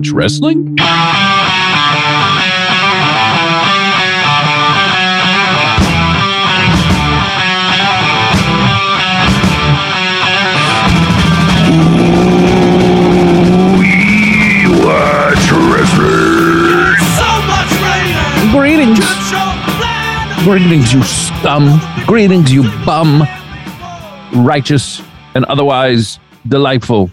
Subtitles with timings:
[0.00, 0.76] Watch Wrestling.
[18.50, 19.00] Greetings.
[20.44, 21.78] Greetings, you scum.
[22.06, 23.28] Greetings, you bum.
[24.32, 25.02] Righteous
[25.34, 27.10] and otherwise delightful.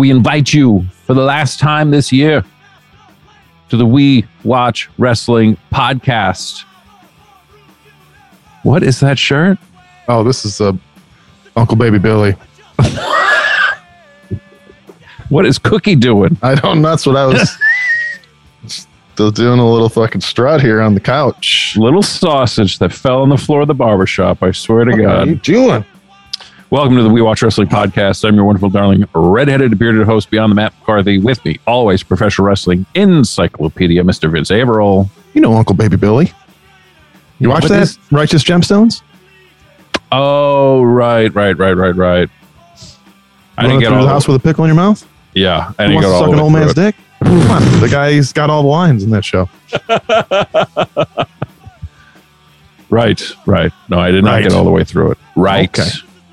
[0.00, 2.42] We invite you for the last time this year
[3.68, 6.64] to the We Watch Wrestling podcast.
[8.62, 9.58] What is that shirt?
[10.08, 10.72] Oh, this is uh,
[11.54, 12.34] Uncle Baby Billy.
[15.28, 16.36] What is Cookie doing?
[16.42, 16.82] I don't.
[16.82, 17.56] Know that's what I was
[19.12, 19.60] still doing.
[19.60, 21.76] A little fucking strut here on the couch.
[21.76, 24.42] Little sausage that fell on the floor of the barbershop.
[24.42, 25.00] I swear to God.
[25.02, 25.84] What are you doing?
[26.70, 28.24] Welcome to the We Watch Wrestling podcast.
[28.26, 31.18] I'm your wonderful, darling, redheaded, bearded host, Beyond the Map McCarthy.
[31.18, 34.30] With me, always professional wrestling encyclopedia, Mr.
[34.30, 35.10] Vince Averill.
[35.34, 36.32] You know Uncle Baby Billy.
[37.40, 39.02] You watch that is- Righteous Gemstones?
[40.12, 42.30] Oh, right, right, right, right, right.
[43.58, 45.06] I didn't get all the house with a pickle in your mouth.
[45.34, 46.74] Yeah, I You didn't want get all suck the an old man's it.
[46.74, 46.94] dick?
[47.24, 49.48] Come on, the guy's got all the lines in that show.
[52.92, 53.72] Right, right.
[53.88, 54.42] No, I did not Right.
[54.42, 55.18] get all the way through it.
[55.36, 55.88] Right, Okay.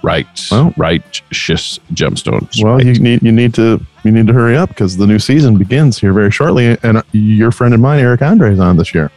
[0.08, 0.73] Right, Well.
[0.77, 2.63] righteous gemstones.
[2.63, 2.86] Well, right.
[2.86, 3.67] you need you need to
[4.03, 7.52] you need to hurry up because the new season begins here very shortly, and your
[7.52, 9.11] friend of mine, Eric Andre, is on this year.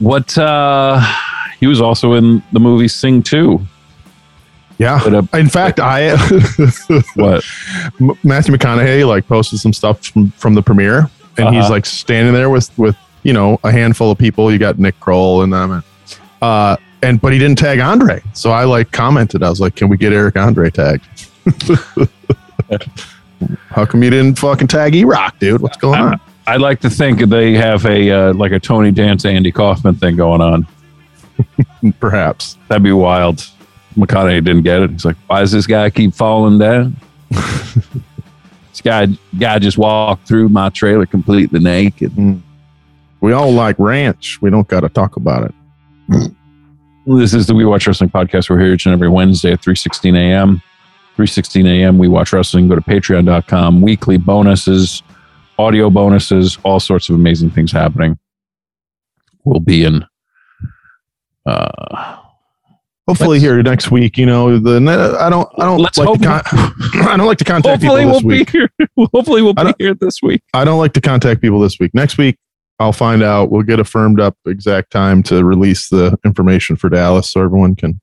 [0.00, 0.36] what?
[0.38, 1.00] uh
[1.60, 3.60] He was also in the movie Sing Two.
[4.78, 4.96] Yeah.
[5.04, 6.16] Uh, In fact, I
[7.14, 7.44] what?
[8.24, 11.72] Matthew McConaughey like posted some stuff from, from the premiere, and he's Uh-huh.
[11.76, 14.50] like standing there with with you know a handful of people.
[14.50, 15.82] You got Nick Kroll and them, and,
[16.40, 18.22] uh, and but he didn't tag Andre.
[18.32, 19.42] So I like commented.
[19.42, 21.04] I was like, "Can we get Eric Andre tagged?"
[23.68, 25.60] How come you didn't fucking tag E Rock, dude?
[25.60, 26.20] What's going on?
[26.46, 30.16] I'd like to think they have a uh, like a Tony Danza, Andy Kaufman thing
[30.16, 30.66] going on.
[32.00, 32.56] Perhaps.
[32.68, 33.48] That'd be wild.
[33.96, 34.90] McConaughey didn't get it.
[34.90, 36.96] He's like, why does this guy keep falling down?
[37.30, 39.06] this guy
[39.38, 42.12] guy just walked through my trailer completely naked.
[43.20, 44.40] We all like ranch.
[44.40, 46.32] We don't got to talk about it.
[47.06, 48.48] This is the We Watch Wrestling podcast.
[48.48, 50.62] We're here each and every Wednesday at 3.16 a.m.
[51.16, 51.98] 3.16 a.m.
[51.98, 52.68] We Watch Wrestling.
[52.68, 53.80] Go to patreon.com.
[53.82, 55.02] Weekly bonuses,
[55.58, 58.18] audio bonuses, all sorts of amazing things happening.
[59.44, 60.04] We'll be in
[61.44, 62.18] uh,
[63.08, 64.16] Hopefully Let's- here next week.
[64.16, 64.76] You know, the
[65.20, 66.42] I don't I don't like hope- to con-
[67.08, 68.52] I don't like to contact hopefully people we'll this week.
[68.52, 68.70] be here.
[69.12, 70.40] Hopefully we'll be here this week.
[70.54, 71.92] I don't like to contact people this week.
[71.94, 72.38] Next week,
[72.82, 73.50] I'll find out.
[73.50, 77.76] We'll get a firmed up exact time to release the information for Dallas so everyone
[77.76, 78.00] can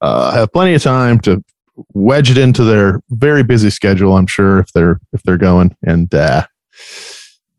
[0.00, 1.44] uh, have plenty of time to
[1.92, 4.16] wedge it into their very busy schedule.
[4.16, 6.46] I'm sure if they're if they're going and uh,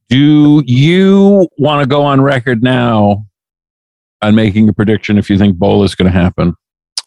[0.10, 3.26] Do you want to go on record now
[4.22, 6.56] on making a prediction if you think Bowl is going to happen?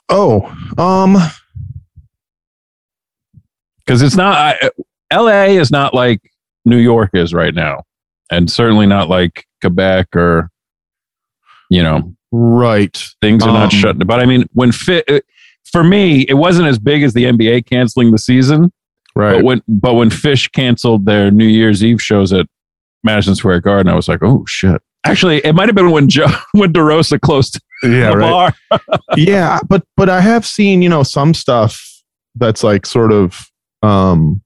[0.08, 0.46] oh
[0.78, 1.16] um
[3.84, 4.70] Because it's not, I,
[5.12, 6.20] LA is not like
[6.64, 7.82] New York is right now,
[8.30, 10.50] and certainly not like Quebec or,
[11.70, 13.98] you know, right things are Um, not shut.
[14.06, 15.24] But I mean, when fit,
[15.70, 18.72] for me, it wasn't as big as the NBA canceling the season.
[19.14, 22.46] right But when but when Phish canceled their New Year's Eve shows at
[23.04, 24.80] Madison Square Garden, I was like, oh shit.
[25.04, 28.78] Actually, it might have been when Joe when DeRosa closed yeah the right bar.
[29.16, 31.84] yeah but but I have seen you know some stuff
[32.36, 33.50] that's like sort of
[33.82, 34.40] um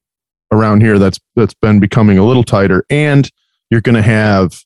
[0.50, 3.30] around here that's that's been becoming a little tighter and
[3.70, 4.62] you're going to have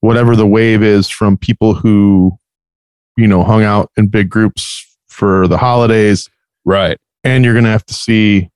[0.00, 2.36] whatever the wave is from people who
[3.16, 6.28] you know hung out in big groups for the holidays
[6.64, 6.98] Right.
[7.22, 8.50] and you're going to have to see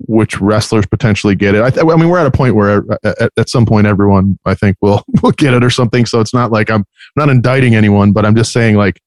[0.00, 1.62] which wrestlers potentially get it.
[1.62, 4.38] I, th- I mean, we're at a point where uh, at, at some point everyone,
[4.44, 6.04] I think, will will get it or something.
[6.04, 6.86] So it's not like I'm, I'm
[7.16, 9.00] not indicting anyone, but I'm just saying like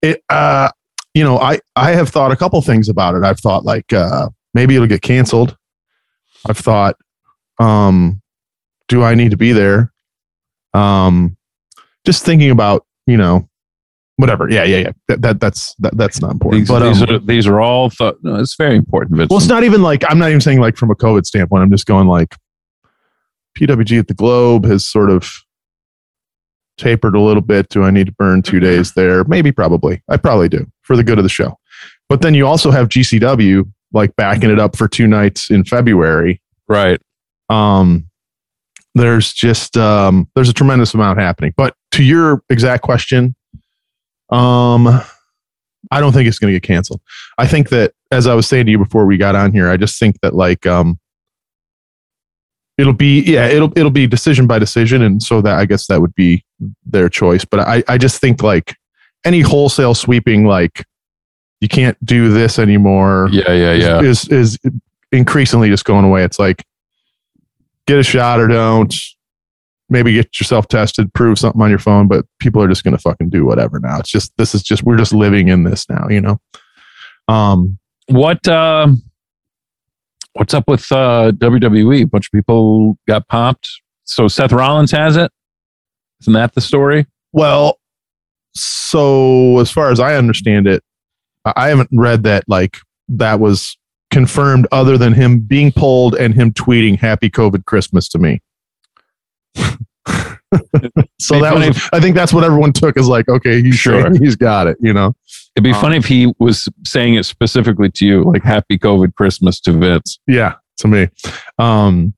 [0.00, 0.22] it.
[0.30, 0.70] Uh,
[1.12, 3.24] you know, I I have thought a couple things about it.
[3.24, 5.56] I've thought like uh, maybe it'll get canceled.
[6.48, 6.96] I've thought,
[7.58, 8.19] um,
[8.90, 9.92] do I need to be there?
[10.74, 11.36] Um,
[12.04, 13.48] just thinking about you know
[14.16, 14.50] whatever.
[14.50, 14.92] Yeah, yeah, yeah.
[15.08, 16.62] That, that that's that, that's not important.
[16.62, 18.16] These, but these, um, are, these are all thought.
[18.22, 19.16] No, it's very important.
[19.16, 19.30] Vincent.
[19.30, 21.62] well, it's not even like I'm not even saying like from a COVID standpoint.
[21.62, 22.36] I'm just going like
[23.56, 25.32] PWG at the Globe has sort of
[26.76, 27.68] tapered a little bit.
[27.68, 29.24] Do I need to burn two days there?
[29.24, 30.02] Maybe, probably.
[30.08, 31.56] I probably do for the good of the show.
[32.08, 36.40] But then you also have GCW like backing it up for two nights in February.
[36.68, 37.00] right.
[37.48, 38.09] Um,
[38.94, 41.54] there's just um, there's a tremendous amount happening.
[41.56, 43.34] But to your exact question,
[44.30, 44.86] um,
[45.90, 47.00] I don't think it's going to get canceled.
[47.38, 49.76] I think that, as I was saying to you before we got on here, I
[49.76, 50.98] just think that like um,
[52.80, 56.00] it'll be yeah it'll it'll be decision by decision and so that i guess that
[56.00, 56.42] would be
[56.86, 58.74] their choice but i i just think like
[59.24, 60.86] any wholesale sweeping like
[61.60, 64.00] you can't do this anymore Yeah, yeah, yeah.
[64.00, 64.58] is is
[65.12, 66.64] increasingly just going away it's like
[67.90, 68.94] get a shot or don't
[69.88, 73.02] maybe get yourself tested prove something on your phone but people are just going to
[73.02, 76.06] fucking do whatever now it's just this is just we're just living in this now
[76.08, 76.40] you know
[77.28, 78.88] um What uh,
[80.32, 82.02] what's up with uh, WWE?
[82.02, 83.68] A bunch of people got popped.
[84.02, 85.30] So Seth Rollins has it.
[86.20, 87.06] Isn't that the story?
[87.32, 87.78] Well,
[88.54, 90.82] so as far as I understand it,
[91.44, 92.78] I I haven't read that like
[93.10, 93.78] that was
[94.10, 98.40] confirmed other than him being pulled and him tweeting happy COVID Christmas to me.
[101.20, 104.00] so that was I think that's what everyone took as like, okay, he's Sure.
[104.02, 105.14] sure he's got it, you know.
[105.56, 109.14] It'd be Um, funny if he was saying it specifically to you, like "Happy COVID
[109.14, 110.18] Christmas" to Vince.
[110.26, 111.08] Yeah, to me.
[111.58, 112.14] Um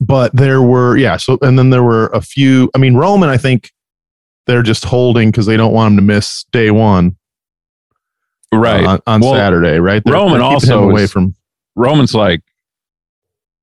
[0.00, 3.36] but there were yeah, so and then there were a few I mean Roman I
[3.36, 3.70] think
[4.46, 7.16] they're just holding because they don't want him to miss day one.
[8.58, 8.84] Right.
[8.84, 10.02] on, on Well, Saturday, right?
[10.06, 11.34] Roman keeping also away is- from
[11.76, 12.40] Roman's like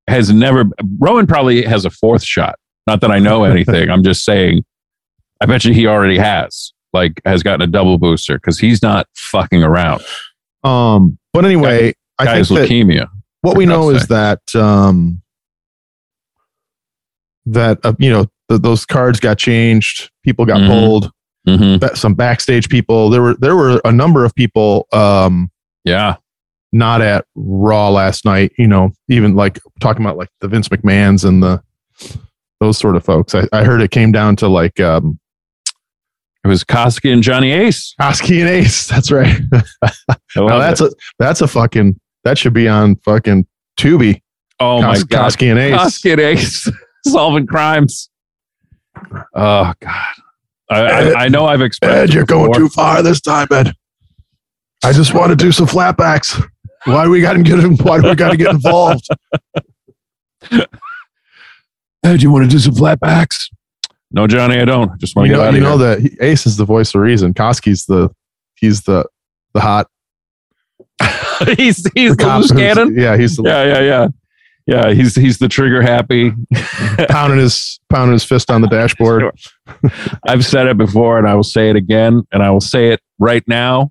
[0.08, 0.64] has never.
[0.98, 2.58] Roman probably has a fourth shot.
[2.86, 3.90] Not that I know anything.
[3.90, 4.64] I'm just saying.
[5.40, 6.72] I bet you he already has.
[6.92, 10.02] Like has gotten a double booster because he's not fucking around.
[10.64, 11.18] um.
[11.32, 13.08] But anyway, I Guy think has that leukemia.
[13.40, 15.22] what we know is that um
[17.46, 20.66] that uh, you know th- those cards got changed, people got Mhm.
[20.68, 21.10] pulled,
[21.46, 23.10] hmm some backstage people.
[23.10, 25.50] There were there were a number of people um
[25.84, 26.16] Yeah.
[26.72, 28.52] not at Raw last night.
[28.58, 31.62] You know, even like talking about like the Vince McMahon's and the
[32.60, 33.34] those sort of folks.
[33.34, 35.18] I, I heard it came down to like um
[36.44, 37.94] It was Koskey and Johnny Ace.
[38.00, 38.86] Oski and Ace.
[38.88, 39.40] That's right.
[40.36, 40.92] Now that's it.
[40.92, 43.46] a that's a fucking that should be on fucking
[43.78, 44.22] Tubi.
[44.60, 45.32] oh my god.
[45.32, 45.74] Koskey and Ace.
[45.74, 46.70] Koskey and Ace
[47.06, 48.08] solving crimes.
[49.34, 50.14] Oh god.
[50.72, 52.10] I, I, I know I've expressed.
[52.10, 53.72] Ed, you're going too far this time, Ed.
[54.84, 56.42] I just want to do some flatbacks.
[56.84, 59.06] Why do we got to get Why do we got to get involved?
[62.04, 63.48] Ed, you want to do some flatbacks?
[64.10, 64.90] No, Johnny, I don't.
[64.90, 65.96] I just want You to get know, out you of know here.
[65.96, 67.32] that he- Ace is the voice of reason.
[67.32, 68.10] Koskey's the
[68.56, 69.06] he's the
[69.54, 69.86] the hot
[71.56, 72.94] he's he's the, loose cannon.
[72.98, 74.08] Yeah, he's the, Yeah, yeah, yeah.
[74.66, 76.32] Yeah, he's he's the trigger happy.
[77.08, 79.24] pounding his pounding his fist on the dashboard.
[80.26, 83.00] I've said it before and I will say it again and I will say it
[83.18, 83.90] right now.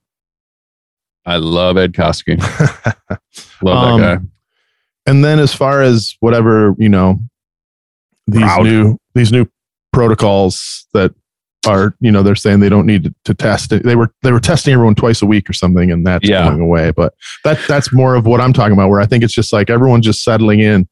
[1.25, 2.39] I love Ed Koskey.
[3.61, 4.25] Love Um, that guy.
[5.05, 7.19] And then as far as whatever, you know,
[8.27, 8.63] these Proud.
[8.63, 9.45] new these new
[9.93, 11.13] protocols that
[11.67, 13.83] are, you know, they're saying they don't need to, to test it.
[13.83, 16.47] They were they were testing everyone twice a week or something, and that's Yeah.
[16.47, 16.91] going away.
[16.91, 17.13] But
[17.43, 20.05] that that's more of what I'm talking about, where I think it's just like everyone's
[20.05, 20.87] just settling in.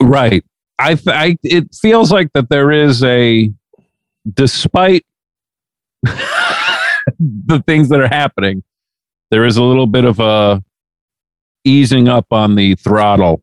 [0.00, 0.44] Right.
[0.78, 3.50] I, th- I it feels like that there is a
[4.32, 5.04] despite
[6.02, 8.62] the things that are happening,
[9.30, 10.62] there is a little bit of a
[11.64, 13.42] easing up on the throttle.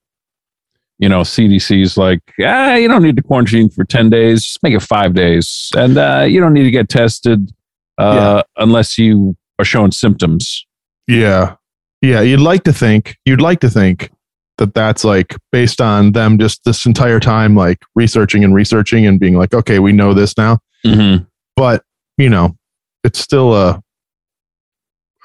[1.00, 4.74] You know, CDC's like, ah, you don't need to quarantine for 10 days, just make
[4.74, 5.70] it five days.
[5.76, 7.52] And uh, you don't need to get tested
[7.98, 10.66] uh, unless you are showing symptoms.
[11.08, 11.56] Yeah,
[12.02, 12.22] yeah.
[12.22, 14.12] You'd like to think you'd like to think
[14.58, 19.20] that that's like based on them just this entire time like researching and researching and
[19.20, 20.60] being like, okay, we know this now.
[20.86, 21.26] Mm-hmm.
[21.58, 21.84] but
[22.18, 22.56] you know
[23.04, 23.84] it's still a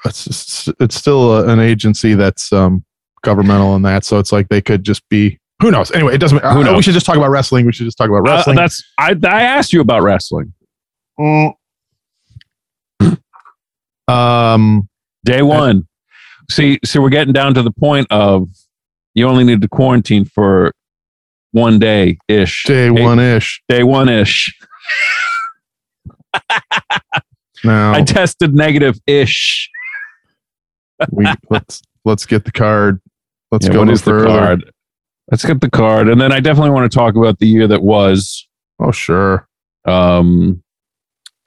[0.03, 2.83] it's, it's still a, an agency that's um
[3.23, 6.39] governmental and that so it's like they could just be who knows anyway it doesn't
[6.39, 8.55] Who uh, we should just talk about wrestling we should just talk about Uh, wrestling
[8.55, 10.53] that's I, I asked you about wrestling.
[11.19, 11.53] Mm.
[14.07, 14.89] um
[15.23, 15.87] Day one.
[16.51, 18.47] See, see, we're getting down to the point of
[19.15, 20.71] you only need to quarantine for
[21.51, 22.63] one day ish.
[22.65, 24.53] day one ish Day one ish.
[27.63, 29.69] now I tested negative ish.
[31.11, 33.01] we let's let's get the card
[33.51, 34.71] let's Yeah, go what no is the card?
[35.31, 37.81] Let's get the card, and then I definitely want to talk about the year that
[37.81, 38.47] was.
[38.79, 39.47] oh sure
[39.85, 40.63] Um,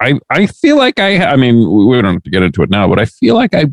[0.00, 1.25] I I feel like I.
[1.25, 1.56] I mean,
[1.88, 3.66] we don't have to get into it now, but I feel like I.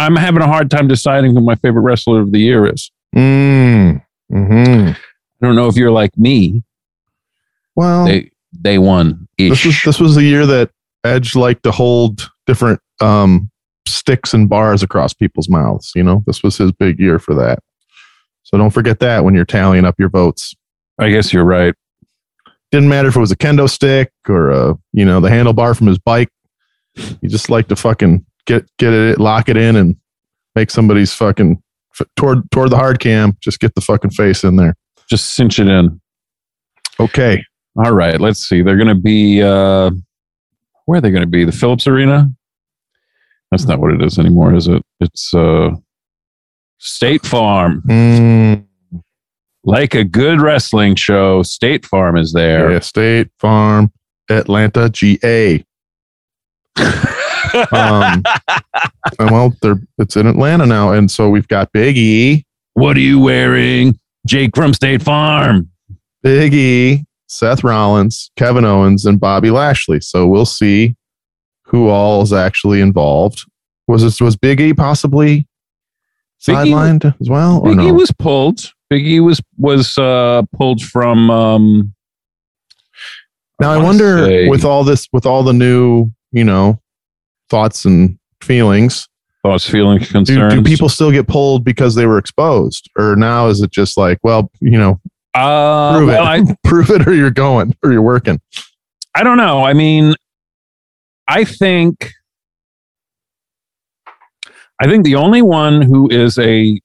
[0.00, 2.90] I'm having a hard time deciding who my favorite wrestler of the year is.
[3.16, 4.00] mm.
[4.30, 4.88] hmm
[5.40, 6.62] I don't know if you're like me.
[7.76, 10.70] well They they won this was this was the year that
[11.04, 13.50] Edge liked to hold different um,
[13.86, 15.92] sticks and bars across people's mouths.
[15.94, 17.60] You know, this was his big year for that.
[18.48, 20.54] So don't forget that when you're tallying up your votes.
[20.98, 21.74] I guess you're right.
[22.72, 25.86] Didn't matter if it was a kendo stick or a you know the handlebar from
[25.86, 26.30] his bike.
[27.20, 29.96] You just like to fucking get get it, lock it in, and
[30.54, 31.62] make somebody's fucking
[32.00, 33.36] f- toward toward the hard cam.
[33.40, 34.74] Just get the fucking face in there.
[35.10, 36.00] Just cinch it in.
[36.98, 37.44] Okay.
[37.76, 38.20] All right.
[38.20, 38.62] Let's see.
[38.62, 39.90] They're going to be, uh,
[40.86, 41.44] where are they going to be?
[41.44, 42.28] The Phillips Arena?
[43.50, 44.82] That's not what it is anymore, is it?
[45.00, 45.70] It's uh,
[46.78, 47.82] State Farm.
[47.86, 48.64] Mm,
[49.64, 52.70] Like a good wrestling show, State Farm is there.
[52.70, 53.92] yeah, State Farm,
[54.30, 55.64] Atlanta, GA.
[57.72, 58.22] Um,
[59.18, 62.44] and well, they're it's in Atlanta now, and so we've got Big E,
[62.74, 63.98] what are you wearing?
[64.26, 65.68] Jake from State Farm.
[66.22, 70.00] Big E, Seth Rollins, Kevin Owens, and Bobby Lashley.
[70.00, 70.94] So we'll see
[71.64, 73.44] who all is actually involved.
[73.88, 75.46] Was this was Big E possibly
[76.46, 77.58] Big E- sidelined as well?
[77.60, 77.94] Or Big E no?
[77.94, 78.60] was pulled.
[78.90, 81.30] Big E was was uh, pulled from.
[81.30, 81.94] Um,
[83.60, 86.80] now I wanna wonder say- with all this, with all the new, you know,
[87.50, 89.08] thoughts and feelings,
[89.42, 90.54] thoughts, feelings, do, concerns.
[90.54, 94.18] do people still get pulled because they were exposed, or now is it just like,
[94.22, 95.00] well, you know,
[95.34, 98.40] Uh, prove well, I, it, prove it, or you're going, or you're working.
[99.14, 99.64] I don't know.
[99.64, 100.14] I mean,
[101.26, 102.12] I think
[104.80, 106.80] I think the only one who is a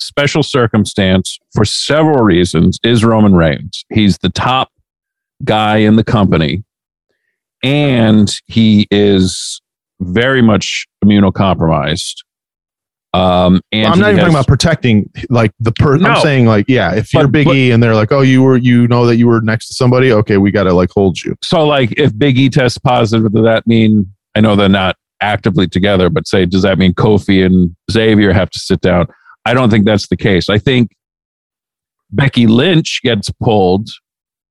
[0.00, 3.84] special circumstance for several reasons is Roman Reigns.
[3.92, 4.70] He's the top
[5.44, 6.64] guy in the company,
[7.62, 9.60] and he is
[10.00, 12.16] very much immunocompromised.
[13.12, 16.02] Um, and I'm not even talking about protecting like the person.
[16.02, 16.10] No.
[16.10, 18.56] I'm saying like, yeah, if you're Big but- E and they're like, oh, you were,
[18.56, 20.10] you know that you were next to somebody.
[20.10, 21.36] Okay, we got to like hold you.
[21.42, 25.66] so like if Big E tests positive, does that mean I know they're not actively
[25.66, 29.06] together, but say does that mean Kofi and Xavier have to sit down?
[29.46, 30.48] I don't think that's the case.
[30.48, 30.92] I think
[32.10, 33.88] Becky Lynch gets pulled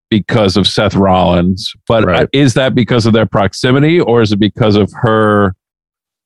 [0.09, 2.27] because of Seth Rollins, but Right.
[2.33, 5.55] is that because of their proximity or is it because of her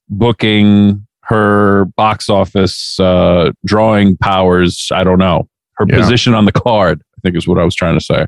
[0.09, 4.87] booking her box office uh, drawing powers?
[4.93, 5.47] I don't know.
[5.77, 5.97] Her Yeah.
[5.99, 8.25] position on the card, I think is what I was trying to say.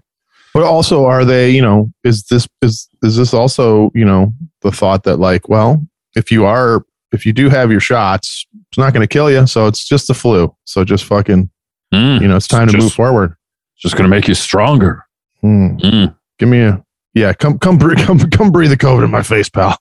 [0.53, 4.71] But also, are they, you know, is this is is this also, you know, the
[4.71, 5.81] thought that like, well,
[6.19, 9.47] if you are, if you do have your shots, it's not going to kill you,
[9.47, 10.53] so it's just the flu.
[10.65, 11.49] So just fucking,
[11.91, 13.33] Mm, you know, it's time to Just- move forward.
[13.79, 15.03] just going to make you stronger.
[15.41, 15.77] Hmm.
[15.77, 16.83] Mm, Give me a,
[17.15, 19.75] yeah, come come breathe, come come breathe the COVID in my face, pal.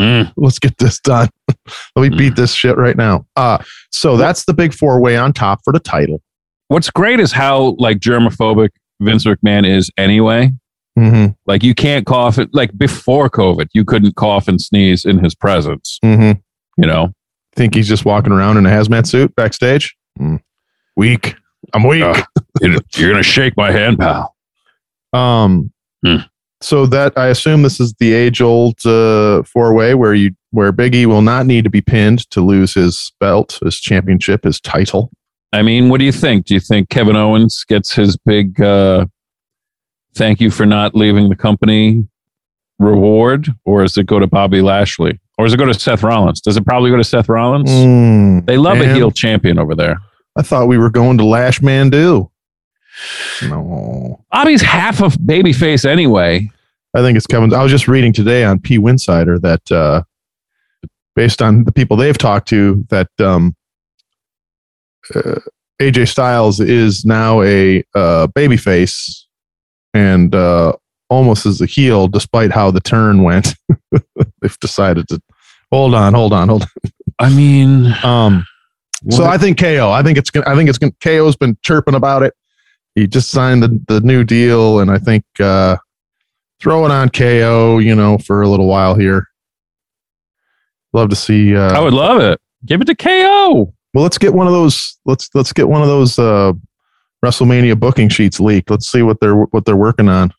[0.00, 0.32] mm.
[0.36, 1.28] let's get this done.
[1.94, 3.26] Let me beat this shit right now.
[3.36, 3.58] Uh,
[3.92, 6.20] so that's the big four way on top for the title.
[6.68, 8.70] What's great is how like germophobic
[9.00, 10.50] Vince McMahon is anyway.
[10.98, 11.32] Mm-hmm.
[11.46, 12.50] Like you can't cough it.
[12.52, 15.98] Like before COVID, you couldn't cough and sneeze in his presence.
[16.04, 16.38] Mm-hmm.
[16.82, 17.14] You know,
[17.54, 19.94] Think he's just walking around in a hazmat suit backstage?
[20.18, 20.40] Mm.
[20.96, 21.34] Weak.
[21.74, 22.02] I'm weak.
[22.02, 22.22] Uh.
[22.60, 24.34] you're gonna shake my hand, pal.
[25.12, 25.72] um.
[26.04, 26.16] Hmm.
[26.60, 30.72] So that I assume this is the age old uh, four way where you where
[30.72, 35.10] Biggie will not need to be pinned to lose his belt, his championship, his title.
[35.52, 36.46] I mean, what do you think?
[36.46, 39.06] Do you think Kevin Owens gets his big uh,
[40.14, 42.06] thank you for not leaving the company
[42.78, 46.40] reward, or does it go to Bobby Lashley, or does it go to Seth Rollins?
[46.40, 47.70] Does it probably go to Seth Rollins?
[47.70, 49.96] Mm, They love a heel champion over there.
[50.36, 52.28] I thought we were going to Lash Mandu.
[53.48, 54.24] No.
[54.30, 56.50] Bobby's half of babyface anyway.
[56.94, 57.52] I think it's Kevin.
[57.54, 60.02] I was just reading today on PWInsider that uh,
[61.16, 63.54] based on the people they've talked to, that um,
[65.14, 65.36] uh,
[65.80, 69.22] AJ Styles is now a uh, babyface
[69.94, 70.74] and uh,
[71.10, 73.54] almost as a heel, despite how the turn went.
[74.40, 75.20] they've decided to
[75.70, 76.68] hold on, hold on, hold on.
[77.18, 77.94] I mean.
[78.02, 78.46] Um,
[79.10, 79.90] so I think KO.
[79.90, 80.48] I think it's gonna.
[80.48, 80.92] I think it's gonna.
[81.02, 82.34] KO's been chirping about it.
[82.94, 85.76] He just signed the the new deal, and I think uh,
[86.60, 87.78] throw it on KO.
[87.78, 89.26] You know, for a little while here.
[90.92, 91.56] Love to see.
[91.56, 92.38] Uh, I would love it.
[92.64, 93.74] Give it to KO.
[93.94, 94.98] well, let's get one of those.
[95.04, 96.52] Let's let's get one of those uh,
[97.24, 98.70] WrestleMania booking sheets leaked.
[98.70, 100.32] Let's see what they're what they're working on.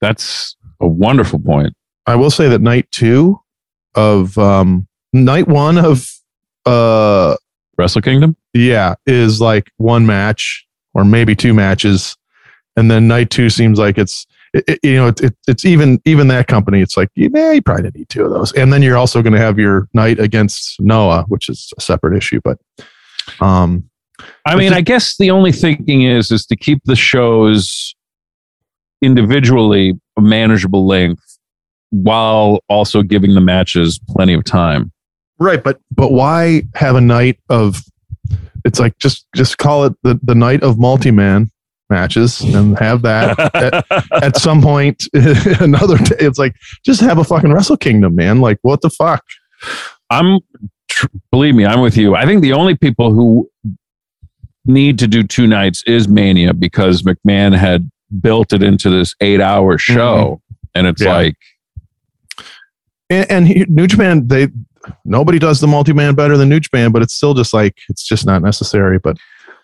[0.00, 1.74] That's a wonderful point.
[2.06, 3.40] I will say that night two
[3.94, 6.08] of um, night one of
[6.66, 7.36] uh,
[7.78, 8.36] Wrestle Kingdom.
[8.54, 12.16] yeah is like one match or maybe two matches
[12.76, 16.28] and then night two seems like it's it, you know it, it, it's even even
[16.28, 19.22] that company it's like yeah you probably need two of those and then you're also
[19.22, 22.58] going to have your night against noah which is a separate issue but
[23.40, 23.88] um
[24.46, 27.94] I mean, I guess the only thinking is is to keep the shows
[29.02, 31.38] individually a manageable length
[31.90, 34.92] while also giving the matches plenty of time.
[35.38, 37.82] right but but why have a night of
[38.64, 41.50] it's like just just call it the the night of multi-man
[41.90, 45.04] matches and have that at, at some point
[45.60, 49.22] another day it's like just have a fucking wrestle kingdom man like what the fuck
[50.10, 50.40] I'm
[50.88, 52.14] tr- believe me, I'm with you.
[52.14, 53.48] I think the only people who
[54.66, 59.40] need to do two nights is Mania because McMahon had built it into this eight
[59.40, 60.40] hour show.
[60.74, 61.08] And it's Mm-hmm.
[61.10, 61.16] Yeah.
[61.16, 61.36] like,
[63.10, 64.48] And, and he- New Japan, they
[65.04, 68.04] nobody does the multi man better than New Japan, but it's still just like it's
[68.06, 68.98] just not necessary.
[68.98, 69.16] But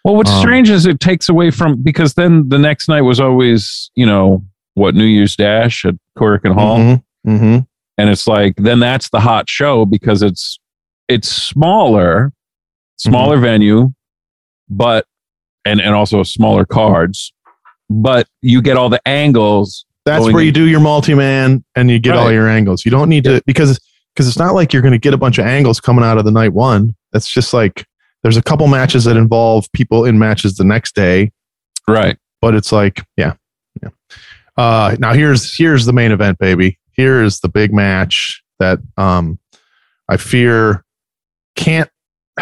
[0.05, 3.21] well, what's Um, strange is it takes away from because then the next night was
[3.21, 4.45] always, you know,
[4.75, 6.79] what New Year's Dash at and Hall.
[6.79, 7.67] Mhm, mhm.
[7.99, 10.59] and it's like then that's the hot show because it's
[11.09, 12.33] it's smaller
[12.97, 13.45] smaller Mm-hmm.
[13.45, 13.93] venue
[14.73, 15.07] but
[15.65, 17.33] and and also smaller cards
[17.89, 21.91] but you get all the angles that's where in- you do your multi man and
[21.91, 22.85] you get all your angles.
[22.85, 23.79] You don't need to because
[24.15, 26.25] because it's not like you're going to get a bunch of angles coming out of
[26.25, 26.95] the night one.
[27.13, 27.87] That's just like
[28.23, 31.31] there's a couple matches that involve people in matches the next day,
[31.87, 33.35] right but it's like yeah,
[33.83, 33.91] yeah.
[34.57, 36.79] Uh, now here's here's the main event, baby.
[36.93, 39.39] Here is the big match that um
[40.09, 40.85] I fear
[41.55, 41.91] can't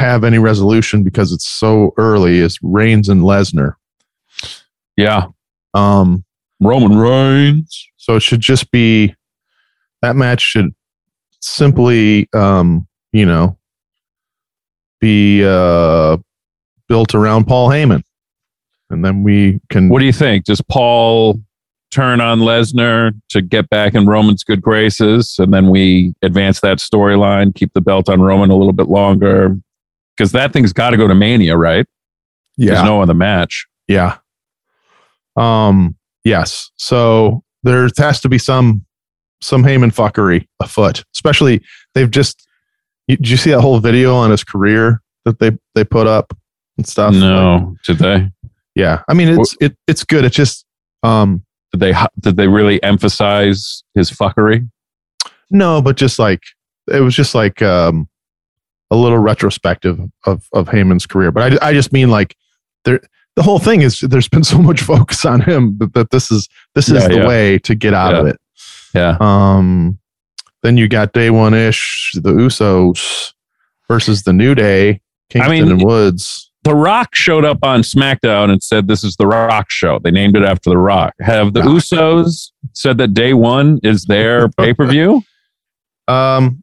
[0.00, 2.38] have any resolution because it's so early.
[2.38, 3.74] Is Reigns and Lesnar.
[4.96, 5.26] yeah
[5.74, 6.24] Um,
[6.60, 9.14] roman reigns So it should just be
[10.02, 10.74] that match should
[11.40, 13.58] simply, um, you know,
[15.00, 16.16] be uh,
[16.88, 18.02] built around Paul Heyman,
[18.90, 19.88] and then we can.
[19.88, 21.40] what do you think does paul
[21.90, 26.78] turn on lesnar to get back in roman's good graces and then we advance that
[26.78, 29.56] storyline keep the belt on roman a little bit longer
[30.20, 31.86] because that thing's got to go to mania right
[32.58, 34.18] there's yeah, no other match yeah.
[35.36, 35.96] Um.
[36.22, 36.70] Yes.
[36.76, 38.86] So there has to be some
[39.42, 41.04] some Heyman fuckery afoot.
[41.14, 41.62] Especially
[41.94, 42.46] they've just.
[43.08, 46.36] you- Did you see that whole video on his career that they they put up
[46.76, 47.12] and stuff?
[47.12, 48.30] Like, no did they
[48.76, 49.02] yeah.
[49.08, 50.24] I mean, it's it it's good.
[50.24, 50.64] It's just
[51.02, 54.70] um did they did they really emphasize his fuckery?
[55.50, 56.42] No, but just like
[56.86, 58.08] it was just like um,
[58.90, 61.30] a little retrospective of of Heyman's career.
[61.30, 62.36] But I, I just mean like
[62.84, 63.00] there
[63.36, 66.48] the whole thing is there's been so much focus on him that, that this is
[66.74, 67.26] this is Yeah, the yeah.
[67.28, 68.36] way to get out of it.
[68.94, 69.98] Yeah, Um,
[70.62, 73.32] then you got day one ish the Usos
[73.88, 75.00] versus the New Day,
[75.30, 76.50] Kingston mean, and Woods.
[76.64, 79.98] The Rock showed up on SmackDown and said this is the Rock show.
[80.00, 81.14] They named it after the Rock.
[81.20, 81.60] Have the.
[81.60, 85.22] Usos said that day one is their pay per view?
[86.08, 86.62] Um,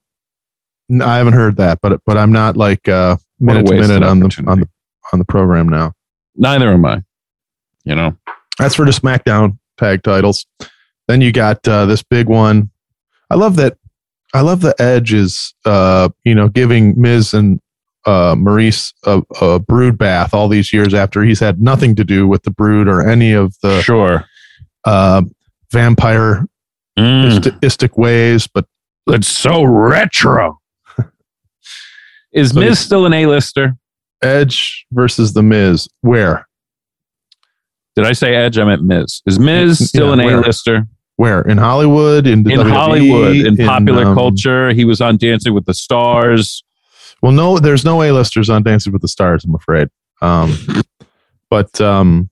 [0.91, 4.19] n- I haven't heard that, but but I'm not like uh, minute to minute on
[4.19, 4.69] the on the
[5.13, 5.93] on the program now.
[6.35, 7.03] Neither am I.
[7.83, 8.17] You know,
[8.59, 10.45] That's for the SmackDown tag titles.
[11.07, 12.69] Then you got uh, this big one.
[13.29, 13.77] I love that.
[14.33, 17.61] I love the Edge is, uh, you know, giving Miz and
[18.05, 22.27] uh, Maryse a, a brood bath all these years after he's had nothing to do
[22.27, 24.25] with the brood or any of the sure.
[24.85, 25.21] uh,
[25.71, 26.45] vampire
[26.97, 28.47] Mm, isti- istic ways.
[28.47, 28.65] But
[29.07, 30.59] it's so retro.
[32.37, 33.75] Is So Miz still an A-lister?
[34.21, 36.47] Edge versus the Miz, where,
[37.95, 38.57] Did I say Edge?
[38.57, 39.21] I meant Miz.
[39.25, 40.39] Is Miz Yeah, still an where?
[40.39, 40.87] A-lister?
[41.17, 44.71] where in Hollywood, in, the in WWE, Hollywood, in popular um, culture.
[44.71, 46.63] He was on Dancing with the Stars.
[47.21, 49.89] Well, no, there's no A-listers on Dancing with the Stars, I'm afraid.
[50.21, 50.55] Um,
[51.49, 52.29] but um,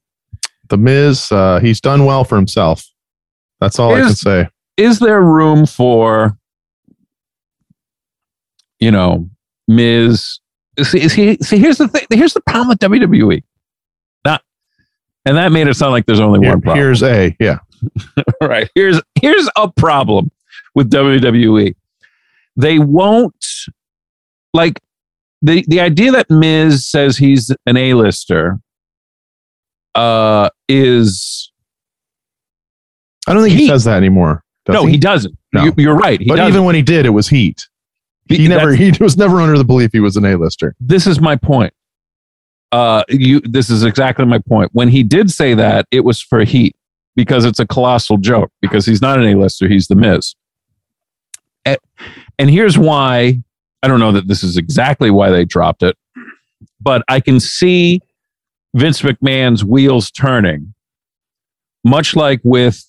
[0.70, 2.86] the Miz, uh, he's done well for himself.
[3.60, 4.50] That's all I can say.
[4.78, 6.38] Is there room for,
[8.80, 9.30] you know,
[9.68, 10.40] Miz?
[10.84, 12.06] See, see, see, here's the thing.
[12.10, 13.44] Here's the problem with WWE.
[14.26, 14.42] Not,
[15.26, 16.84] and that made it sound like there's only Here- one problem.
[16.84, 17.36] here's A.
[17.40, 17.60] Yeah.
[18.42, 18.70] right.
[18.76, 20.32] Here's here's a problem
[20.74, 21.76] with WWE.
[22.58, 23.46] They won't
[24.54, 24.80] like
[25.42, 28.60] the the idea that Miz says he's an A-lister
[29.94, 31.52] uh is
[33.28, 34.44] I don't think he, He- says that anymore.
[34.68, 35.38] no, he, doesn't.
[35.54, 35.64] No.
[35.66, 36.20] You, you're right.
[36.20, 36.54] He but doesn't.
[36.54, 37.68] even when he did, it was heat.
[38.28, 38.74] He never.
[38.76, 40.76] He was never under the belief he was an A-lister.
[40.80, 41.74] this is my point.
[42.72, 43.40] Uh, you.
[43.42, 44.72] This is exactly my point.
[44.74, 46.76] When he did say that, it was for heat
[47.16, 48.52] because it's a colossal joke.
[48.62, 49.68] Because he's not an A-lister.
[49.68, 50.36] He's the Miz.
[51.66, 51.78] And,
[52.40, 53.42] and here's why.
[53.84, 55.96] I don't know that this is exactly why they dropped it,
[56.82, 58.02] but I can see
[58.76, 60.74] Vince McMahon's wheels turning,
[61.84, 62.84] much like with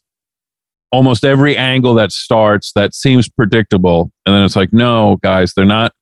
[0.93, 5.65] almost every angle that starts that seems predictable, and then it's like, no, guys, they're
[5.65, 5.93] not.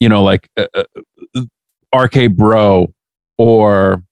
[0.00, 1.42] You know, like uh, uh,
[1.96, 2.92] RK Bro
[3.38, 4.02] or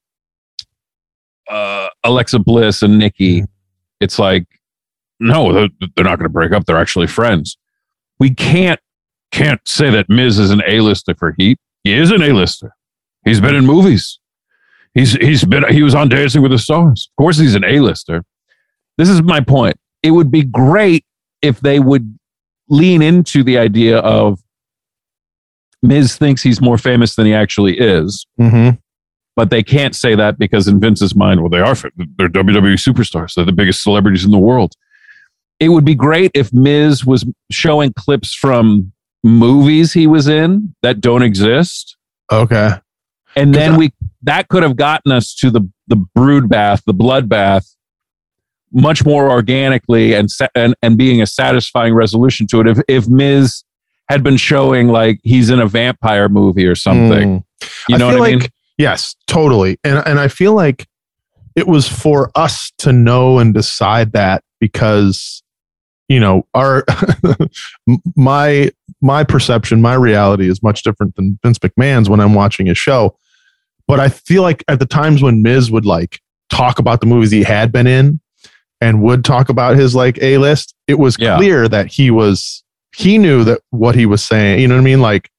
[1.48, 3.44] uh, Alexa Bliss and Nikki.
[4.00, 4.46] It's like,
[5.20, 6.64] no, they're, they're not going to break up.
[6.64, 7.56] They're actually friends.
[8.18, 8.80] We can't
[9.32, 11.58] can't say that Miz is an A-lister for Heat.
[11.84, 12.74] He is an A-lister.
[13.24, 14.18] He's been in movies.
[14.94, 17.08] He's he's been he was on Dancing with the Stars.
[17.12, 18.24] Of course, he's an A-lister.
[18.98, 19.76] This is my point.
[20.02, 21.04] It would be great
[21.42, 22.18] if they would
[22.68, 24.40] lean into the idea of
[25.82, 28.26] Miz thinks he's more famous than he actually is.
[28.40, 28.76] Mm-hmm.
[29.34, 31.74] but they can't say that because in Vince's mind, well, they are
[32.18, 33.34] they're WWE superstars.
[33.34, 34.74] They're the biggest celebrities in the world.
[35.58, 38.92] It would be great if Miz was showing clips from
[39.24, 41.96] movies he was in that don't exist.
[42.30, 42.72] Okay.
[43.36, 47.28] And then we that could have gotten us to the the brood bath, the blood
[47.28, 47.66] bath,
[48.72, 52.66] much more organically and and and being a satisfying resolution to it.
[52.66, 53.64] If if Miz
[54.08, 57.70] had been showing like he's in a vampire movie or something, mm.
[57.88, 58.40] you know I what I mean?
[58.40, 59.78] Like, yes, totally.
[59.84, 60.86] And and I feel like
[61.54, 65.42] it was for us to know and decide that because
[66.08, 66.84] you know our
[68.16, 72.76] my my perception my reality is much different than vince mcmahon's when i'm watching his
[72.76, 73.16] show
[73.92, 77.30] but I feel like at the times when Miz would like talk about the movies
[77.30, 78.20] he had been in
[78.82, 81.36] and would talk about his like A list, it was yeah.
[81.36, 82.64] clear that he was
[82.94, 84.60] he knew that what he was saying.
[84.60, 85.00] You know what I mean?
[85.00, 85.30] Like,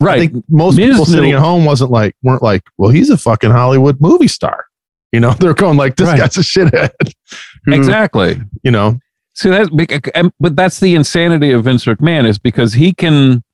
[0.00, 0.20] right?
[0.20, 3.16] I think most Miz people sitting at home wasn't like weren't like, well, he's a
[3.16, 4.66] fucking Hollywood movie star.
[5.12, 6.18] You know, they're going like, this right.
[6.18, 6.90] guy's a shithead.
[7.64, 8.40] Who, exactly.
[8.62, 9.00] You know.
[9.34, 13.44] See that, but that's the insanity of Vince McMahon is because he can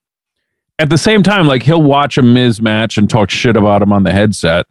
[0.79, 3.92] at the same time, like he'll watch a Miz match and talk shit about him
[3.92, 4.66] on the headset.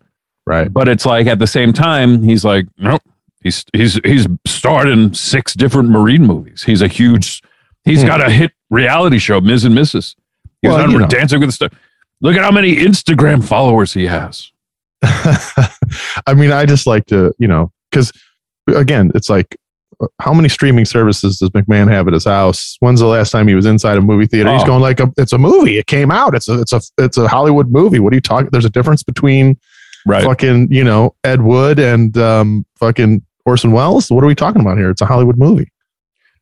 [0.46, 0.74] Right.
[0.74, 3.02] But it's like at the same time, he's like, nope.
[3.44, 6.64] He's he's he's starred in six different Marine movies.
[6.64, 7.42] He's a huge
[7.84, 8.08] he's hmm.
[8.08, 10.16] got a hit reality show, Miz and Mrs.
[10.62, 11.72] He's well, on Dancing with the Stars.
[12.22, 14.50] Look at how many Instagram followers he has.
[15.04, 18.14] I mean, I just like to, you know, because
[18.68, 19.58] again, it's like
[20.20, 22.78] how many streaming services does McMahon have at his house?
[22.80, 24.50] When's the last time he was inside a movie theater?
[24.50, 24.54] Oh.
[24.54, 25.78] He's going like, a, it's a movie.
[25.78, 26.34] It came out.
[26.36, 28.00] It's a, it's a, it's a Hollywood movie.
[28.00, 28.50] What are you talking?
[28.52, 29.60] There's a difference between
[30.06, 30.24] right.
[30.24, 34.10] fucking, you know, Ed Wood and um, fucking Orson Welles.
[34.10, 34.90] What are we talking about here?
[34.90, 35.70] It's a Hollywood movie.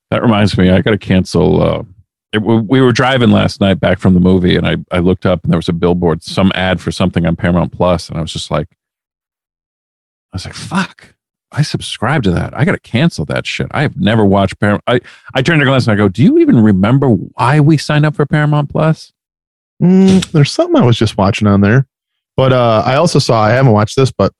[0.09, 1.61] That reminds me, I got to cancel.
[1.61, 1.83] Uh,
[2.33, 5.43] it, we were driving last night back from the movie, and I, I looked up
[5.43, 8.31] and there was a billboard, some ad for something on Paramount Plus, and I was
[8.31, 8.67] just like,
[10.31, 11.15] I was like, fuck.
[11.53, 12.57] I subscribe to that.
[12.57, 13.67] I got to cancel that shit.
[13.71, 14.83] I have never watched Paramount.
[14.87, 15.01] I,
[15.33, 18.15] I turned to Glenn and I go, Do you even remember why we signed up
[18.15, 19.11] for Paramount Plus?
[19.83, 21.87] Mm, there's something I was just watching on there.
[22.37, 24.33] But uh, I also saw, I haven't watched this, but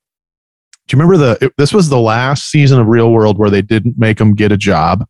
[0.91, 3.61] do you remember the, it, this was the last season of Real World where they
[3.61, 5.05] didn't make them get a job.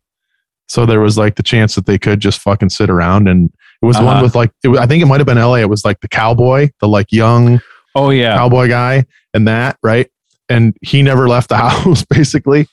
[0.68, 3.28] So there was like the chance that they could just fucking sit around.
[3.28, 4.06] And it was uh-huh.
[4.06, 5.56] one with like, it, I think it might have been LA.
[5.56, 7.60] It was like the cowboy, the like young
[7.94, 10.08] oh yeah cowboy guy and that, right?
[10.52, 12.68] and he never left the house basically.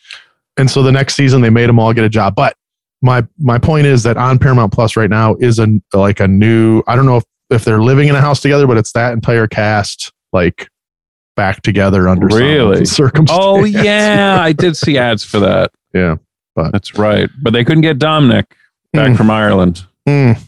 [0.57, 2.35] And so the next season they made them all get a job.
[2.35, 2.55] But
[3.01, 6.83] my my point is that on Paramount Plus right now is a like a new.
[6.87, 9.47] I don't know if if they're living in a house together, but it's that entire
[9.47, 10.69] cast like
[11.39, 13.37] back together under really circumstances.
[13.41, 15.71] Oh yeah, I did see ads for that.
[15.91, 16.17] Yeah,
[16.55, 17.31] but that's right.
[17.41, 18.55] But they couldn't get Dominic
[18.93, 19.17] back mm.
[19.17, 19.83] from Ireland.
[20.07, 20.39] Mm.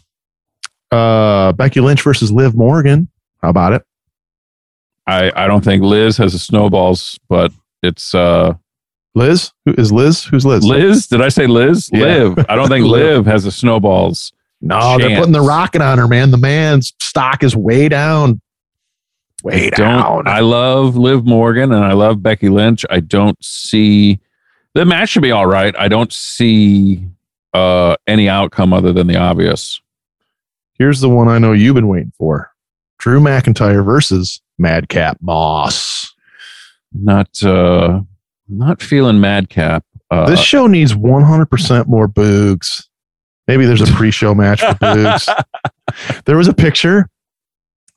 [0.91, 3.07] Uh, Becky Lynch versus Liv Morgan.
[3.41, 3.83] How about it?
[5.07, 7.51] I, I don't think Liz has a snowballs, but
[7.81, 8.53] it's uh
[9.15, 9.51] Liz?
[9.65, 10.25] Who is Liz?
[10.25, 10.63] Who's Liz?
[10.63, 11.07] Liz?
[11.07, 11.89] Did I say Liz?
[11.91, 12.05] Yeah.
[12.05, 12.45] Liv.
[12.47, 14.31] I don't think Liv has a snowballs.
[14.61, 15.01] No, chance.
[15.01, 16.29] they're putting the rocket on her, man.
[16.29, 18.41] The man's stock is way down.
[19.43, 20.27] Way I down.
[20.27, 22.85] I love Liv Morgan and I love Becky Lynch.
[22.89, 24.19] I don't see
[24.73, 25.75] the match should be all right.
[25.77, 27.05] I don't see
[27.53, 29.81] uh any outcome other than the obvious.
[30.73, 32.51] Here's the one I know you've been waiting for.
[32.97, 36.13] Drew McIntyre versus Madcap Moss.
[36.93, 38.01] Not uh
[38.47, 39.85] not feeling Madcap.
[40.11, 42.83] Uh, this show needs 100% more boogs.
[43.47, 45.45] Maybe there's a pre-show match for boogs.
[46.25, 47.07] there was a picture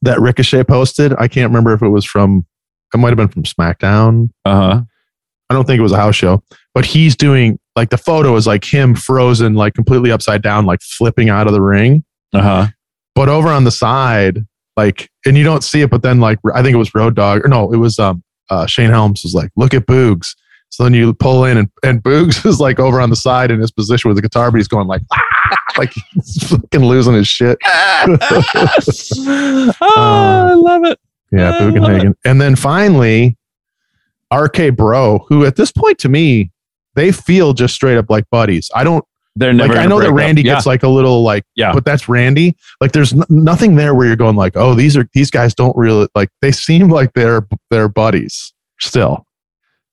[0.05, 1.13] that Ricochet posted.
[1.19, 2.47] I can't remember if it was from
[2.93, 4.31] it might have been from SmackDown.
[4.45, 4.83] Uh-huh.
[5.51, 6.43] I don't think it was a house show,
[6.75, 10.81] but he's doing like the photo is like him frozen, like completely upside down, like
[10.81, 12.05] flipping out of the ring.
[12.33, 12.69] Uh-huh.
[13.15, 16.63] But over on the side, like, and you don't see it, but then like I
[16.63, 19.51] think it was Road Dog or no, it was um uh, Shane Helms was like,
[19.57, 20.35] look at Boogs.
[20.75, 23.61] So then you pull in and, and Boogs is like over on the side in
[23.61, 25.57] his position with the guitar, but he's going like, ah!
[25.79, 27.59] like he's fucking losing his shit.
[27.65, 28.17] oh,
[29.81, 30.99] I love it.
[31.31, 32.15] Yeah, Bugenhagen.
[32.25, 33.37] And then finally,
[34.33, 36.51] RK Bro, who at this point to me,
[36.97, 38.69] they feel just straight up like buddies.
[38.75, 39.05] I don't
[39.37, 39.75] they're never.
[39.75, 40.57] Like, I know that Randy up.
[40.57, 40.71] gets yeah.
[40.71, 42.57] like a little like, yeah, but that's Randy.
[42.81, 45.77] Like, there's n- nothing there where you're going like, oh, these are these guys don't
[45.77, 46.31] really like.
[46.41, 49.25] They seem like they're they're buddies still,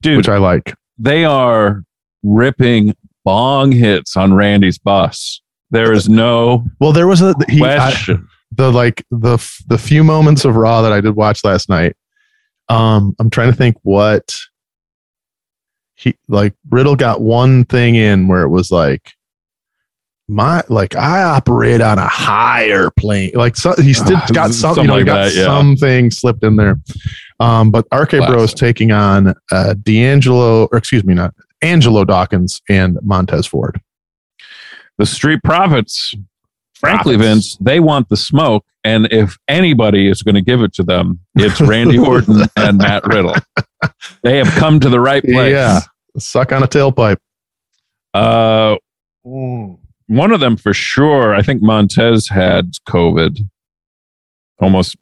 [0.02, 0.18] dude.
[0.18, 0.76] Which I like.
[0.98, 1.84] They are
[2.24, 5.42] ripping bong hits on Randy's bus.
[5.70, 6.92] There is no well.
[6.92, 8.28] There was a he, question.
[8.30, 9.38] I, the like the
[9.68, 11.96] the few moments of Raw that I did watch last night.
[12.68, 14.36] Um, I'm trying to think what
[15.96, 16.54] he like.
[16.70, 19.14] Riddle got one thing in where it was like
[20.28, 23.32] my like I operate on a higher plane.
[23.34, 25.44] Like so, he still Ah, got some, something you know, like got that, yeah.
[25.46, 26.80] something slipped in there.
[27.40, 32.62] Um, but RK Bro is taking on uh, D'Angelo, or excuse me, not Angelo Dawkins
[32.70, 33.82] and Montez Ford.
[34.98, 36.14] The Street Profits,
[36.76, 37.56] frankly, Profits.
[37.56, 38.66] Vince, they want the smoke.
[38.84, 43.06] And if anybody is going to give it to them, it's Randy Orton and Matt
[43.06, 43.36] Riddle.
[44.24, 45.52] They have come to the right place.
[45.52, 45.82] Yeah,
[46.18, 47.18] suck on a tailpipe.
[48.14, 48.76] Uh,
[50.12, 51.34] one of them for sure.
[51.34, 53.40] I think Montez had COVID.
[54.60, 54.98] Almost.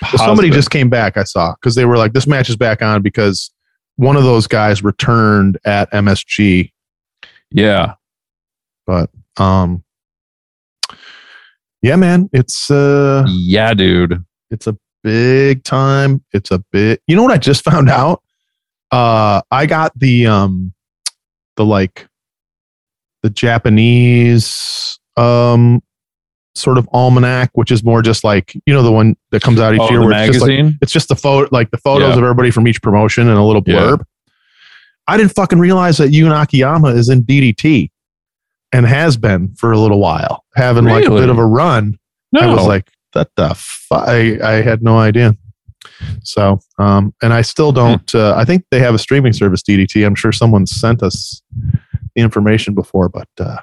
[0.00, 1.16] Well, somebody just came back.
[1.16, 3.50] I saw because they were like, "This match is back on" because
[3.96, 6.72] one of those guys returned at MSG.
[7.50, 7.94] Yeah.
[8.86, 9.84] But um,
[11.82, 14.24] yeah, man, it's uh, Yeah, dude.
[14.50, 16.24] it's a big time.
[16.32, 17.02] It's a bit.
[17.06, 18.22] You know what I just found out?
[18.90, 20.72] Uh, I got the um,
[21.56, 22.08] the like,
[23.22, 25.82] the Japanese um,
[26.54, 29.74] sort of almanac, which is more just like you know the one that comes out
[29.74, 30.78] each Oh, year where it's just like magazine.
[30.82, 32.18] it's just the photo, like the photos Yeah.
[32.18, 33.74] of everybody from each promotion and a little Yeah.
[33.76, 34.04] blurb.
[35.08, 37.90] I didn't fucking realize that Jun Akiyama is in DDT
[38.72, 41.98] and has been for a little while, having like a bit of a run.
[42.32, 42.40] no.
[42.40, 45.36] I was like, that the fuck?" I, I had no idea.
[46.22, 48.14] So, um, and I still don't.
[48.14, 50.06] Uh, I think they have a streaming service, DDT.
[50.06, 51.42] I'm sure someone sent us
[52.14, 53.58] the information before, but uh,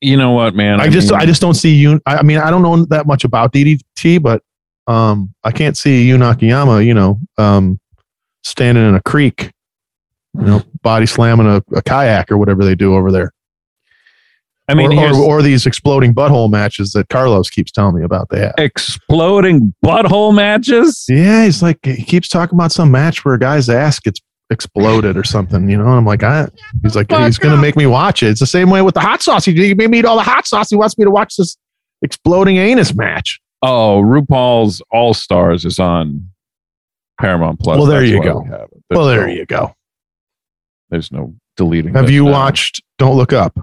[0.00, 0.80] you know what, man?
[0.80, 2.00] I just, mean, I just don't see you.
[2.06, 4.42] I I mean, I don't know that much about DDT, but
[4.86, 7.80] um, I can't see Jun Akiyama, you know, um,
[8.42, 9.50] standing in a creek,
[10.34, 13.32] you know, body slamming a, a kayak or whatever they do over there.
[14.68, 18.30] I mean, or, or, or these exploding butthole matches that Carlos keeps telling me about.
[18.30, 18.54] They have.
[18.56, 21.04] exploding butthole matches.
[21.08, 25.16] Yeah, he's like he keeps talking about some match where a guy's ass gets exploded
[25.16, 25.68] or something.
[25.68, 26.48] You know, and I'm like, I.
[26.82, 28.28] He's like, Fuck he's gonna make me watch it.
[28.28, 29.44] It's the same way with the hot sauce.
[29.44, 30.70] He, he made me eat all the hot sauce.
[30.70, 31.56] He wants me to watch this
[32.02, 33.40] exploding anus match.
[33.62, 36.28] Oh, RuPaul's All Stars is on
[37.20, 37.78] Paramount Plus.
[37.78, 38.40] Well, there That's you go.
[38.40, 38.48] we.
[38.50, 39.74] There's well, there no- you go.
[40.90, 41.94] There's no deleting.
[41.94, 42.32] Have you now.
[42.32, 43.58] watched Don't Look Up?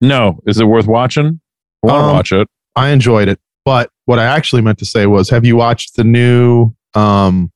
[0.00, 0.40] No.
[0.46, 1.40] Is it worth watching?
[1.82, 2.48] I want to Um, watch it.
[2.76, 6.04] I enjoyed it, but what I actually meant to say was, have you watched the
[6.04, 7.50] new um,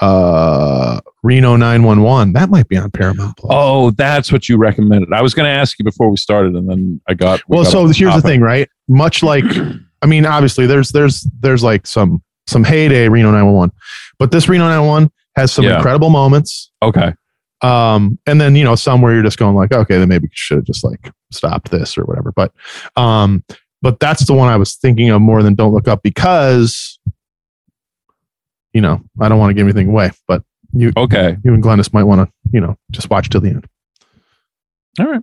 [0.00, 2.32] uh, Reno 911?
[2.32, 3.50] That might be on Paramount Plus.
[3.54, 5.12] Oh, that's what you recommended.
[5.12, 7.40] I was going to ask you before we started, and then I got.
[7.48, 9.44] we well got so here's the thing right much like
[10.02, 13.70] i mean obviously there's there's there's like some some heyday reno 911
[14.18, 15.76] but this reno 911 has some Yeah.
[15.76, 17.14] incredible moments Okay.
[17.62, 20.30] um and then you know some where you're just going like okay then maybe we
[20.32, 22.52] should have just like stopped this or whatever but
[22.96, 23.44] um
[23.80, 26.98] but that's the one i was thinking of more than don't look up because
[28.72, 31.36] you know i don't want to give anything away but you Okay.
[31.44, 33.66] you and glennis might want to you know just watch till the end
[34.98, 35.22] All right.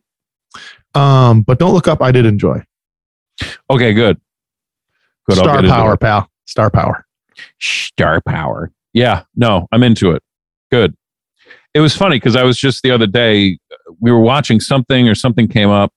[0.95, 2.61] um but don't look up i did enjoy
[3.69, 3.93] Okay.
[3.93, 4.19] Good.
[5.29, 5.37] Good.
[5.37, 5.99] Star power it.
[5.99, 7.05] pal star power
[7.59, 8.71] Star power.
[8.93, 9.23] Yeah.
[9.35, 10.23] No, I'm into it.
[10.71, 10.95] Good.
[11.75, 13.59] It was funny because I was just the other day,
[13.99, 15.93] we were watching something or something came up.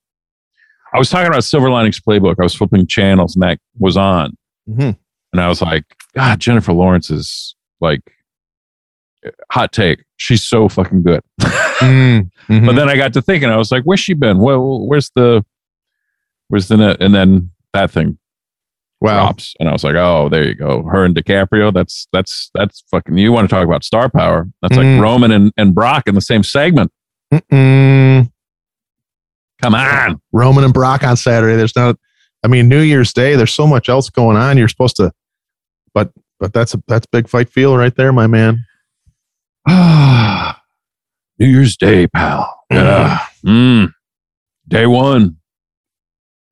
[0.92, 2.34] I was talking about Silver Linings Playbook.
[2.38, 4.36] I was flipping channels and that was on.
[4.68, 4.98] Mhm.
[5.32, 8.00] And I was like, God, Jennifer Lawrence is like,
[9.52, 10.04] hot take.
[10.16, 11.22] She's so fucking good.
[11.80, 12.66] Mm, mhm.
[12.66, 14.36] But then I got to thinking, I was like, where's she been?
[14.36, 15.42] Well, where's the,
[16.48, 16.98] where's the net?
[17.00, 18.18] And then that thing
[19.00, 19.22] wow.
[19.22, 19.54] drops.
[19.58, 20.82] And I was like, oh, there you go.
[20.82, 21.72] Her and DiCaprio.
[21.72, 24.46] That's, that's, that's fucking, you want to talk about star power.
[24.60, 24.96] That's Mm.
[24.96, 26.92] like Roman and, and Brock in the same segment.
[27.32, 28.30] Mm-mm.
[29.62, 30.20] Come on.
[30.32, 31.56] Roman and Brock on Saturday.
[31.56, 31.96] There's not.
[32.44, 33.36] I mean, New Year's Day.
[33.36, 34.58] There's so much else going on.
[34.58, 35.12] You're supposed to,
[35.94, 38.64] but but that's a that's big fight feel right there, my man.
[41.38, 42.64] New Year's Day, pal.
[42.70, 43.18] Yeah.
[43.44, 43.92] Mm.
[44.68, 45.36] Day one.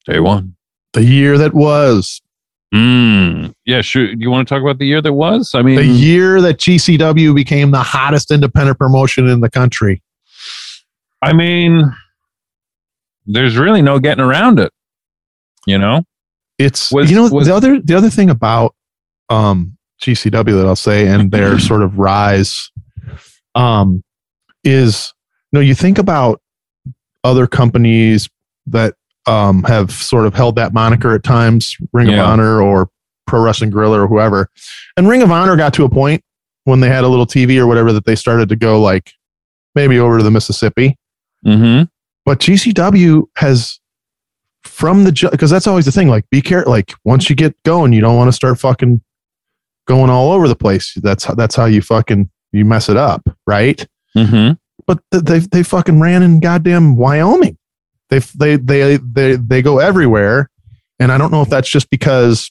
[0.07, 0.57] Day one.
[0.94, 2.20] The year that was.
[2.74, 3.55] Mm.
[3.64, 4.07] Yeah, sure.
[4.14, 5.55] Do you want to talk about the year that was?
[5.55, 10.03] I mean, The year that GCW became the hottest independent promotion in the country.
[11.22, 11.94] I mean,
[13.27, 14.72] there's really no getting around it.
[15.66, 16.05] You know?
[16.59, 18.74] It's Was- you know was- the other the other thing about
[19.31, 22.71] um, GCW that I'll say and their sort of rise
[23.55, 24.03] um,
[24.64, 25.12] is
[25.53, 26.41] you know you think about
[27.25, 28.29] other companies
[28.67, 28.95] that
[29.27, 32.21] um, have sort of held that moniker at times, Ring Yeah.
[32.23, 32.88] of Honor or
[33.27, 34.49] Pro Wrestling Guerrilla or whoever,
[34.97, 36.23] and Ring of Honor got to a point
[36.64, 39.12] when they had a little TV or whatever that they started to go like
[39.75, 40.97] maybe over to the Mississippi
[41.47, 41.85] Mm-hmm.
[42.25, 43.79] but GCW has
[44.64, 46.09] from the because that's always the thing.
[46.09, 46.73] Like, be careful.
[46.73, 49.01] Like, once you get going, you don't want to start fucking
[49.88, 50.92] going all over the place.
[51.03, 53.85] That's how that's how you fucking you mess it up, right?
[54.16, 54.53] Mm-hmm.
[54.87, 57.59] But th- they they fucking ran in goddamn Wyoming.
[58.11, 60.51] They they they they they go everywhere,
[61.01, 62.51] and I don't know if that's just because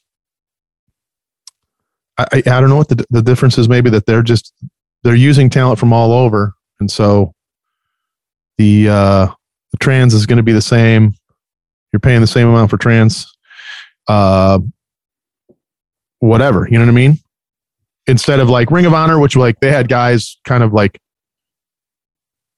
[2.17, 3.69] I I, I don't know what the the difference is.
[3.69, 4.53] Maybe that they're just
[5.03, 7.33] they're using talent from all over, and so
[8.57, 9.27] the uh,
[9.71, 11.13] the trans is going to be the same.
[11.93, 13.31] You're paying the same amount for trans,
[14.07, 14.59] uh,
[16.19, 16.67] whatever.
[16.69, 17.19] You know what I mean?
[18.07, 20.99] Instead of like Ring of Honor, which like they had guys kind of like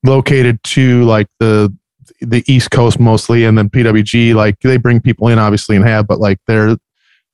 [0.04, 1.76] located to like the
[2.22, 6.08] the East Coast mostly, and then PWG like they bring people in obviously and have,
[6.08, 6.78] but like they're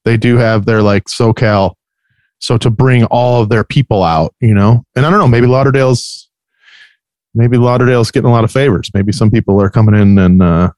[0.06, 1.74] they do have their like SoCal.
[2.40, 5.48] So to bring all of their people out, you know, and I don't know, maybe
[5.48, 6.30] Lauderdale's
[7.34, 8.90] maybe Lauderdale's getting a lot of favors.
[8.94, 10.72] Maybe some people are coming in and uh,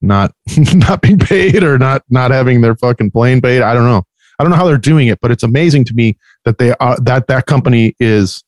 [0.00, 0.32] not
[0.74, 3.62] not being paid or not not having their fucking plane paid.
[3.62, 4.04] I don't know.
[4.38, 6.98] I don't know how they're doing it, but it's amazing to me that they are
[7.00, 8.42] that that company is,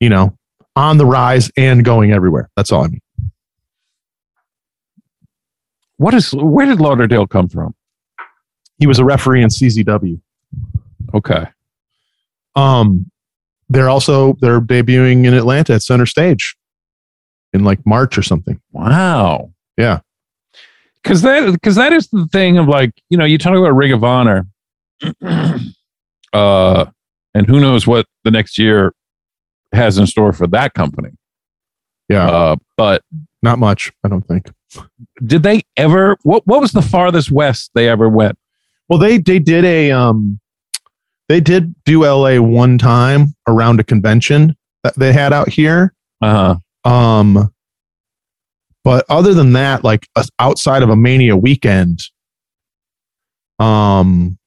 [0.00, 0.36] you know,
[0.76, 2.50] on the rise and going everywhere.
[2.56, 3.00] That's all I mean.
[5.96, 7.74] What is where did Lauderdale come from?
[8.78, 10.20] He was a referee in CZW.
[11.14, 11.46] Okay.
[12.56, 13.10] Um,
[13.68, 16.56] they're also they're debuting in Atlanta at Center Stage
[17.52, 18.60] in like March or something.
[18.72, 19.52] Wow.
[19.76, 20.00] Yeah.
[21.04, 23.92] Cause that because that is the thing of like, you know, you talk about Ring
[23.92, 24.46] of Honor.
[26.32, 26.86] uh
[27.34, 28.94] and who knows what the next year
[29.72, 31.10] has in store for that company.
[32.08, 32.28] Yeah.
[32.30, 33.02] Uh but
[33.42, 34.50] Not much, I don't think.
[35.24, 38.36] did they ever what what was the farthest west they ever went?
[38.88, 40.40] Well, they they did a um
[41.28, 45.94] they did do LA one time around a convention that they had out here.
[46.20, 46.56] Uh-huh.
[46.90, 47.50] Um
[48.84, 52.00] but other than that, like uh, outside of a Mania weekend,
[53.58, 54.38] um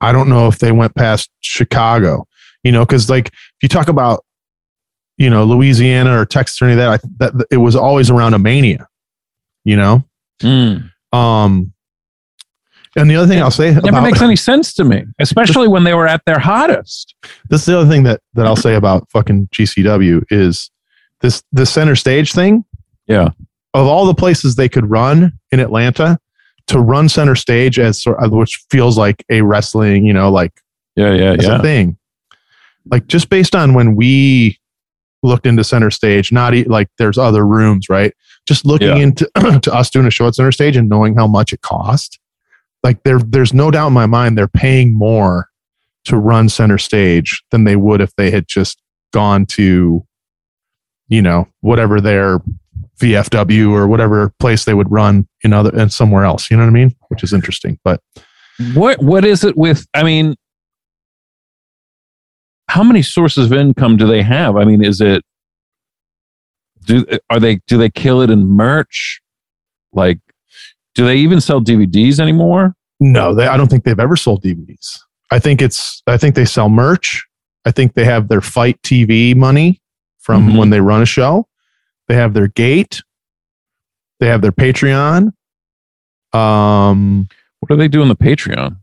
[0.00, 2.26] I don't know if they went past Chicago.
[2.64, 4.24] You know, because like if you talk about
[5.16, 8.34] you know Louisiana or Texas or any of that, I, that it was always around
[8.34, 8.86] a Mania.
[9.64, 10.04] You know,
[10.42, 10.90] Mm.
[11.12, 11.72] um,
[12.96, 15.84] and the other thing I'll say Never about makes any sense to me, especially when
[15.84, 17.14] they were at their hottest.
[17.50, 20.70] this is the other thing that that I'll say about fucking GCW is
[21.20, 22.64] this the center stage thing.
[23.06, 23.30] Yeah.
[23.74, 26.18] Of all the places they could run in Atlanta,
[26.68, 30.30] to run center stage as sort of, uh, which feels like a wrestling, you know,
[30.30, 30.52] like
[30.96, 31.58] Yeah, yeah, yeah.
[31.58, 31.96] a thing.
[32.90, 34.58] Like just based on when we
[35.22, 38.14] looked into center stage, not e- like there's other rooms, right?
[38.46, 38.96] Just looking Yeah.
[38.96, 39.30] into
[39.62, 42.18] to us doing a show at center stage and knowing how much it cost.
[42.82, 45.48] Like there, there's no doubt in my mind they're paying more
[46.04, 48.80] to run center stage than they would if they had just
[49.12, 50.06] gone to,
[51.08, 52.38] you know, whatever their
[52.98, 56.50] VFW or whatever place they would run in other and somewhere else.
[56.50, 56.94] You know what I mean?
[57.08, 57.78] Which is interesting.
[57.84, 58.00] But
[58.74, 60.34] What what is it with I mean
[62.68, 64.56] how many sources of income do they have?
[64.56, 65.22] I mean, is it
[66.84, 69.20] do are they do they kill it in merch?
[69.92, 70.18] Like
[70.94, 72.74] do they even sell DVDs anymore?
[73.00, 74.98] No, they, I don't think they've ever sold DVDs.
[75.30, 76.02] I think it's.
[76.06, 77.24] I think they sell merch.
[77.64, 79.80] I think they have their fight TV money
[80.18, 80.58] from Mhm.
[80.58, 81.46] when they run a show.
[82.08, 83.02] They have their gate.
[84.20, 85.32] They have their Patreon.
[86.32, 87.28] Um,
[87.60, 88.76] What do they do on the Patreon?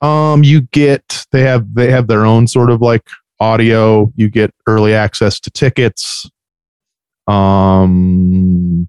[0.00, 1.24] um, you get.
[1.32, 1.74] They have.
[1.74, 3.06] They have their own sort of like
[3.40, 4.12] audio.
[4.16, 6.28] You get early access to tickets.
[7.26, 8.88] Um.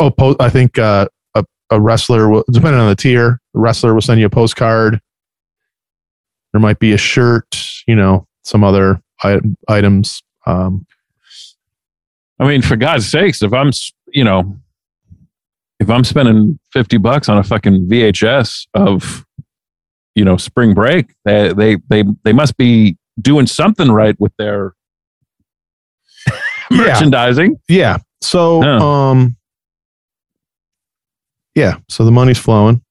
[0.00, 3.94] Oh, po- I think uh, a a wrestler, will, depending on the tier, the wrestler
[3.94, 5.00] will send you a postcard.
[6.52, 7.46] There might be a shirt,
[7.86, 10.22] you know, some other I- items.
[10.46, 10.86] Um,
[12.40, 13.70] I mean, for God's sakes, if I'm,
[14.08, 14.56] you know,
[15.80, 19.24] if I'm spending 50 bucks on a fucking VHS of,
[20.14, 24.74] you know, spring break, they, they, they, they must be doing something right with their
[26.70, 27.58] merchandising.
[27.68, 27.98] yeah.
[28.20, 29.36] So, um,
[31.54, 31.76] yeah.
[31.88, 32.82] So the money's flowing,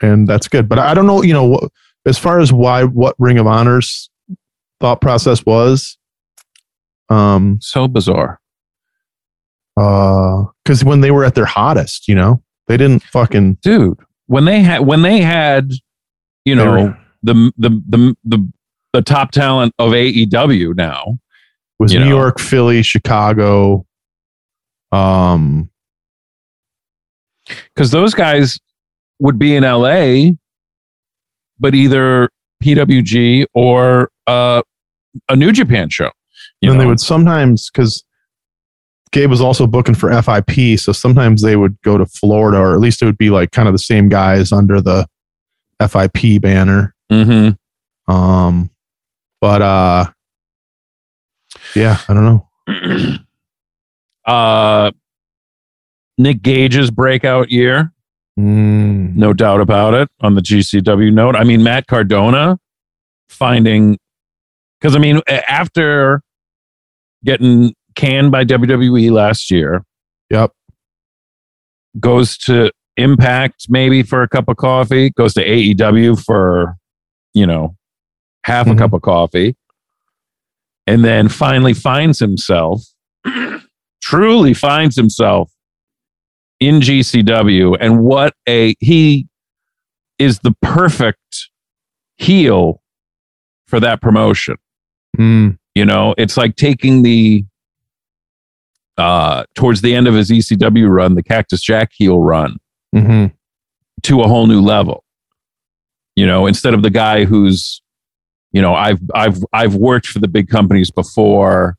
[0.00, 0.68] and that's good.
[0.68, 4.08] But I don't know, you know, wh- as far as why what Ring of Honor's
[4.80, 5.98] thought process was.
[7.10, 8.40] Um, So bizarre.
[9.78, 14.44] Uh, because when they were at their hottest, you know, they didn't fucking Dude, when
[14.44, 15.72] they had, when they had,
[16.44, 18.52] you know, were- the, the, the, the,
[18.92, 21.18] the top talent of AEW now,
[21.78, 22.08] was New know.
[22.08, 23.86] York, Philly, Chicago.
[24.92, 25.70] Um,
[27.74, 28.58] because those guys
[29.20, 30.32] would be in LA,
[31.58, 32.28] but either
[32.62, 34.62] PWG or uh,
[35.28, 36.10] a New Japan show.
[36.60, 38.04] You and they would sometimes because
[39.12, 42.80] Gabe was also booking for FIP, so sometimes they would go to Florida, or at
[42.80, 45.06] least it would be like kind of the same guys under the
[45.80, 46.94] FIP banner.
[47.10, 47.56] Mhm.
[48.06, 48.70] Um,
[49.40, 50.06] but uh,
[51.74, 52.24] yeah, I don't
[52.68, 53.18] know.
[54.26, 54.90] uh,
[56.18, 57.92] Nick Gage's breakout year,
[58.38, 59.16] Mm.
[59.16, 60.08] no doubt about it.
[60.20, 62.56] On the GCW note, I mean Matt Cardona
[63.28, 63.98] finding
[64.80, 66.22] because I mean after
[67.24, 69.82] getting canned by WWE last year,
[70.30, 70.52] Yep.
[72.00, 76.76] goes to Impact maybe for a cup of coffee, goes to AEW for,
[77.34, 77.76] you know,
[78.44, 78.72] half Mhm.
[78.72, 79.54] a cup of coffee,
[80.86, 82.82] and then finally finds himself,
[84.02, 85.52] truly finds himself
[86.60, 87.76] in GCW.
[87.80, 89.28] And what a, he
[90.18, 91.50] is the perfect
[92.16, 92.82] heel
[93.68, 94.56] for that promotion.
[95.16, 95.56] Mm.
[95.76, 97.44] You know, it's like taking the
[98.98, 102.56] uh towards the end of his ECW run, the Cactus Jack heel run,
[102.92, 103.26] hmm
[104.02, 105.02] to a whole new level.
[106.16, 107.80] You know, instead of the guy who's,
[108.52, 111.76] you know, I've I've I've worked for the big companies before,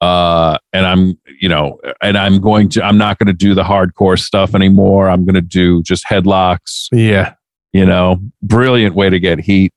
[0.00, 3.62] uh, and I'm, you know, and I'm going to I'm not going to do the
[3.64, 5.08] hardcore stuff anymore.
[5.08, 7.34] I'm going to do just headlocks Yeah.
[7.72, 9.72] you know brilliant way to get heat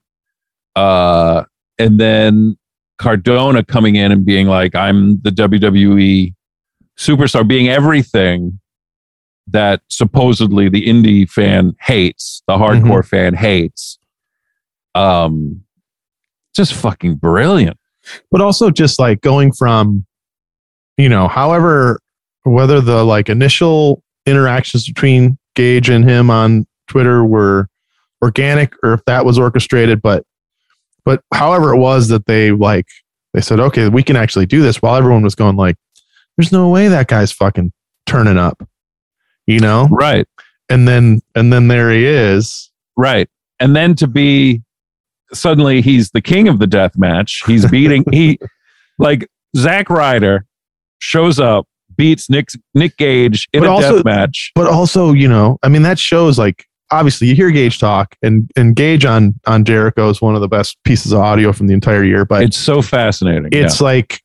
[0.76, 1.44] uh
[1.80, 2.58] and then
[3.00, 6.34] cardona coming in and being like i'm the wwe
[7.00, 8.60] superstar being everything
[9.48, 13.98] that supposedly the indie fan hates the hardcore fan hates.
[14.94, 15.64] Um
[16.56, 17.78] just fucking brilliant.
[18.32, 20.06] But also just like going from
[20.98, 22.00] you know however
[22.44, 27.68] whether the like initial interactions between gage and him on twitter were
[28.22, 30.26] organic or if that was orchestrated but
[31.06, 32.86] but however it was that they like
[33.34, 35.78] they said okay we can actually do this while everyone was going like
[36.40, 37.72] there's no way that guy's fucking
[38.06, 38.64] turning up
[39.46, 39.88] you know?
[39.90, 40.28] Right.
[40.70, 42.70] And then and then there he is.
[42.96, 43.28] Right.
[43.60, 44.62] And then to be
[45.34, 47.42] suddenly he's the king of the death match.
[47.48, 48.38] He's beating he
[49.00, 49.28] like
[49.58, 50.46] Zack Ryder
[51.00, 51.66] shows up
[51.96, 54.52] beats Nick Nick Gage in But a also- death match.
[54.54, 58.50] but also you know i mean that shows like obviously you hear gage talk and
[58.56, 61.74] and gage on on jericho is one of the best pieces of audio from the
[61.74, 64.22] entire year but it's so fascinating it's like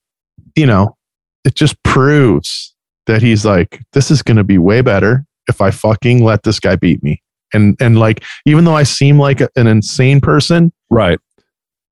[0.55, 0.97] you know
[1.45, 2.75] it just proves
[3.07, 6.59] that he's like this is going to be way better if i fucking let this
[6.59, 7.21] guy beat me.
[7.53, 11.19] And and like even though i seem like an insane person right.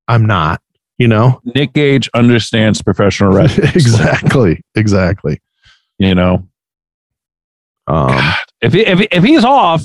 [0.07, 0.61] I'm not
[0.99, 1.41] you know?
[1.43, 3.67] Nick Gage understands professional wrestling.
[3.75, 5.41] Exactly exactly.
[5.99, 6.47] You know?
[7.87, 9.83] Um if he, if he, if he's off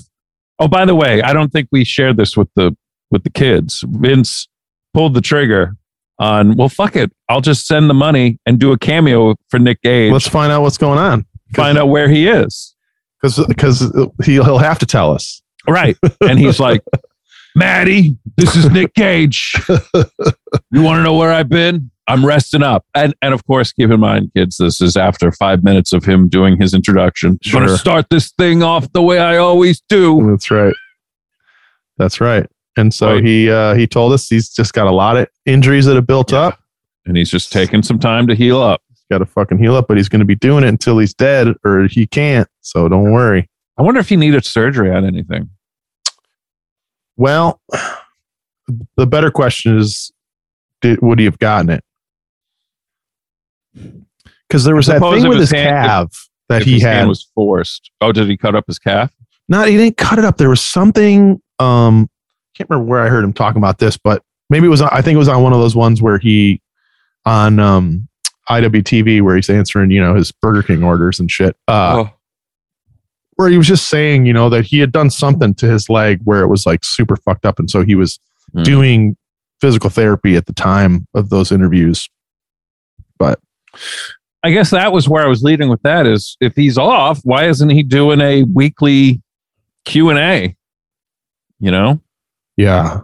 [0.59, 2.77] oh by the way I don't think we shared this with the
[3.11, 3.85] with the kids.
[3.87, 4.49] Vince
[4.95, 5.77] pulled the trigger
[6.19, 9.83] on well fuck it I'll just send the money and do a cameo for Nick
[9.83, 12.75] Gage let's find out what's going on find out where he is
[13.21, 13.81] because because
[14.25, 15.97] he'll, he'll have to tell us Right.
[16.21, 16.83] And he's like,
[17.55, 19.55] Maddie, this is Nick Gage.
[20.71, 21.91] You want to know where I've been?
[22.07, 22.87] I'm resting up.
[22.95, 26.29] And and of course, keep in mind, kids, this is after five minutes of him
[26.29, 27.39] doing his introduction.
[27.47, 30.27] I'm gonna start this thing off the way I always do.
[30.31, 30.75] That's right.
[31.99, 32.47] That's right.
[32.79, 33.25] And so Right.
[33.25, 36.31] he uh, he told us he's just got a lot of injuries that have built
[36.33, 36.39] Yeah.
[36.47, 36.61] up.
[37.07, 38.81] And he's just taking some time to heal up.
[38.89, 41.13] He's got to fucking heal up, but he's going to be doing it until he's
[41.15, 42.47] dead or he can't.
[42.61, 43.49] So don't worry.
[43.79, 45.49] I wonder if he needed surgery on anything.
[47.17, 47.61] Well,
[48.97, 50.13] the better question is,
[50.83, 51.83] did, would he have gotten it?
[54.49, 56.95] Because there was that thing with his hand- calf that If he his had.
[56.97, 57.91] hand was forced.
[58.01, 59.13] Oh, did he cut up his calf?
[59.49, 60.37] not he didn't cut it up.
[60.37, 61.41] There was something.
[61.59, 62.09] Um,
[62.59, 64.83] can't remember where I heard him talking about this, but maybe it was.
[64.83, 66.61] I think it was on one of those ones where he
[67.25, 68.09] on um
[68.49, 71.57] IWTV where he's answering, you know, his Burger King orders and shit.
[71.69, 72.11] Uh, oh,
[73.37, 76.21] where he was just saying, you know, that he had done something to his leg
[76.25, 78.19] where it was like super fucked up, and so he was
[78.55, 78.63] Hmm.
[78.63, 79.17] doing
[79.61, 82.09] physical therapy at the time of those interviews.
[83.19, 83.39] But
[84.43, 87.47] I guess that was where I was leading with that is if he's off, why
[87.49, 89.21] isn't he doing a weekly
[89.85, 90.57] Q and A?
[91.61, 92.01] You know,
[92.59, 93.01] yeah,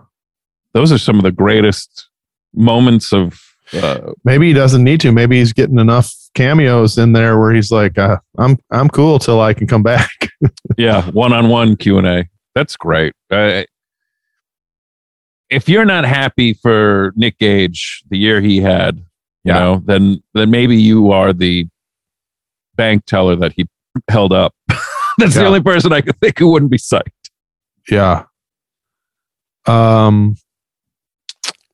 [0.75, 2.11] those are some of the greatest
[2.53, 3.41] moments of
[3.73, 5.11] uh, maybe he doesn't need to.
[5.13, 9.41] Maybe he's getting enough cameos in there where he's like, uh, "I'm I'm cool till
[9.41, 10.11] I can come back."
[10.77, 13.15] yeah one-on-one q&a that's great
[15.51, 19.05] if you're not happy for nick gage the year he had you
[19.45, 19.59] Yeah.
[19.59, 21.67] know then then maybe you are the
[22.77, 23.67] bank teller that he
[24.09, 24.55] held up
[25.19, 27.31] that's the only person i could think who wouldn't be psyched
[27.89, 28.25] Yeah.
[29.67, 30.37] Um.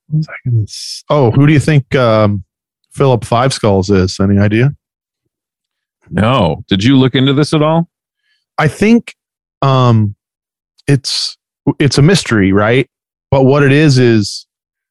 [0.08, 2.44] what was I gonna s- Oh, who do you think um,
[2.92, 4.18] Philip Five Skulls is?
[4.20, 4.74] Any idea?
[6.12, 7.88] no did you look into this at all
[8.58, 9.14] I think
[9.62, 10.16] um,
[10.88, 11.36] it's
[11.78, 12.88] it's a mystery, right?
[13.30, 14.46] But what it is is,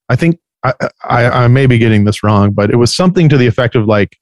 [0.08, 0.74] I think I,
[1.04, 3.86] I I may be getting this wrong, but it was something to the effect of
[3.86, 4.18] like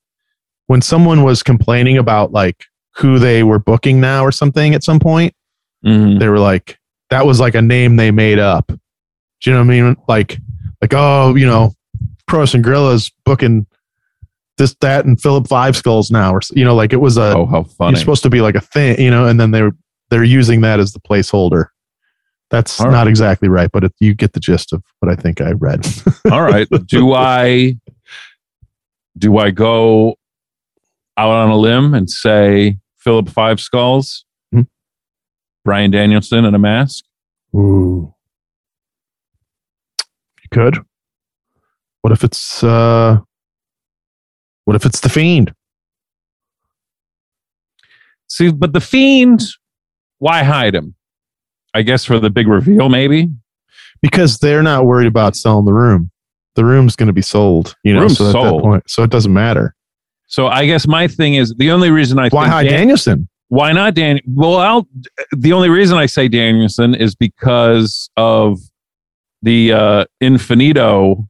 [0.66, 2.66] when someone was complaining about like
[2.96, 5.34] who they were booking now or something at some point.
[5.86, 6.20] Mhm.
[6.20, 6.77] They were like,
[7.10, 8.68] that was like a name they made up.
[8.68, 8.80] Do
[9.46, 9.96] you know what I mean?
[10.08, 10.38] Like,
[10.82, 11.74] like, oh, you know,
[12.28, 13.66] Pro and Gorilla's booking
[14.58, 17.46] this, that, and Philip Five Skulls now, or you know, like it was a Oh,
[17.46, 17.94] how funny!
[17.94, 19.72] it's supposed to be like a thing, you know, and then they're
[20.10, 21.68] they're using that as the placeholder.
[22.50, 23.08] That's All not right.
[23.08, 25.86] exactly right, but it, you get the gist of what I think I read.
[26.32, 26.68] All right.
[26.86, 27.78] Do I
[29.18, 30.18] do I go
[31.18, 34.26] out on a limb and say Philip Five Skulls.
[35.68, 37.04] Bryan Danielson in a mask?
[37.54, 38.14] Ooh,
[40.42, 40.78] you could.
[42.00, 43.18] What if it's uh,
[44.64, 45.54] what if it's the fiend?
[48.30, 49.44] See, but the fiend,
[50.20, 50.96] why hide him?
[51.74, 53.28] I guess for the big reveal, maybe.
[54.02, 56.12] Because they're not worried about selling the room.
[56.56, 58.04] The room's going to be sold, you know.
[58.04, 58.64] Room's so at that sold.
[58.64, 59.76] point, so it doesn't matter.
[60.28, 63.28] So I guess my thing is the only reason I Why hide Dan- Danielson?
[63.50, 64.20] Why not Dan?
[64.28, 64.88] Well, I'll,
[65.36, 68.60] the only reason I say Danielson is because of
[69.42, 71.28] the uh, Infinito,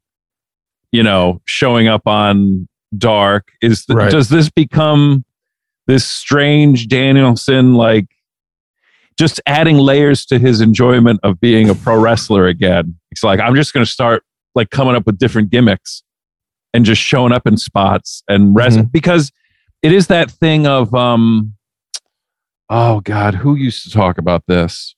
[0.92, 3.50] you know, showing up on Dark.
[3.62, 4.12] Is th- Right.
[4.12, 5.26] does this become
[5.88, 8.08] this strange Danielson like?
[9.20, 12.96] Just adding layers to his enjoyment of being a pro wrestler again.
[13.10, 16.04] It's like I'm just going to start like coming up with different gimmicks
[16.72, 18.92] and just showing up in spots and rest Mhm.
[18.92, 19.32] because
[19.82, 21.56] it is that thing of um
[22.70, 24.96] oh god who used to talk about this?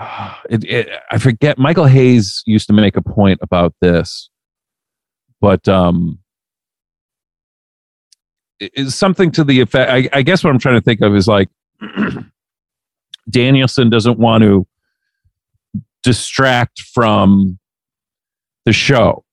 [0.00, 4.30] Ah, it, it, i forget michael hayes used to make a point about this
[5.40, 6.20] but um
[8.60, 11.26] it's something to the effect I, I guess what i'm trying to think of is
[11.26, 11.48] like
[13.30, 14.68] danielson doesn't want to
[16.02, 17.58] distract from
[18.64, 19.24] the show.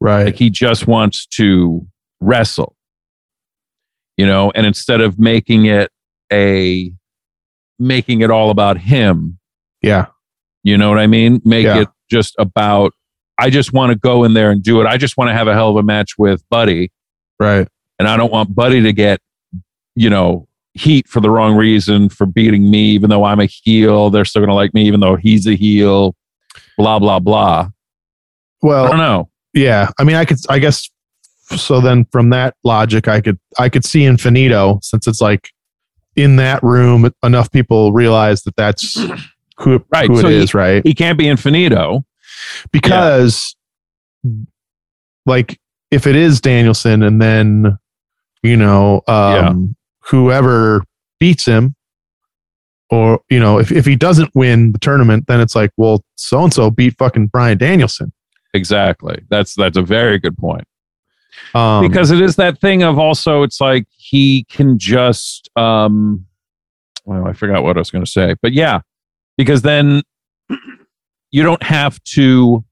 [0.00, 0.24] Right.
[0.24, 1.86] like he just wants to
[2.20, 2.74] wrestle
[4.16, 5.90] you know and instead of making it
[6.32, 6.92] a
[7.78, 9.38] making it all about him
[9.80, 10.06] yeah.
[10.62, 11.82] you know what i mean make Yeah.
[11.82, 12.92] it just about
[13.38, 15.48] i just want to go in there and do it i just want to have
[15.48, 16.92] a hell of a match with buddy
[17.40, 17.66] Right.
[17.98, 19.20] and i don't want buddy to get
[19.94, 24.10] you know heat for the wrong reason for beating me even though i'm a heel
[24.10, 26.14] they're still to like me even though he's a heel
[26.78, 27.68] blah blah blah
[28.62, 29.90] Well i don't know yeah.
[29.98, 30.38] I mean, I could.
[30.48, 30.88] I guess.
[31.56, 33.38] So then, from that logic, I could.
[33.58, 35.50] I could see Infinito since it's like
[36.16, 37.12] in that room.
[37.22, 38.98] Enough people realize that that's
[39.58, 40.82] who, Right, who it so he- is, right?
[40.84, 42.04] he can't be infinito
[42.72, 43.54] because
[45.26, 45.58] like
[45.90, 47.78] if it is Danielson and then
[48.42, 50.82] you know um whoever
[51.20, 51.74] beats him
[52.90, 56.42] or you know if, if he doesn't win the tournament then it's like well so
[56.42, 58.12] and so beat fucking Bryan Danielson
[58.54, 59.22] Exactly.
[59.30, 60.64] That's that's a very good point.
[61.54, 66.26] Um because it is that thing of also it's like he can just um
[67.04, 68.34] well I forgot what I was going to say.
[68.40, 68.80] But yeah,
[69.36, 70.02] because then
[71.30, 72.64] you don't have to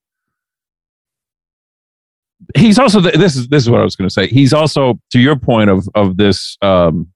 [2.56, 4.26] He's also the, this is this is what I was going to say.
[4.26, 7.08] He's also to your point of of this um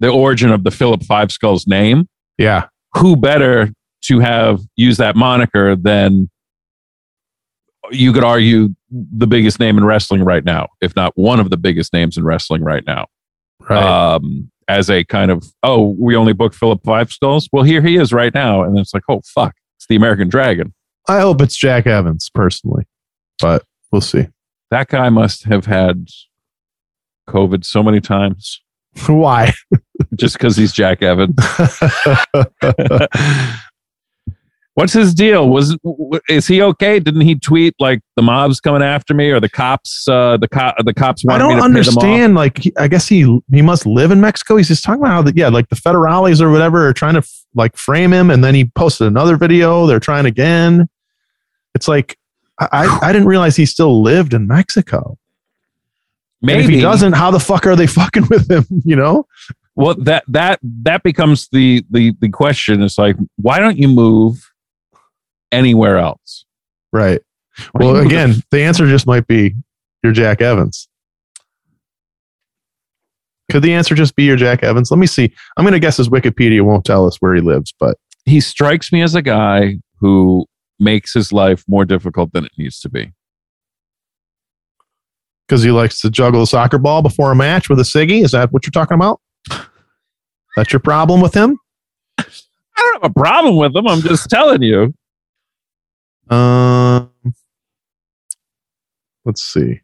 [0.00, 2.08] the origin of the Philip Five Skulls name
[2.38, 3.70] yeah who better
[4.04, 6.30] to have used that moniker than
[7.90, 11.56] you could argue the biggest name in wrestling right now, if not one of the
[11.56, 13.06] biggest names in wrestling right now.
[13.68, 17.48] right Um, as a kind of, oh, we only booked Philip Five Skulls.
[17.52, 18.62] Well, here he is right now.
[18.62, 20.74] And it's like, oh, fuck, it's the American Dragon.
[21.08, 22.86] I hope it's Jack Evans personally
[23.40, 24.28] but we'll see
[24.70, 26.08] That guy must have had
[27.28, 28.60] COVID so many times
[29.06, 29.52] why
[30.14, 31.36] just because he's Jack Evans.
[34.78, 35.48] What's his deal?
[35.48, 35.76] Was
[36.28, 37.00] is he okay?
[37.00, 40.06] Didn't he tweet like the mob's coming after me or the cops?
[40.06, 42.04] Uh, the cop the cops I want don't me to pay them off?
[42.04, 42.34] understand.
[42.36, 44.54] Like, he, I guess he he must live in Mexico.
[44.54, 47.18] He's just talking about how that, yeah, like the federales or whatever are trying to
[47.18, 49.84] f- like frame him, and then he posted another video.
[49.88, 50.88] They're trying again.
[51.74, 52.16] It's like
[52.60, 55.18] I I, I didn't realize he still lived in Mexico.
[56.40, 58.64] And Maybe if he doesn't, how the fuck are they fucking with him?
[58.84, 59.26] You know?
[59.74, 62.80] Well, that that that becomes the the the question.
[62.80, 64.47] It's like, why don't you move
[65.52, 66.44] anywhere else?
[66.92, 67.20] Right.
[67.74, 69.54] Well, again, the answer just might be
[70.02, 70.88] you're Jack Evans.
[73.50, 74.90] Could the answer just be your Jack Evans?
[74.90, 75.32] Let me see.
[75.56, 77.96] I'm going to guess his Wikipedia won't tell us where he lives, but
[78.26, 80.46] he strikes me as a guy who
[80.78, 83.12] makes his life more difficult than it needs to be.
[85.48, 88.22] because he likes to juggle a soccer ball before a match with a ciggy.
[88.22, 89.20] Is that what you're talking about?
[90.56, 91.58] That's your problem with him?
[92.18, 92.24] I
[92.76, 93.88] don't have a problem with him.
[93.88, 94.94] I'm just telling you.
[96.30, 97.10] Um,
[99.24, 99.80] let's see.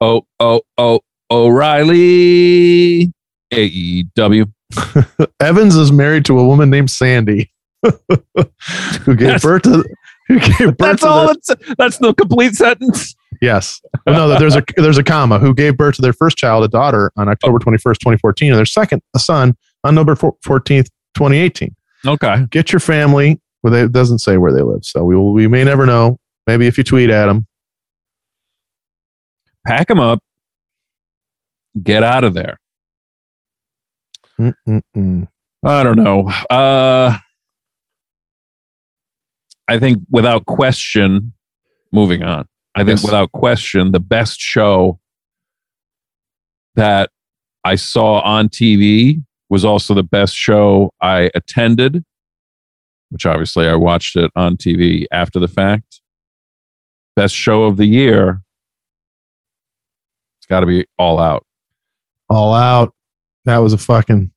[0.00, 3.12] oh, oh, oh, O'Reilly.
[3.52, 4.50] AEW.
[5.40, 9.84] Evans is married to a woman named Sandy, who gave That's- birth to.
[10.28, 11.26] Who gave birth That's all.
[11.26, 13.14] their- It's, that's the complete sentence.
[13.42, 13.82] yes.
[14.06, 15.38] Well, no, there's a there's a comma.
[15.38, 18.64] Who gave birth to their first child, a daughter, on October 21st, 2014, and their
[18.64, 20.14] second, a son, on November
[20.46, 21.74] 14th, 2018.
[22.06, 22.46] Okay.
[22.50, 23.40] Get your family.
[23.62, 26.18] Well, they- it doesn't say where they live, so we will, we may never know.
[26.46, 27.46] Maybe if you tweet at them.
[29.66, 30.18] Pack them up.
[31.82, 32.58] Get out of there.
[34.40, 35.28] Mm-mm-mm.
[35.64, 36.28] I don't know.
[36.50, 37.16] Uh,
[39.68, 41.32] I think without question,
[41.92, 42.46] moving on.
[42.74, 43.04] I think Yes.
[43.04, 44.98] without question, the best show
[46.74, 47.10] that
[47.64, 52.04] I saw on TV was also the best show I attended,
[53.12, 56.00] which obviously I watched it on TV after the fact.
[57.14, 58.40] Best show of the year.
[60.38, 61.44] It's got to be all out.
[62.28, 62.94] All out.
[63.44, 64.32] That was a fucking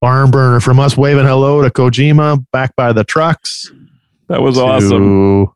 [0.00, 3.70] barn burner from us waving hello to Kojima back by the trucks.
[4.28, 5.48] That was awesome.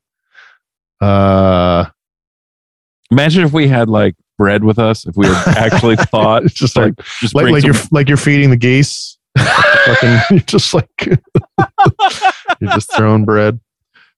[1.01, 1.87] Uh,
[3.11, 6.77] Imagine if we had like bread with us, if we had actually thought it's just
[6.77, 9.19] like just like like some- you're like you're feeding the geese.
[9.39, 11.21] fucking, you're just like
[12.61, 13.61] you're just throwing bread.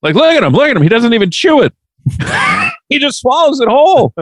[0.02, 0.82] Like, look at him, look at him.
[0.82, 1.72] He doesn't even chew it.
[2.88, 4.12] he just swallows it whole.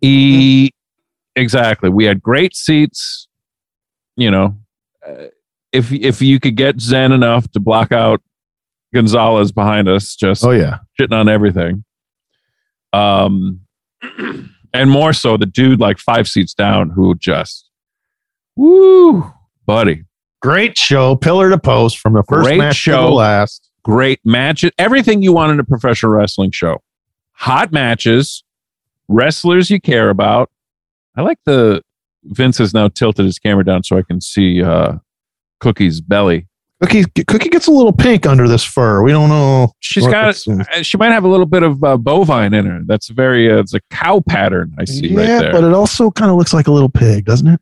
[0.00, 0.72] he,
[1.34, 1.88] exactly.
[1.88, 3.28] We had great seats.
[4.16, 4.56] You know,
[5.06, 5.26] uh,
[5.72, 8.22] if if you could get Zen enough to block out
[8.94, 11.84] Gonzalez behind us, just Oh yeah, shitting on everything.
[12.92, 13.62] Um,
[14.72, 17.68] and more so the dude like five seats down who just,
[18.56, 19.32] woo,
[19.66, 20.04] buddy.
[20.44, 23.14] Great show, pillar to post from the first Great match to the show.
[23.14, 23.70] last.
[23.82, 26.82] great matches, everything you want in a professional wrestling show.
[27.32, 28.44] Hot matches,
[29.08, 30.50] wrestlers you care about.
[31.16, 31.82] I like the
[32.24, 34.94] Vince has now tilted his camera down so I can see uh,
[35.60, 36.46] Cookie's belly.
[36.82, 39.02] Cookie Cookie gets a little pink under this fur.
[39.02, 39.72] We don't know.
[39.80, 40.36] She's got
[40.82, 42.80] she might have a little bit of uh, bovine in her.
[42.84, 45.52] That's very uh, it's a cow pattern I see yeah, right there.
[45.52, 47.60] but it also kind of looks like a little pig, doesn't it?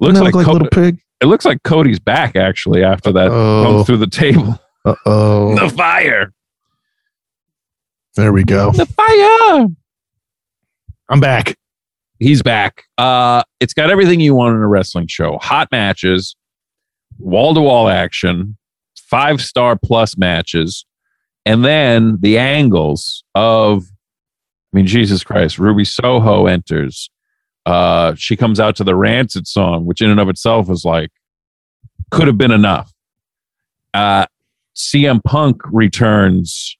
[0.00, 0.98] looks Doesn't like, look like Co- a little pig.
[1.20, 4.58] It looks like Cody's back actually after that through the table.
[4.84, 5.54] Uh oh.
[5.68, 6.32] The fire,
[8.16, 8.70] There we go.
[8.72, 9.66] the fire.
[11.08, 11.56] I'm back.
[12.18, 12.84] he's back.
[12.98, 16.36] Uh, it's got everything you want in a wrestling show: hot matches,
[17.18, 18.56] wall to wall action,
[18.96, 20.84] five star plus matches,
[21.46, 23.84] and then the angles of.
[24.72, 25.58] I mean, Jesus Christ!
[25.58, 27.08] Ruby Soho enters.
[27.66, 31.10] Uh, she comes out to the Rancid song, which in and of itself was like
[32.10, 32.92] could have been enough.
[33.92, 34.26] Uh,
[34.76, 36.76] CM Punk returns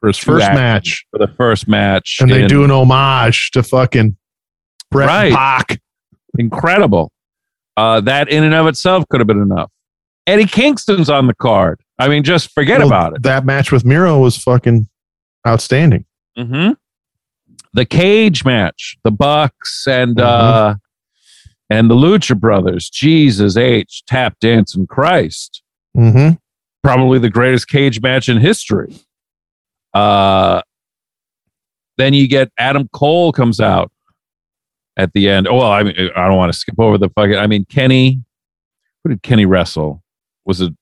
[0.00, 1.04] For his first match.
[1.10, 4.16] for the first match, And they in- do an homage to fucking
[4.90, 5.32] Bret Right.
[5.32, 5.80] Pac.
[6.38, 7.12] incredible.
[7.76, 9.70] Uh, that in and of itself could have been enough.
[10.26, 11.80] Eddie Kingston's on the card.
[11.98, 13.22] I mean, just forget Well, about it.
[13.22, 14.88] That match with Miro was fucking
[15.46, 16.04] outstanding.
[16.36, 16.70] hmm
[17.72, 20.74] The cage match, the Bucks and uh,
[21.70, 22.90] and the Lucha Brothers.
[22.90, 24.02] Jesus H.
[24.06, 25.62] Tap dancing Christ.
[25.96, 26.34] Mm-hmm.
[26.82, 28.94] Probably the greatest cage match in history.
[29.94, 30.62] Uh,
[31.96, 33.92] then you get Adam Cole comes out
[34.96, 35.46] at the end.
[35.46, 37.36] Oh, well, I mean, I don't want to skip over the fucking.
[37.36, 38.22] I mean, Kenny.
[39.02, 40.02] Who did Kenny wrestle?
[40.44, 40.74] Was it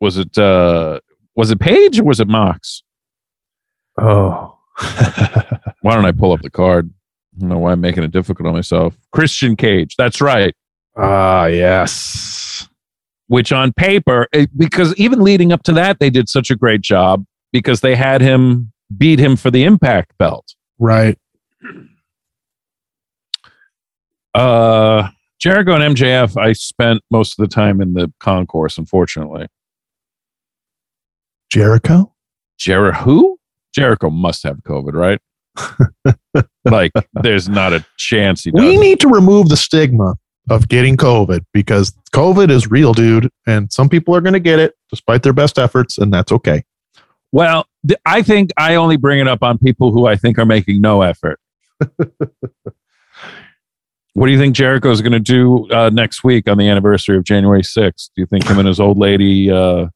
[0.00, 1.00] was it uh
[1.34, 2.82] was it Page or was it Mox?
[4.00, 4.51] Oh.
[5.82, 6.90] Why don't I pull up the card?
[7.36, 8.96] I don't know why I'm making it difficult on myself.
[9.10, 9.96] Christian Cage.
[9.96, 10.54] That's right.
[10.96, 12.68] Ah, yes.
[13.28, 16.82] Which on paper, it- because even leading up to that, they did such a great
[16.82, 20.54] job because they had him beat him for the Impact belt.
[20.78, 21.18] Right.
[24.34, 25.08] Uh,
[25.40, 29.46] Jericho and MJF, I spent most of the time in the concourse, unfortunately.
[31.50, 32.14] Jericho?
[32.58, 33.36] Jericho?
[33.72, 35.20] Jericho must have COVID, right?
[36.64, 36.92] like,
[37.22, 38.60] there's not a chance he does.
[38.60, 40.14] We need to remove the stigma
[40.50, 43.30] of getting COVID because COVID is real, dude.
[43.46, 46.64] And some people are going to get it despite their best efforts, and that's okay.
[47.30, 50.44] Well, th- I think I only bring it up on people who I think are
[50.44, 51.40] making no effort.
[54.14, 57.16] what do you think Jericho is going to do uh, next week on the anniversary
[57.16, 58.10] of January 6th?
[58.14, 59.86] Do you think him and his old lady uh,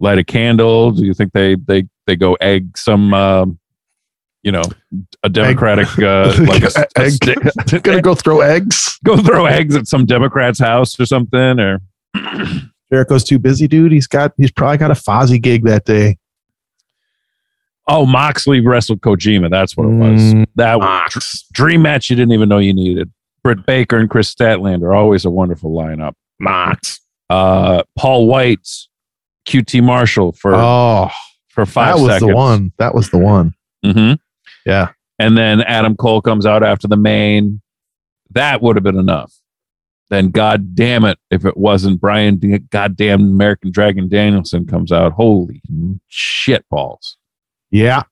[0.00, 0.90] light a candle?
[0.92, 3.58] Do you think they they they go egg some, um,
[4.42, 4.62] you know,
[5.22, 7.12] a Democratic uh, like a, a Egg.
[7.12, 8.98] stick- Gonna go throw eggs.
[9.04, 11.60] go throw eggs at some Democrat's house or something?
[11.60, 11.80] Or
[12.92, 13.92] Jericho's too busy, dude.
[13.92, 16.18] He's got he's probably got a Fozzy gig that day.
[17.88, 19.50] Oh, Moxley wrestled Kojima.
[19.50, 20.20] That's what it was.
[20.34, 21.44] Mm, that was Mox.
[21.52, 23.10] dream match you didn't even know you needed.
[23.42, 26.12] Britt Baker and Kris Statlander, always a wonderful lineup.
[26.38, 27.00] Mox.
[27.28, 28.68] Uh, Paul White,
[29.46, 31.10] QT Marshall for Oh,
[31.48, 32.30] for five that was seconds.
[32.30, 32.72] the one.
[32.78, 33.54] That was the one.
[33.84, 34.14] Mm-hmm.
[34.64, 34.90] Yeah.
[35.18, 37.60] And then Adam Cole comes out after the main.
[38.30, 39.32] That would have been enough.
[40.10, 45.12] Then, God damn it, if it wasn't Bryan, D- goddamn American Dragon Danielson comes out.
[45.12, 45.60] Holy
[46.08, 47.16] shit balls!
[47.70, 48.02] Yeah.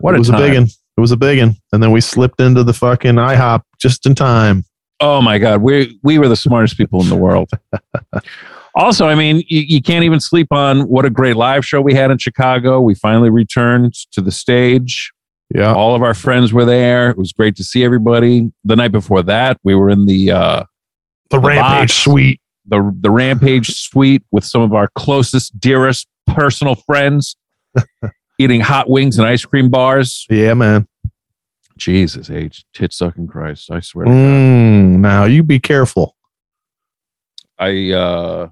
[0.00, 0.42] What it was time.
[0.42, 0.64] a big one.
[0.96, 1.56] It was a big one.
[1.72, 4.64] And then we slipped into the fucking IHOP just in time.
[5.00, 7.50] Oh my God, we we were the smartest people in the world.
[8.80, 11.94] also, I mean, you, you can't even sleep on what a great live show we
[11.94, 12.80] had in Chicago.
[12.80, 15.12] We finally returned to the stage.
[15.54, 15.74] Yeah.
[15.74, 17.10] All of our friends were there.
[17.10, 18.52] It was great to see everybody.
[18.64, 20.64] The night before that, we were in the uh,
[21.30, 21.92] The, Rampage box.
[21.94, 22.40] Suite.
[22.66, 27.36] the the Rampage suite with some of our closest, dearest personal friends,
[28.38, 30.26] eating hot wings and ice cream bars.
[30.30, 30.86] Yeah, man.
[31.76, 33.70] Jesus, age tit sucking Christ!
[33.70, 34.04] I swear.
[34.04, 34.16] to God.
[34.16, 36.14] Mm, now you be careful.
[37.58, 38.48] I uh,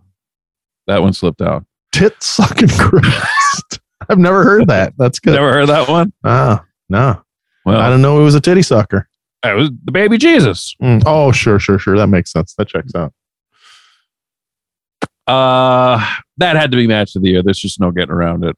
[0.89, 1.65] that one slipped out.
[1.93, 3.79] Tit sucking Christ.
[4.09, 4.95] I've never heard that.
[4.99, 5.35] That's good.
[5.35, 6.13] Never heard that one.
[6.25, 7.23] Ah, no.
[7.65, 9.09] Well, I didn't know it was a titty sucker.
[9.45, 10.75] it was the baby Jesus.
[10.83, 11.97] Mm, Oh, sure, sure, sure.
[11.97, 12.55] That makes sense.
[12.55, 13.13] That checks out.
[15.27, 16.03] Uh,
[16.39, 17.43] that had to be match of the year.
[17.43, 18.57] There's just no getting around it.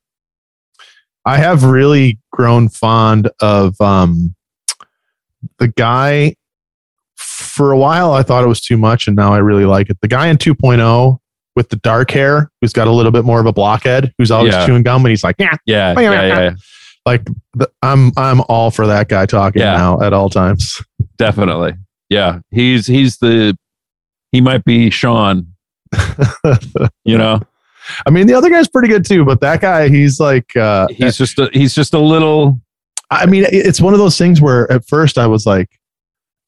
[1.24, 4.34] I have really grown fond of um
[5.58, 6.34] the guy
[7.16, 9.98] for a while I thought it was too much and now I really like it.
[10.00, 11.18] The guy in 2.0
[11.61, 14.54] with the dark hair who's got a little bit more of a blockhead who's always
[14.54, 14.64] Yeah.
[14.64, 16.40] chewing gum and he's like, yeah, Yeah, yeah, yeah, yeah.
[16.40, 16.50] yeah,
[17.04, 19.76] like the, I'm I'm all for that guy talking Yeah.
[19.76, 20.80] now at all times.
[21.18, 21.74] definitely.
[22.08, 23.58] Yeah, he's he's the
[24.32, 25.48] he might be Sean.
[27.04, 27.40] You know,
[28.06, 31.16] I mean, the other guy's pretty good too, but that guy, he's like, uh, he's
[31.18, 32.58] just a, he's just a little
[33.11, 35.68] I mean, it's one of those things where at first I was like,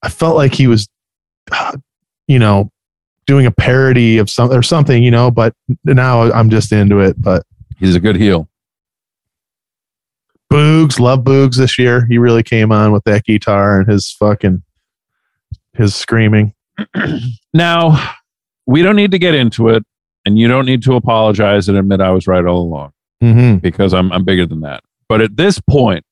[0.02, 0.88] I felt like he was,
[1.50, 1.76] uh,
[2.28, 2.70] you know,
[3.26, 5.54] doing a parody of some or something, you know, but
[5.84, 7.20] now I'm just into it.
[7.20, 7.44] But
[7.78, 8.48] he's a good heel.
[10.52, 12.06] Boogs, love Boogs this year.
[12.06, 14.62] He really came on with that guitar and his fucking,
[15.74, 16.54] his screaming.
[17.54, 18.14] Now,
[18.66, 19.84] we don't need to get into it,
[20.24, 22.92] and you don't need to apologize and admit I was right all along
[23.22, 23.58] Mm-hmm.
[23.58, 24.82] because I'm I'm bigger than that.
[25.08, 26.04] But at this point,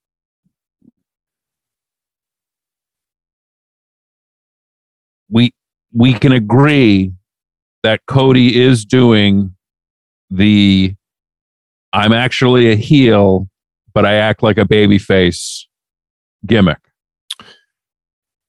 [5.28, 5.52] we
[5.92, 7.12] we can agree
[7.82, 9.54] that Cody is doing
[10.30, 10.94] the
[11.92, 13.48] I'm actually a heel,
[13.94, 15.66] but I act like a baby face
[16.46, 16.78] gimmick.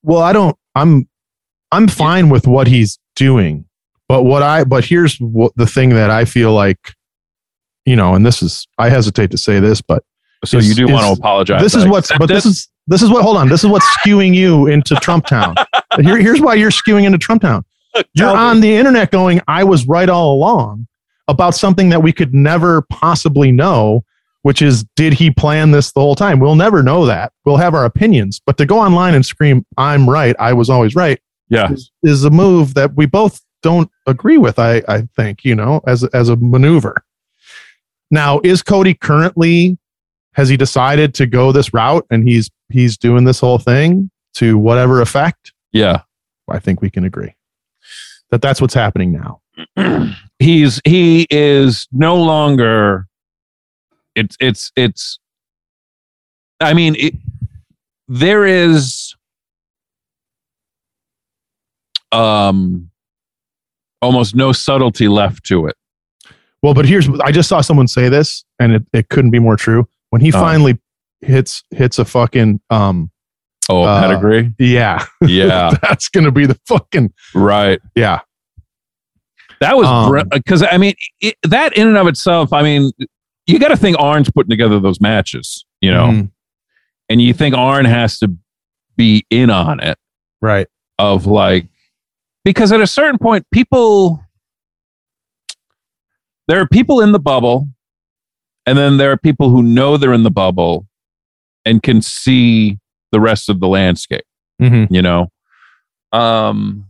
[0.04, 1.08] Well, I don't, I'm,
[1.72, 3.66] I'm fine with what he's doing,
[4.08, 6.94] but what I, but here's what the thing that I feel like,
[7.86, 10.04] you know, and this is, I hesitate to say this, but
[10.46, 11.62] So Is- you do want to apologize.
[11.62, 12.50] this is what's but this it.
[12.50, 13.50] is this is what hold on.
[13.50, 15.56] This is what's skewing you into trump town.
[16.00, 17.66] Here, here's why you're skewing into trump town.
[18.14, 20.88] You're on the internet going i was right all along
[21.28, 24.04] about something that we could never possibly know
[24.44, 26.40] which is did he plan this the whole time?
[26.40, 27.32] We'll never know that.
[27.46, 28.42] We'll have our opinions.
[28.44, 31.20] But to go online and scream i'm right i was always right
[31.50, 31.72] yeah.
[31.72, 35.82] is, is a move that we both don't agree with i i think you know
[35.88, 36.96] as as a maneuver.
[38.10, 39.78] Now is cody currently
[40.34, 44.58] has he decided to go this route and he's he's doing this whole thing to
[44.58, 46.02] whatever effect Yeah.
[46.50, 47.36] i think we can agree
[48.32, 49.42] that that's what's happening now
[50.40, 53.08] he's he is no longer
[54.16, 55.20] it's it's it's
[56.60, 57.14] i mean it,
[58.08, 59.16] there is
[62.12, 62.90] um
[64.02, 65.76] almost no subtlety left to it
[66.62, 69.56] well but here's i just saw someone say this and it, it couldn't be more
[69.56, 70.40] true when he Oh.
[70.40, 70.80] finally
[71.22, 73.12] hits hits a fucking um
[73.70, 74.54] oh Uh, pedigree?
[74.60, 75.06] yeah.
[75.22, 75.72] Yeah.
[75.82, 77.80] That's gonna be the fucking right.
[77.96, 78.22] Yeah.
[79.60, 82.92] That was Um, because i mean it, that in and of itself i mean
[83.46, 86.08] you got to think arn's putting together those matches you know?
[86.08, 86.32] Mhm.
[87.10, 88.32] and you think arn has to
[88.98, 89.98] be in on it.
[90.42, 90.68] Right.
[91.00, 91.68] Of like
[92.44, 94.24] because at a certain point people
[96.48, 97.68] there are people in the bubble
[98.66, 100.88] and then there are people who know they're in the bubble
[101.66, 102.78] and can see
[103.12, 104.24] the rest of the landscape
[104.62, 104.94] mm-hmm.
[104.94, 105.28] you know
[106.12, 106.86] um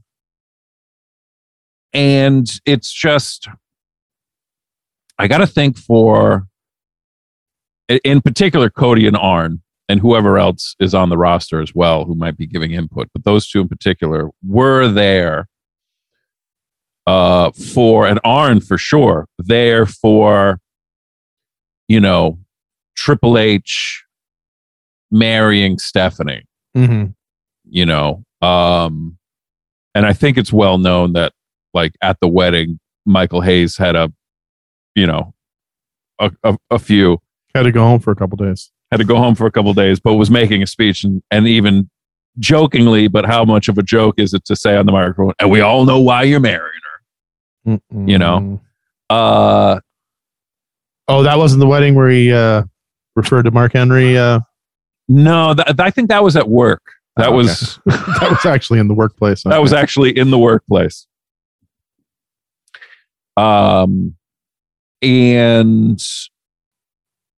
[1.93, 3.47] and it's just
[5.17, 6.47] i gotta think for
[8.03, 12.15] in particular cody and arn and whoever else is on the roster as well who
[12.15, 15.47] might be giving input but those two in particular were there
[17.07, 20.59] uh for and arn for sure there for
[21.88, 22.39] you know
[22.95, 24.03] triple h
[25.12, 26.45] marrying Stephanie.
[26.76, 27.12] Mm-hmm.
[27.70, 29.18] You know, um,
[29.93, 31.34] and I think it's well known that
[31.74, 34.12] like at the wedding, Michael Hayes had a,
[34.95, 35.34] you know,
[36.20, 37.20] a, a, a few
[37.53, 38.72] Had to go home for a couple days.
[38.91, 41.47] had to go home for a couple days, but was making a speech and, and
[41.47, 41.89] even
[42.39, 45.34] jokingly, but how much of a joke is it to say on the microphone?
[45.39, 46.62] And we all know why you're marrying
[47.66, 47.80] her.
[47.91, 48.62] You know?
[49.09, 49.80] Uh,
[51.07, 52.64] Oh, that wasn't the wedding where he uh,
[53.18, 54.18] referred to Mark Henry.
[54.18, 54.39] Uh,
[55.12, 56.82] no, th- I think that was at work.
[57.18, 57.38] That Oh, okay.
[57.38, 59.43] was that was actually in the workplace.
[59.43, 61.07] that was actually in the workplace.
[63.38, 64.16] Um,
[65.01, 65.99] and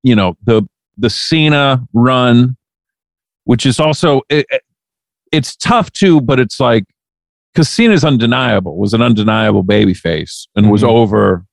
[0.03, 0.63] you know the
[0.97, 2.57] the Cena run,
[3.45, 4.61] which is also it, it-
[5.31, 6.83] it's tough too, but it's like
[7.53, 10.89] because Cena's undeniable was an undeniable baby face and was Mhm.
[10.89, 11.45] over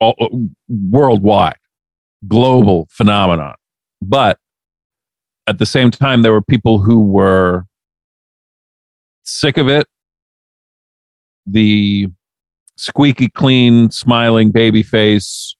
[0.00, 0.14] all,
[0.68, 1.56] worldwide,
[2.26, 3.54] global phenomenon.
[4.02, 4.38] But
[5.48, 7.64] at the same time, there were people who were
[9.24, 9.86] sick of it.
[11.46, 12.08] The
[12.76, 15.56] squeaky clean, smiling baby face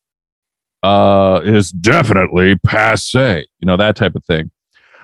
[0.83, 3.47] uh, is definitely passe.
[3.61, 4.51] You know that type of thing.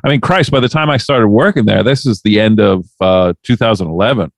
[0.05, 0.51] I mean, Christ!
[0.51, 4.31] By the time I started working there, this is the end of uh, 2011.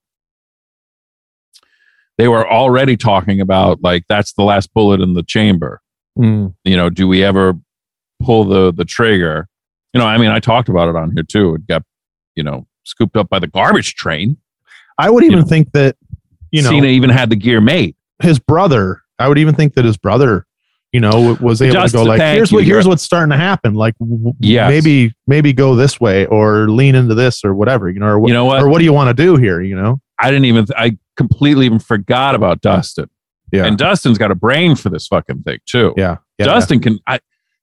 [2.17, 5.81] They were already talking about like that's the last bullet in the chamber.
[6.17, 6.55] Mm.
[6.63, 7.53] You know, do we ever
[8.23, 9.49] pull the the trigger?
[9.93, 11.55] You know, I mean, I talked about it on here too.
[11.55, 11.83] It got
[12.35, 14.37] you know scooped up by the garbage train.
[14.97, 15.47] I would even You know.
[15.49, 15.95] think that
[16.51, 17.95] you know Cena even had the gear made.
[18.21, 19.01] his brother.
[19.19, 20.45] I would even think that his brother,
[20.91, 23.73] you know, was able Just to go like, here's what here's what's starting to happen.
[23.73, 23.95] Like,
[24.39, 24.69] Yes.
[24.69, 27.89] maybe maybe go this way or lean into this or whatever.
[27.89, 28.61] You know, or what You know what?
[28.61, 29.61] or what do you want to do here?
[29.61, 30.65] You know, I didn't even.
[30.75, 33.09] I completely even forgot about Dustin.
[33.51, 35.93] yeah, And Dustin's got a brain for this fucking thing too.
[35.97, 36.45] yeah, yeah.
[36.45, 36.99] Dustin can.
[37.07, 37.19] I,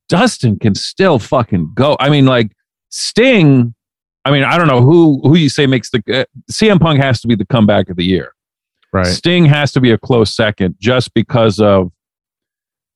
[0.08, 1.96] Dustin can still fucking go.
[2.00, 2.52] I mean, like
[2.90, 3.74] Sting.
[4.26, 7.20] I mean, I don't know who who you say makes the uh, CM Punk has
[7.22, 8.32] to be the comeback of the year.
[8.92, 9.06] right.
[9.06, 11.90] Sting has to be a close second just because of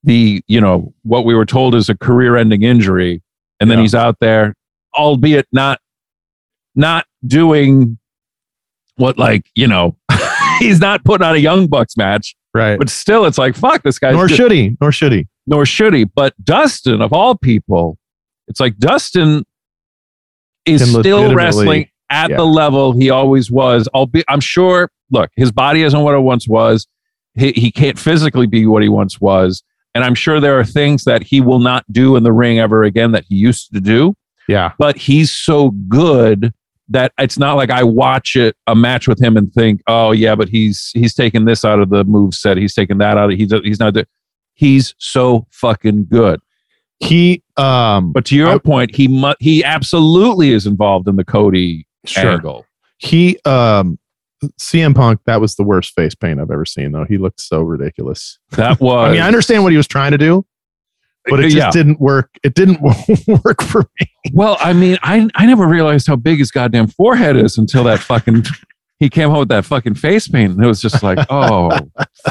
[0.04, 3.22] the, you know, what we were told is a career ending injury.
[3.60, 3.82] And then Yeah.
[3.82, 4.54] he's out there,
[4.96, 5.80] albeit not
[6.74, 7.98] not doing
[8.96, 9.96] what like, you know,
[10.60, 12.78] he's not putting on a young bucks match, Right.
[12.78, 14.12] but still it's like, fuck this guy.
[14.12, 14.76] Nor should he.
[14.80, 15.26] Nor should he.
[15.48, 16.04] Nor should he.
[16.04, 17.98] But Dustin, of all people,
[18.46, 19.44] it's like Dustin
[20.66, 22.36] is Can still wrestling at yeah.
[22.36, 23.88] the level he always was.
[23.88, 24.90] Albeit, I'm sure.
[25.10, 26.86] Look, his body isn't what it once was.
[27.34, 29.62] He he can't physically be what he once was,
[29.94, 32.84] and I'm sure there are things that he will not do in the ring ever
[32.84, 34.14] again that he used to do.
[34.48, 34.72] Yeah.
[34.78, 36.52] But he's so good
[36.88, 40.34] that it's not like I watch it a match with him and think, oh yeah,
[40.34, 42.56] but he's he's taking this out of the move set.
[42.56, 43.30] He's taking that out.
[43.32, 43.94] Of, he's he's not.
[43.94, 44.04] do-
[44.58, 46.40] He's so fucking good.
[46.98, 51.24] He um But to your I- point, he mu- he absolutely is involved in the
[51.24, 52.32] Cody sure.
[52.32, 52.66] angle.
[52.98, 54.00] He um
[54.60, 57.04] CM Punk, that was the worst face paint I've ever seen though.
[57.08, 58.38] He looked so ridiculous.
[58.52, 59.08] That was.
[59.10, 60.44] I mean, I understand what he was trying to do,
[61.26, 61.70] but it just yeah.
[61.70, 62.30] didn't work.
[62.42, 62.80] It didn't
[63.44, 64.06] work for me.
[64.32, 68.00] Well, I mean, I I never realized how big his goddamn forehead is until that
[68.00, 68.44] fucking.
[69.00, 71.70] He came home with that fucking face paint, and it was just like, oh,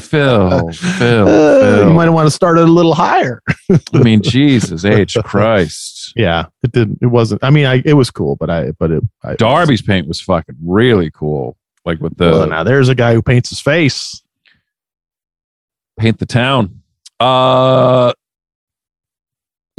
[0.02, 1.88] Phil, Phil, Uh, Phil.
[1.88, 3.42] you might want to start it a little higher.
[3.94, 6.12] I mean, Jesus H Christ.
[6.18, 7.00] Yeah, it didn't.
[7.02, 7.42] It wasn't.
[7.44, 9.04] I mean, I it was cool, but I but it.
[9.24, 11.56] I, Darby's paint was fucking really cool.
[11.86, 14.22] Like with the Well, now there's a guy who paints his face.
[15.98, 16.82] paint the town.
[17.20, 18.12] Uh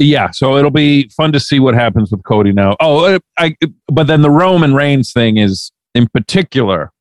[0.01, 2.75] yeah, so it'll be fun to see what happens with Cody now.
[2.79, 3.55] Oh, I
[3.87, 6.91] but then the Roman Reigns thing is in particular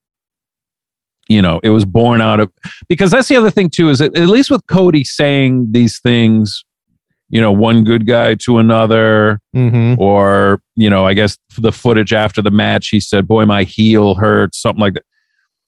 [1.31, 2.51] you know, it was born out of
[2.89, 6.65] because that's the other thing too is that at least with Cody saying these things,
[7.29, 10.01] you know, one good guy to another Mm-hmm.
[10.01, 14.15] or you know, I guess the footage after the match, he said, "Boy, my heel
[14.15, 15.03] hurts," something like that.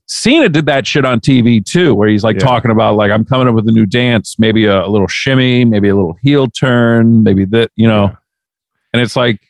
[0.07, 2.47] Cena did that shit on TV too, where he's like Yeah.
[2.47, 5.67] talking about like I'm coming up with a new dance, maybe a, a little shimmy,
[5.67, 8.15] maybe a little heel turn, maybe that, you know, Yeah.
[8.95, 9.41] and it's like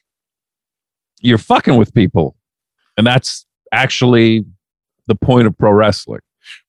[1.20, 2.34] you're fucking with people,
[2.96, 4.44] and that's actually
[5.06, 6.20] the point of pro wrestling.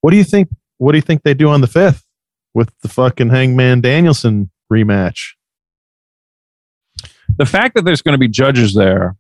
[0.01, 0.49] What do you think?
[0.77, 2.05] What do you think they do on the fifth
[2.53, 5.33] with the fucking Hangman Danielson rematch?
[7.37, 9.15] The fact that there's going to be judges there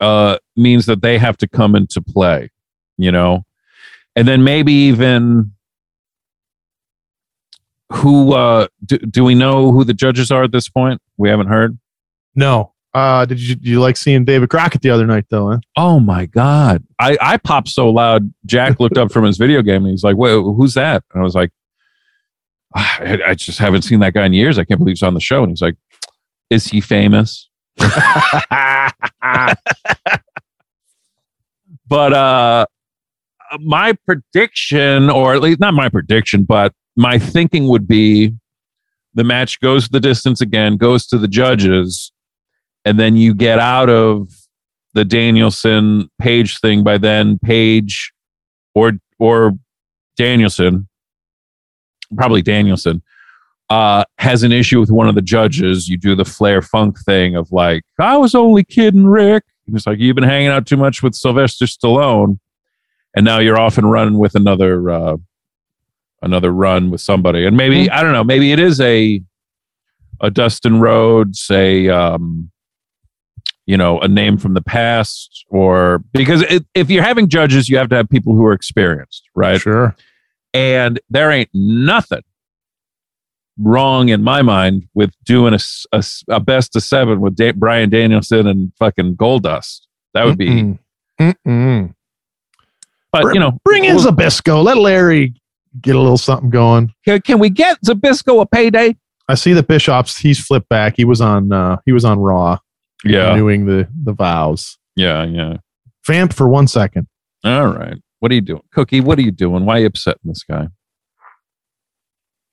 [0.00, 2.50] uh, means that they have to come into play,
[2.96, 3.44] you know,
[4.14, 5.52] and then maybe even
[7.92, 11.00] who uh, do, do we know who the judges are at this point?
[11.16, 11.78] We haven't heard.
[12.34, 12.72] No.
[12.96, 15.50] Uh, did you did you like seeing David Crockett the other night though?
[15.50, 15.58] Huh?
[15.76, 16.82] Oh my god!
[16.98, 18.32] I I popped so loud.
[18.46, 21.22] Jack looked up from his video game and he's like, "Wait, who's that?" And I
[21.22, 21.50] was like,
[22.74, 24.58] "Ah, I, I just haven't seen that guy in years.
[24.58, 25.74] I can't believe he's on the show." And he's like,
[26.48, 27.92] "Is he famous?" but
[32.14, 32.64] uh
[33.60, 38.32] my prediction or at least not my prediction but my thinking would be
[39.12, 42.10] the match goes the distance again goes to the judges
[42.86, 44.30] and then you get out of
[44.94, 48.12] the Danielson Page thing by then Page
[48.74, 49.52] or or
[50.16, 50.88] Danielson
[52.14, 53.02] probably Danielson
[53.68, 55.88] uh, has an issue with one of the judges.
[55.88, 59.42] You do the Flair Funk thing of like, I was only kidding, Rick.
[59.66, 62.38] It's like you've been hanging out too much with Sylvester Stallone,
[63.16, 65.16] and now you're off and running with another uh,
[66.22, 67.44] another run with somebody.
[67.44, 68.22] And maybe I don't know.
[68.22, 69.20] Maybe it is a
[70.20, 72.52] a Dustin Rhodes, a um,
[73.66, 77.76] you know, a name from the past, or because it, if you're having judges, you
[77.78, 79.60] have to have people who are experienced, right?
[79.60, 79.94] Sure.
[80.54, 82.22] And there ain't nothing
[83.58, 85.58] wrong in my mind with doing a,
[85.92, 89.80] a, a best of seven with da- Bryan Danielson and fucking Goldust.
[90.14, 90.48] That would be.
[90.48, 90.78] Mm-mm.
[91.20, 91.94] Mm-mm.
[93.12, 94.62] But you know, bring in we'll- Zbyszko.
[94.62, 95.34] Let Larry
[95.80, 96.92] get a little something going.
[97.04, 98.96] can, can we get Zbyszko a payday?
[99.28, 100.94] I see that bishop's He's flipped back.
[100.96, 101.52] He was on.
[101.52, 102.58] Uh, he was on Raw,
[103.10, 104.78] Yeah, renewing the the vows.
[104.96, 105.56] yeah, yeah.
[106.06, 107.06] Vamp for one second.
[107.44, 107.96] All right.
[108.20, 109.00] What are you doing, Cookie?
[109.00, 109.64] What are you doing?
[109.66, 110.68] Why are you upsetting this guy?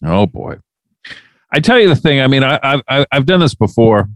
[0.05, 0.57] Oh boy.
[1.51, 2.19] I tell you the thing.
[2.19, 4.09] I mean, I, I've I- I've done this before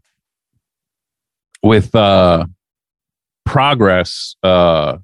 [1.63, 2.45] with uh,
[3.45, 4.97] progress, uh,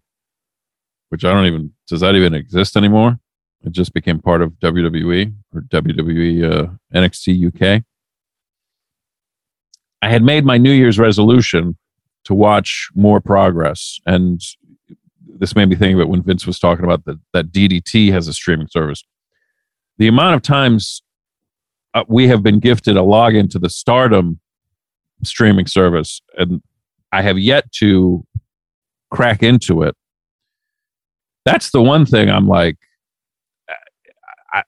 [1.09, 3.19] which I don't even does that even exist anymore?
[3.65, 7.83] It just became part of WWE or WWE uh, NXT UK.
[10.03, 11.77] I had made my New Year's resolution
[12.25, 14.41] to watch more progress, and
[15.39, 18.27] this made me think of it when Vince was talking about that that DDT has
[18.27, 19.01] a streaming service.
[19.99, 21.03] The amount of times
[21.93, 24.41] uh, we have been gifted a login to the Stardom
[25.23, 26.61] streaming service, and
[27.13, 28.25] I have yet to
[29.09, 29.95] crack into it.
[31.45, 32.75] That's the one thing I'm like,
[34.51, 34.63] I,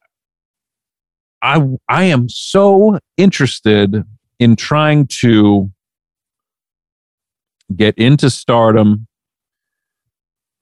[1.41, 4.05] I, I am so interested
[4.39, 5.71] in trying to
[7.75, 9.07] get into Stardom,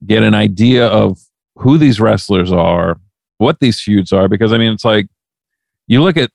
[0.05, 1.19] get an idea of
[1.55, 2.99] who these wrestlers are,
[3.37, 5.07] what these feuds are, because I mean, it's like
[5.87, 6.29] you look at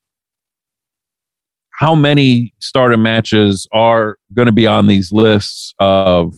[1.71, 6.35] how many Stardom matches are going to be on these lists of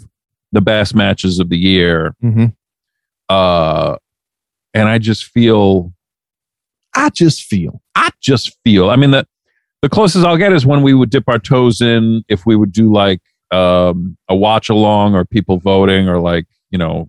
[0.52, 2.14] the best matches of the year.
[2.22, 2.46] Mm-hmm.
[3.28, 3.96] Uh,
[4.74, 5.92] and I just feel,
[6.94, 7.80] I just feel.
[7.94, 9.26] I just feel, I mean, the,
[9.82, 12.72] the closest I'll get is when we would dip our toes in, if we would
[12.72, 13.20] do like
[13.50, 17.08] um, a watch along or people voting or like, you know,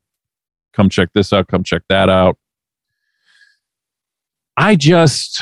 [0.73, 2.37] come check this out, come check that out.
[4.57, 5.41] I just,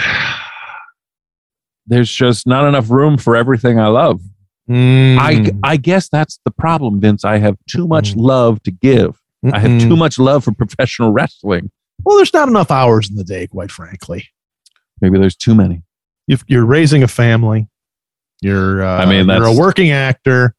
[1.88, 4.22] there's just not enough room for everything I love.
[4.22, 5.60] I, Mm.
[5.64, 7.26] I guess that's the problem, Vince.
[7.26, 8.22] I have too much Mm.
[8.22, 9.20] love to give.
[9.52, 11.72] I have too much love for professional wrestling.
[12.04, 14.28] Well, there's not enough hours in the day, quite frankly.
[15.02, 15.82] Maybe there's too many.
[16.30, 17.68] If you're raising a family,
[18.42, 18.82] you're.
[18.84, 20.56] Uh, I mean, you're a working actor.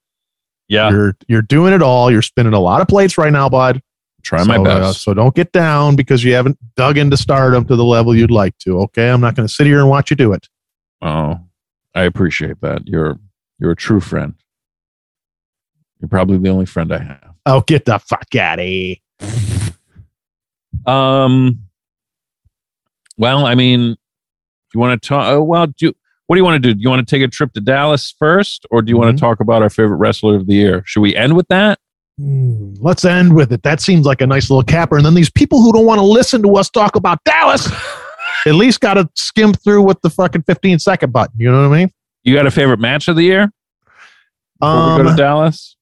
[0.68, 0.91] Yeah.
[0.91, 2.11] You're you're doing it all.
[2.11, 3.81] You're spinning a lot of plates right now, bud.
[4.23, 5.03] Try my So, uh, best.
[5.03, 8.59] so don't get down because you haven't dug into stardom to the level you'd like
[8.59, 8.81] to.
[8.83, 10.47] Okay, I'm not going to sit here and watch you do it.
[11.01, 11.41] Oh,
[11.95, 12.87] I appreciate that.
[12.87, 13.18] You're
[13.59, 14.35] you're a true friend.
[16.01, 17.35] You're probably the only friend I have.
[17.47, 18.97] Oh, get the fuck out of here.
[20.87, 21.62] Um.
[23.16, 23.97] Well, I mean,
[24.75, 25.27] you want to talk?
[25.29, 25.93] Oh, well, do
[26.27, 26.75] what do you want to do?
[26.75, 29.16] Do you want to take a trip to Dallas first, or do you want Mhm.
[29.16, 30.83] to talk about our favorite wrestler of the year?
[30.87, 31.79] Should we end with that?
[32.18, 33.62] Hmm, let's end with it.
[33.64, 34.97] That seems like a nice little capper.
[34.97, 37.66] And then these people who don't want to listen to us talk about Dallas
[38.47, 41.35] at least got to skim through with the fucking 15 second button.
[41.39, 41.91] You know what I mean?
[42.23, 43.51] You got a favorite match of the year?
[44.61, 45.77] Before we go to Um, Dallas.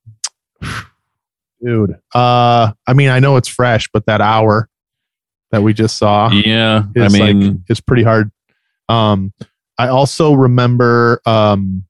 [1.63, 1.97] dude.
[2.15, 4.69] Uh, I mean, I know it's fresh, but that hour
[5.51, 8.31] that we just saw Yeah, I mean, like is pretty hard.
[8.89, 9.33] Um,
[9.79, 11.85] I also remember um,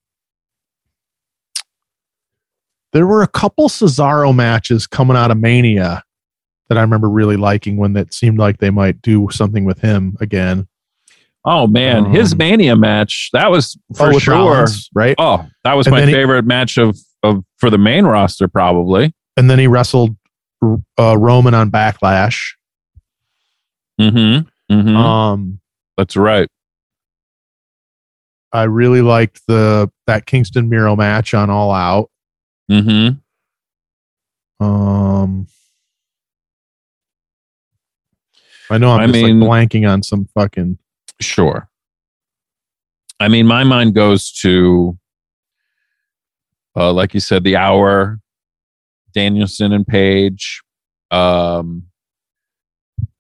[2.92, 6.02] there were a couple Cesaro matches coming out of Mania
[6.68, 10.16] that I remember really liking when it seemed like they might do something with him
[10.20, 10.68] again.
[11.44, 14.34] oh man, his um, Mania match that was for oh, sure.
[14.34, 15.14] Rollins, right?
[15.18, 18.48] Oh, that was And my then he- favorite match of of for the main roster,
[18.48, 19.14] probably.
[19.36, 20.16] And then he wrestled
[20.98, 22.38] uh, Roman on Backlash.
[24.00, 24.72] Mm-hmm.
[24.72, 24.96] mm-hmm.
[24.96, 25.60] Um,
[25.96, 26.48] That's right.
[28.52, 32.10] I really liked the that Kingston Miro match on All Out.
[32.70, 33.16] Mm-hmm.
[34.64, 35.46] Um,
[38.70, 40.78] I know I'm I just mean- like blanking on some fucking.
[41.20, 41.68] Sure.
[43.20, 44.96] I mean, my mind goes to
[46.76, 48.20] Uh, like you said, the hour,
[49.12, 50.62] Danielson and Page.
[51.10, 51.84] Um,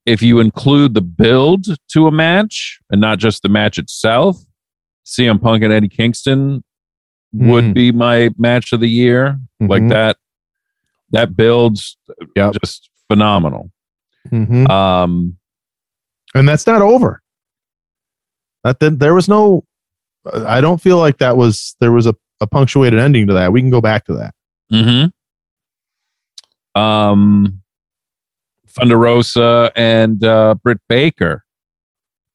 [0.06, 4.38] if you include the build to a match and not just the match itself,
[5.08, 6.62] CM Punk and Eddie Kingston
[7.32, 7.74] would Mm.
[7.74, 9.38] be my match of the year.
[9.60, 9.88] Like Mhm.
[9.90, 10.16] that,
[11.10, 11.96] that builds
[12.36, 12.54] Yep.
[12.62, 13.70] just phenomenal.
[14.30, 14.68] Mhm.
[14.68, 15.38] Um,
[16.34, 17.22] and that's not over.
[18.64, 19.64] That then there was no.
[20.46, 23.52] I don't feel like that was there was a, a punctuated ending to that.
[23.52, 24.34] We can go back to that.
[24.70, 25.06] hmm
[26.78, 27.62] Um,
[28.66, 31.44] Thunder Rosa and uh, Britt Baker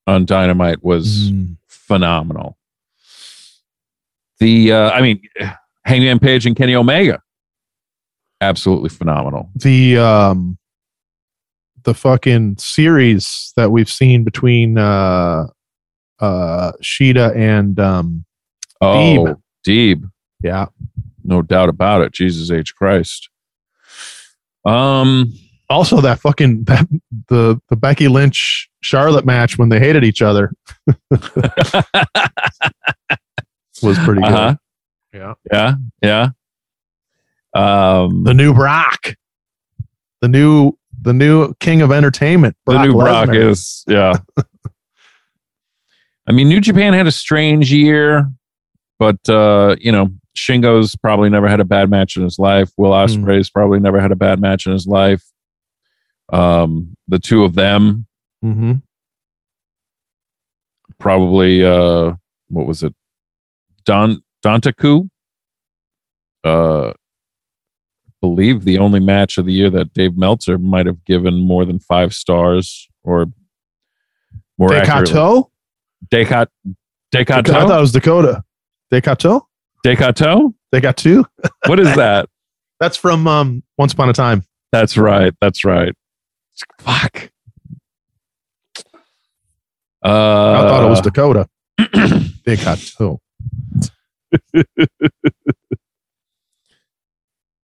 [0.08, 1.58] on Dynamite was Mm.
[1.68, 2.58] phenomenal.
[4.44, 5.22] The, uh, I mean,
[5.86, 7.22] Hangman Page and Kenny Omega,
[8.42, 9.50] absolutely phenomenal.
[9.56, 10.58] The um,
[11.84, 15.46] the fucking series that we've seen between uh,
[16.20, 18.26] uh, Shida and um,
[18.82, 20.66] Oh, Deeb, yeah,
[21.24, 22.12] no doubt about it.
[22.12, 23.30] Jesus H Christ.
[24.66, 25.32] Um,
[25.70, 26.86] also that fucking that
[27.30, 30.52] the the Becky Lynch Charlotte match when they hated each other
[33.82, 34.32] was pretty good.
[34.32, 34.56] uh-huh.
[35.14, 36.30] Yeah, Yeah, yeah.
[37.56, 39.16] Um, the new Brock,
[40.22, 42.56] the new the new king of entertainment.
[42.66, 43.50] the new Brock Lesnar.
[43.50, 44.14] is yeah.
[46.26, 48.32] I mean, New Japan had a strange year,
[48.98, 52.72] but uh, you know, Shingo's probably never had a bad match in his life.
[52.78, 55.24] Will Ospreay's probably never had a bad match in his life.
[56.32, 58.08] Um, the two of them
[58.44, 58.74] mm-hmm.
[61.00, 62.14] probably uh,
[62.48, 62.96] what was it?
[63.86, 65.10] Don Dantaku.
[66.44, 66.94] Uh,
[68.22, 71.80] believe the only match of the year that Dave Meltzer might have given more than
[71.80, 73.28] five stars or
[74.58, 74.70] more.
[74.70, 75.50] Decato?
[76.12, 76.48] Decat
[77.14, 77.54] Decato?
[77.54, 78.44] I thought it was Dakota.
[78.92, 79.42] Decato?
[79.86, 80.54] Decato?
[80.72, 81.26] They got two.
[81.68, 82.30] What is that?
[82.80, 84.44] That's from um, Once Upon a Time.
[84.72, 85.34] That's right.
[85.40, 85.94] That's right.
[86.80, 87.30] Fuck.
[90.04, 91.48] Uh, I thought it was Dakota.
[91.80, 93.20] Decato.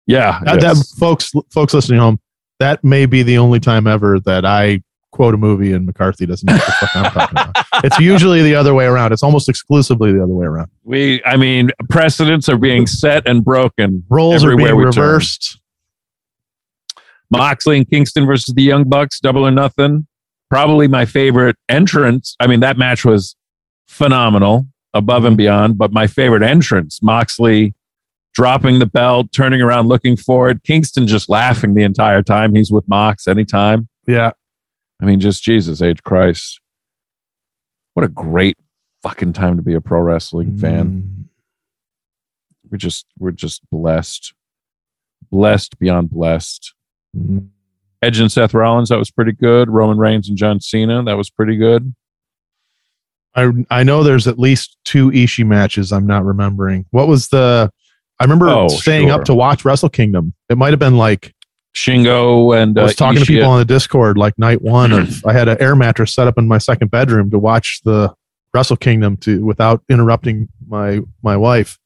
[0.06, 0.40] yeah.
[0.44, 2.20] That, that, folks, folks listening home,
[2.58, 6.46] that may be the only time ever that I quote a movie and McCarthy doesn't
[6.46, 7.54] know what the fuck I'm talking about.
[7.84, 9.12] It's usually the other way around.
[9.12, 10.68] It's almost exclusively the other way around.
[10.82, 11.22] we.
[11.24, 14.04] I mean, precedents are being set and broken.
[14.08, 14.78] Roles are being turn.
[14.78, 15.60] reversed.
[17.30, 20.08] Moxley and Kingston versus the Young Bucks, double or nothing.
[20.50, 22.34] Probably my favorite entrance.
[22.40, 23.36] I mean, that match was
[23.86, 24.66] phenomenal,
[24.98, 25.78] above and beyond.
[25.78, 27.74] But my favorite entrance, Moxley
[28.34, 30.62] dropping the belt, turning around, looking forward.
[30.62, 32.54] Kingston just laughing the entire time.
[32.54, 33.88] He's with Mox anytime.
[34.06, 34.32] Yeah.
[35.00, 36.60] I mean, just Jesus H Christ.
[37.94, 38.56] What a great
[39.02, 40.86] fucking time to be a pro wrestling fan.
[40.86, 41.24] Mm.
[42.70, 44.34] We're just we're just blessed.
[45.30, 46.74] Blessed beyond blessed.
[47.16, 47.48] Mm.
[48.02, 49.68] Edge and Seth Rollins, that was pretty good.
[49.68, 51.94] Roman Reigns and John Cena, that was pretty good.
[53.38, 56.86] I I know there's at least two Ishii matches I'm not remembering.
[56.90, 57.70] What was the
[58.20, 59.14] I remember Oh, staying sure.
[59.18, 60.34] up to watch Wrestle Kingdom.
[60.48, 61.34] It might have been like
[61.76, 65.22] Shingo and I uh, was talking to people on the Discord like night one of
[65.26, 68.12] I had an air mattress set up in my second bedroom to watch the
[68.54, 71.78] Wrestle Kingdom to without interrupting my my wife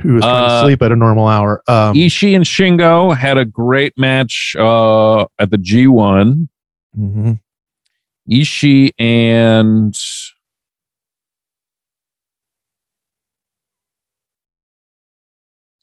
[0.00, 1.62] who was trying Uh, to sleep at a normal hour.
[1.66, 6.48] Um, Ishii and Shingo had a great match uh, at the G1.
[6.96, 7.40] mhm.
[8.30, 9.96] Ishii and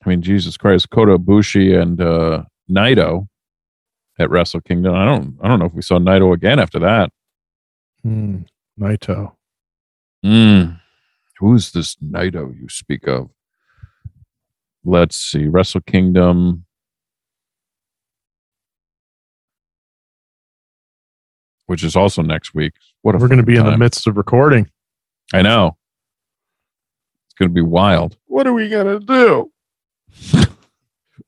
[0.05, 3.27] I mean Jesus Christ, Kota Ibushi and uh, Naito
[4.19, 4.93] at Wrestle Kingdom.
[4.93, 7.09] I don't I don't know if we saw Naito again after that.
[8.03, 8.41] Hmm.
[8.79, 9.33] Naito.
[10.23, 10.79] Mm.
[11.39, 13.29] Who's this Naito you speak of?
[14.83, 15.47] Let's see.
[15.47, 16.65] Wrestle Kingdom.
[21.67, 22.73] Which is also next week.
[23.01, 24.69] What a We're going to fucking be in the midst of recording.
[25.33, 25.77] I know.
[27.25, 28.17] It's going to be wild.
[28.27, 29.51] What are we going to do?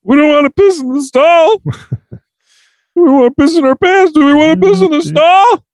[0.08, 1.58] We don't want to piss in the stall.
[1.58, 1.72] Do
[2.96, 4.14] we want to piss in our pants?
[4.14, 4.72] Do we want to mm-hmm.
[4.72, 5.66] piss in the stall?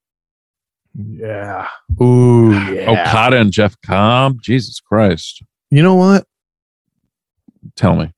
[0.96, 1.68] Yeah.
[2.02, 2.90] Ooh, yeah.
[2.90, 4.42] Okada and Jeff Cobb.
[4.42, 5.44] Jesus Christ.
[5.70, 6.26] You know what?
[7.76, 8.12] Tell me.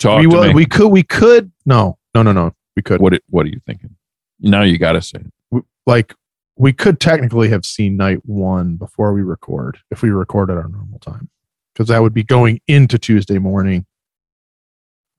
[0.00, 0.54] Talk we to will, me.
[0.54, 3.96] we could we could no no no no we could what, what are you thinking?
[4.40, 5.20] Now you got to say
[5.52, 5.64] it.
[5.86, 6.14] like
[6.56, 10.68] we could technically have seen night one before we record if we record at our
[10.68, 11.28] normal time
[11.72, 13.86] because that would be going into Tuesday morning.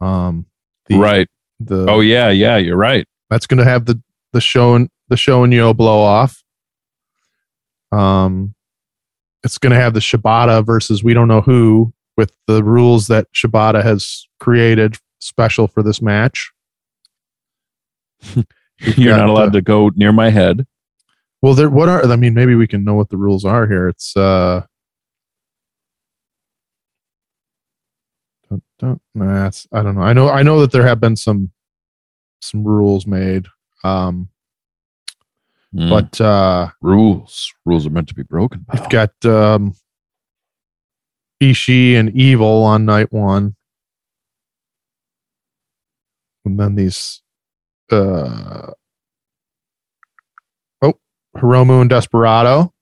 [0.01, 0.45] Um,
[0.87, 1.27] the, right.
[1.59, 2.29] The Oh, yeah.
[2.29, 2.57] Yeah.
[2.57, 3.07] You're right.
[3.29, 4.01] that's going to have the
[4.33, 6.43] the show and the show and yo blow off.
[7.91, 8.53] Um,
[9.43, 13.27] it's going to have the Shibata versus we don't know who with the rules that
[13.33, 16.51] Shibata has created special for this match.
[18.97, 20.65] You're not allowed the- to go near my head.
[21.41, 21.69] Well, there.
[21.69, 22.03] What are?
[22.05, 23.87] I mean, maybe we can know what the rules are here.
[23.87, 24.65] It's uh.
[28.49, 30.01] Dun, dun, nah, I don't know.
[30.01, 30.29] I know.
[30.29, 31.51] I know that there have been some,
[32.41, 33.45] some rules made.
[33.83, 34.29] Um,
[35.75, 35.89] Mm.
[35.89, 38.65] but uh, rules, rules are meant to be broken.
[38.73, 39.75] you've got um,
[41.43, 43.57] Ishii and Evil on night one,
[46.45, 47.21] and then these.
[47.91, 48.71] Uh,
[50.81, 50.93] oh,
[51.37, 52.73] Hiromu and Desperado.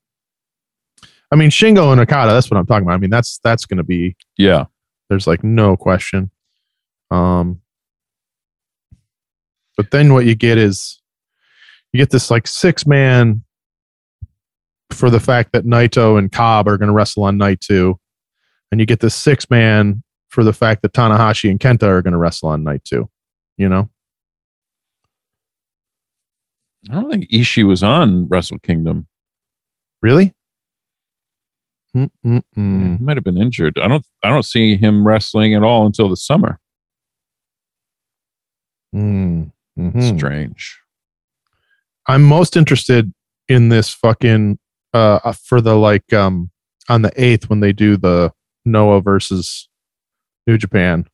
[1.31, 2.31] I mean, Shingo and Okada.
[2.31, 2.93] That's what I'm talking about.
[2.93, 4.15] I mean, that's that's going to be.
[4.37, 4.65] yeah,
[5.09, 6.29] There's like no question.
[7.09, 7.61] Um,
[9.75, 11.01] but then what you get is
[11.91, 13.43] you get this like six man
[14.91, 17.99] for the fact that Naito and Cobb are going to wrestle on night two,
[18.71, 22.13] and you get this six man for the fact that Tanahashi and Kenta are going
[22.13, 23.09] to wrestle on night two.
[23.57, 23.89] You know,
[26.89, 29.07] I don't think Ishii was on Wrestle Kingdom.
[30.01, 30.33] really?
[31.95, 32.97] Mm-mm-mm.
[32.97, 33.77] He might have been injured.
[33.77, 34.03] I don't.
[34.23, 36.59] I don't see him wrestling at all until the summer.
[38.95, 39.51] Mm.
[39.77, 40.17] Mhm.
[40.17, 40.79] Strange.
[42.07, 43.13] I'm most interested
[43.47, 44.57] in this fucking
[44.93, 46.49] uh for the like um
[46.89, 48.31] on the eighth when they do the
[48.65, 49.69] Noah versus
[50.47, 51.07] New Japan,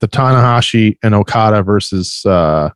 [0.00, 2.70] the Tanahashi and Okada versus uh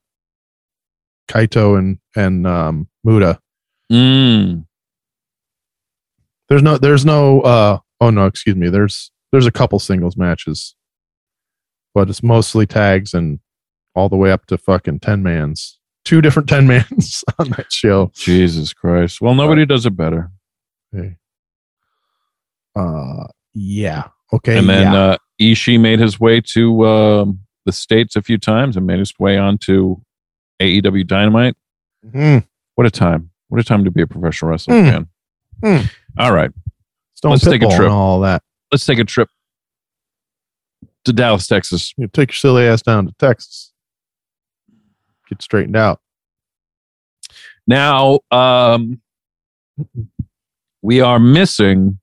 [1.29, 3.39] Kaito and and um Muto.
[3.93, 4.67] Mm.
[6.49, 10.75] There's no there's no uh oh no excuse me there's there's a couple singles matches,
[11.95, 13.41] but it's mostly tags and
[13.95, 15.79] all the way up to fucking ten mans.
[16.05, 18.13] Two different ten mans on that show.
[18.15, 19.21] Jesus Christ.
[19.21, 20.31] Well, nobody does it better.
[20.95, 21.17] Okay.
[22.77, 24.09] Uh, yeah.
[24.33, 24.59] Okay.
[24.59, 24.99] and then yeah.
[24.99, 29.13] uh, Ishii made his way to um, the states a few times and made his
[29.19, 30.01] way onto
[30.61, 31.57] AEW Dynamite.
[32.05, 32.47] Mhm.
[32.75, 33.31] What a time!
[33.49, 34.91] What a time to be a professional wrestling Mm.
[34.91, 35.09] fan.
[35.63, 35.91] Mm.
[36.19, 36.51] All right,
[37.15, 37.91] Stone let's take a trip.
[37.91, 38.43] all that.
[38.73, 39.29] let's take a trip
[41.05, 41.95] to Dallas, Texas.
[41.97, 43.73] You take your silly ass down to Texas.
[45.29, 46.01] Get straightened out.
[47.67, 49.01] Now, um,
[50.83, 51.99] we are missing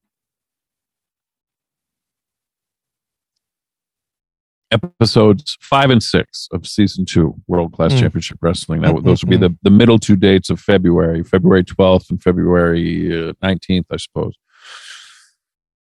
[4.74, 8.00] episodes five and six of season two, World Class Mm.
[8.00, 8.82] Championship Wrestling.
[8.82, 12.22] That, Mm, those would be the, the middle two dates of February, February 12th and
[12.22, 14.34] February uh, 19th, I suppose.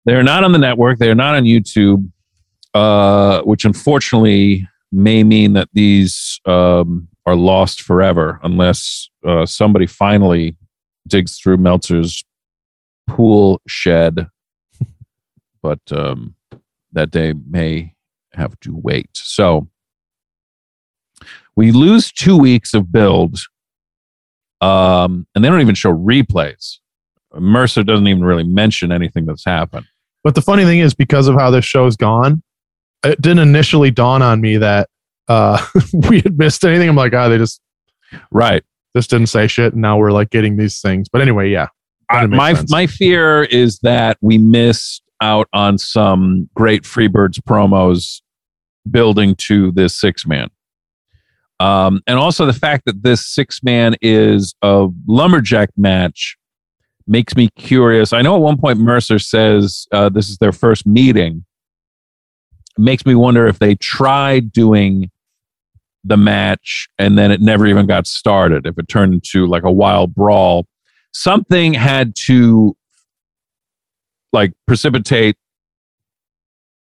[0.05, 0.99] They're not on the network.
[0.99, 2.11] They're not on YouTube,
[2.75, 10.57] uh, which unfortunately may mean that these um, are lost forever unless uh, somebody finally
[11.09, 12.25] digs through Meltzer's
[13.09, 14.27] pool shed.
[15.63, 16.35] but um,
[16.93, 17.92] that day may
[18.35, 19.11] have to wait.
[19.15, 19.69] So
[21.57, 23.39] we lose two weeks of build,
[24.61, 26.79] um, and they don't even show replays.
[27.35, 29.87] Mercer doesn't even really mention anything that's happened.
[30.25, 32.43] But the funny thing is, because of how this show's gone,
[33.05, 34.89] it didn't initially dawn on me that
[35.29, 35.65] uh,
[36.09, 36.89] we had missed anything.
[36.89, 37.61] I'm like, ah, they just
[38.31, 38.63] Right.
[38.97, 41.09] just didn't say shit, and now we're like getting these things.
[41.11, 41.69] But anyway, yeah.
[42.11, 42.71] I, my sense.
[42.71, 48.21] my fear is that we missed out on some great Freebirds promos
[48.91, 50.49] building to this six man.
[51.61, 56.37] Um, and also the fact that this six man is a lumberjack match
[57.07, 58.13] makes me curious.
[58.13, 61.45] I know at one point Mercer says uh, this is their first meeting.
[62.79, 65.11] makes me wonder if they tried doing
[66.05, 68.67] the match and then it never even got started.
[68.67, 70.67] If it turned into like a wild brawl,
[71.13, 72.77] something had to
[74.33, 75.37] like precipitate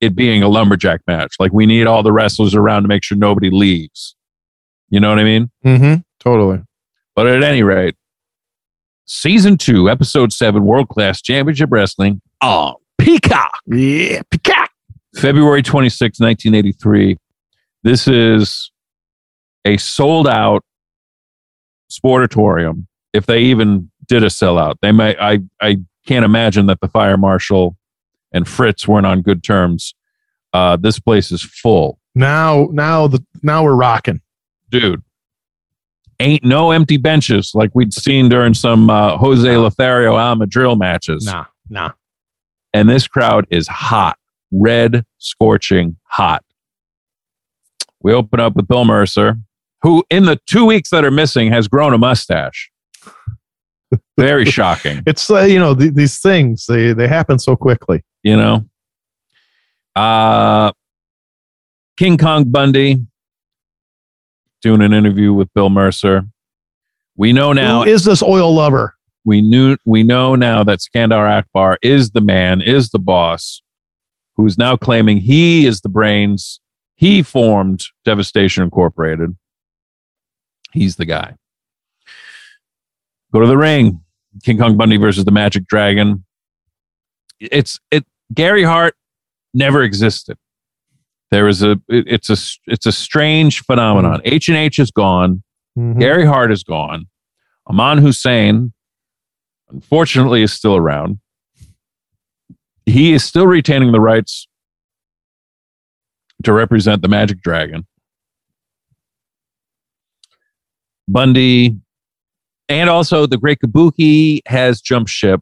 [0.01, 1.35] it being a lumberjack match.
[1.39, 4.15] Like we need all the wrestlers around to make sure nobody leaves.
[4.89, 5.51] You know what I mean?
[5.65, 6.01] Mm-hmm.
[6.19, 6.61] Totally.
[7.15, 7.95] But at any rate,
[9.05, 13.59] season two, episode seven, World Class Championship Wrestling on Peacock.
[13.65, 14.21] Yeah.
[14.29, 14.69] Peacock.
[15.15, 17.17] February 26, 1983.
[17.83, 18.71] This is
[19.65, 20.63] a sold out
[21.91, 22.85] sportatorium.
[23.13, 25.17] If they even did a sellout, they might.
[25.19, 27.76] I, I can't imagine that the fire marshal
[28.37, 29.93] and Fritz weren't on good terms.
[30.53, 34.21] Uh, this place is full, Now, now the now we're rocking.
[34.69, 35.03] dude.
[36.19, 41.25] Ain't no empty benches like we'd seen during some uh, Jose Lothario Al Madril matches.
[41.25, 41.91] Nah, nah.
[42.73, 44.17] and this crowd is hot,
[44.51, 46.43] red, scorching hot.
[48.01, 49.37] We open up with Bill Mercer,
[49.83, 52.71] who in the two weeks that are missing has grown a mustache.
[54.17, 55.01] Very shocking.
[55.07, 58.03] It's uh, you know th- these things they they happen so quickly.
[58.23, 58.65] You know.
[59.95, 60.71] Uh
[61.97, 63.05] King Kong Bundy
[64.61, 66.27] doing an interview with Bill Mercer.
[67.15, 68.95] We know now Who is this oil lover?
[69.27, 73.61] we knew we know now that Skandar Akbar is the man, is the boss,
[74.37, 76.61] who's now claiming he is the brains.
[76.95, 79.35] He formed Devastation Incorporated.
[80.71, 81.35] He's the guy.
[83.37, 84.01] Go to the ring.
[84.43, 86.25] King Kong Bundy versus the Magic Dragon.
[87.39, 88.03] It's it.
[88.33, 88.95] Gary Hart
[89.53, 90.39] never existed.
[91.29, 91.73] There is a.
[91.87, 92.37] it- it's a.
[92.65, 94.21] It's a strange phenomenon.
[94.25, 95.43] H and H is gone.
[95.77, 95.99] Mhm.
[95.99, 97.05] Gary Hart is gone.
[97.67, 98.73] Aman Hussein,
[99.69, 101.19] unfortunately, is still around.
[102.87, 104.47] He is still retaining the rights
[106.41, 107.85] to represent the Magic Dragon.
[111.07, 111.77] Bundy
[112.69, 115.41] and also the Great Kabuki has jumped ship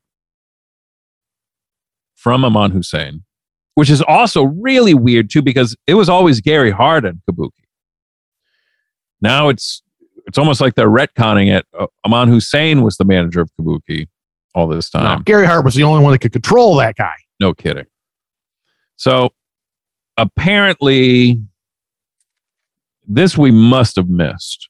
[2.16, 3.24] from Aman Hussein,
[3.76, 7.52] which is also really weird too because it was always Gary Hart and Kabuki.
[9.22, 9.82] Now it's
[10.28, 11.66] it's almost like they're retconning it.
[11.78, 14.08] Uh, Aman Hussein was the manager of Kabuki
[14.56, 15.22] all this No, time.
[15.24, 17.14] Gary Hart was the only one that could control that guy.
[17.40, 17.86] No kidding.
[18.96, 19.34] So
[20.18, 21.42] apparently,
[23.08, 24.70] this we must have missed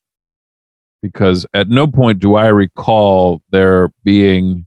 [1.01, 4.65] because at no point do I recall there being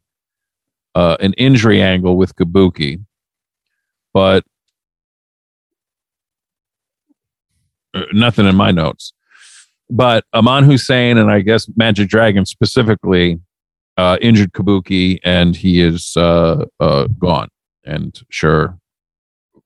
[0.95, 3.05] uh, an injury angle with Kabuki.
[4.13, 4.45] But
[7.95, 9.13] uh, nothing in my notes.
[9.91, 13.39] But Aman Hussein and I guess Magic Dragon specifically
[13.97, 17.49] uh, injured Kabuki, and he is uh, uh, gone.
[17.85, 18.79] And sure,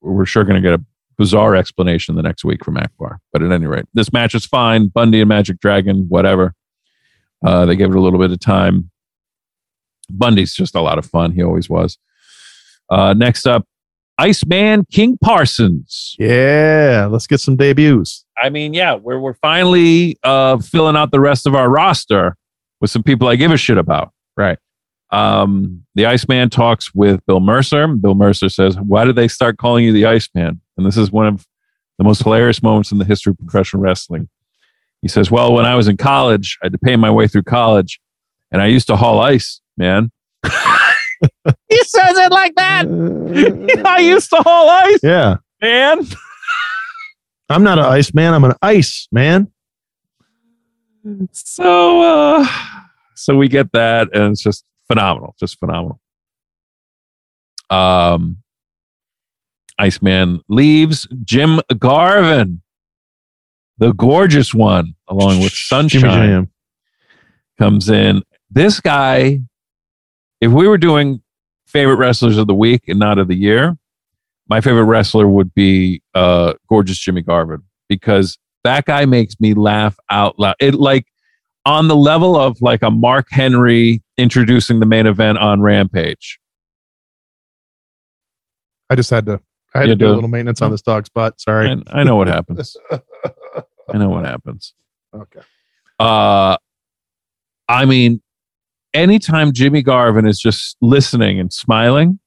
[0.00, 0.84] we're sure going to get a
[1.22, 3.20] bizarre explanation the next week from Akbar.
[3.32, 4.88] But at any rate, this match is fine.
[4.88, 6.52] Bundy and Magic Dragon, whatever.
[7.46, 8.90] Uh, they gave it a little bit of time.
[10.10, 11.30] Bundy's just a lot of fun.
[11.30, 11.96] He always was.
[12.90, 13.64] Uh, next up,
[14.18, 16.16] Iceman King Parsons.
[16.18, 18.24] Yeah, let's get some debuts.
[18.42, 22.36] I mean, yeah, we're we're finally uh, filling out the rest of our roster
[22.80, 24.10] with some people I give a shit about.
[24.36, 24.58] Right.
[25.12, 27.86] Um, the Iceman talks with Bill Mercer.
[27.86, 31.26] Bill Mercer says, "Why did they start calling you the Iceman?" And this is one
[31.26, 31.46] of
[31.98, 34.28] the most hilarious moments in the history of professional wrestling.
[35.02, 37.42] He says, "Well, when I was in college, I had to pay my way through
[37.42, 38.00] college,
[38.50, 40.10] and I used to haul ice, man."
[41.68, 42.86] he says it like that.
[43.84, 46.06] I used to haul ice, yeah, man.
[47.50, 48.32] I'm not an ice man.
[48.32, 49.52] I'm an ice man.
[51.32, 52.46] so uh
[53.14, 56.00] so we get that and it's just phenomenal just phenomenal.
[57.70, 58.38] Um
[59.78, 62.60] iceman leaves jim garvin
[63.78, 66.50] the gorgeous one along with sunshine.
[67.58, 68.22] Comes in.
[68.50, 69.40] This guy
[70.40, 71.22] if we were doing
[71.66, 73.76] favorite wrestlers of the week and not of the year
[74.48, 79.96] my favorite wrestler would be uh gorgeous jimmy garvin because that guy makes me laugh
[80.10, 80.54] out loud.
[80.60, 81.06] It like
[81.64, 86.38] on the level of like a mark henry introducing the main event on rampage
[88.90, 89.40] I just had to.
[89.74, 90.12] I had You to do do.
[90.12, 91.40] a little maintenance on this dog's butt.
[91.40, 91.70] Sorry.
[91.70, 94.74] and i know what happens i know what happens
[95.14, 95.40] okay.
[95.98, 96.56] uh
[97.68, 98.20] i mean
[98.92, 102.18] anytime jimmy garvin is just listening and smiling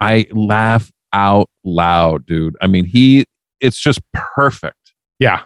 [0.00, 3.24] i laugh out loud dude i mean he
[3.60, 5.42] it's just perfect Yeah.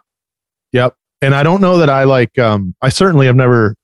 [1.24, 2.38] And I don't know that I like.
[2.38, 3.74] Um, I certainly have never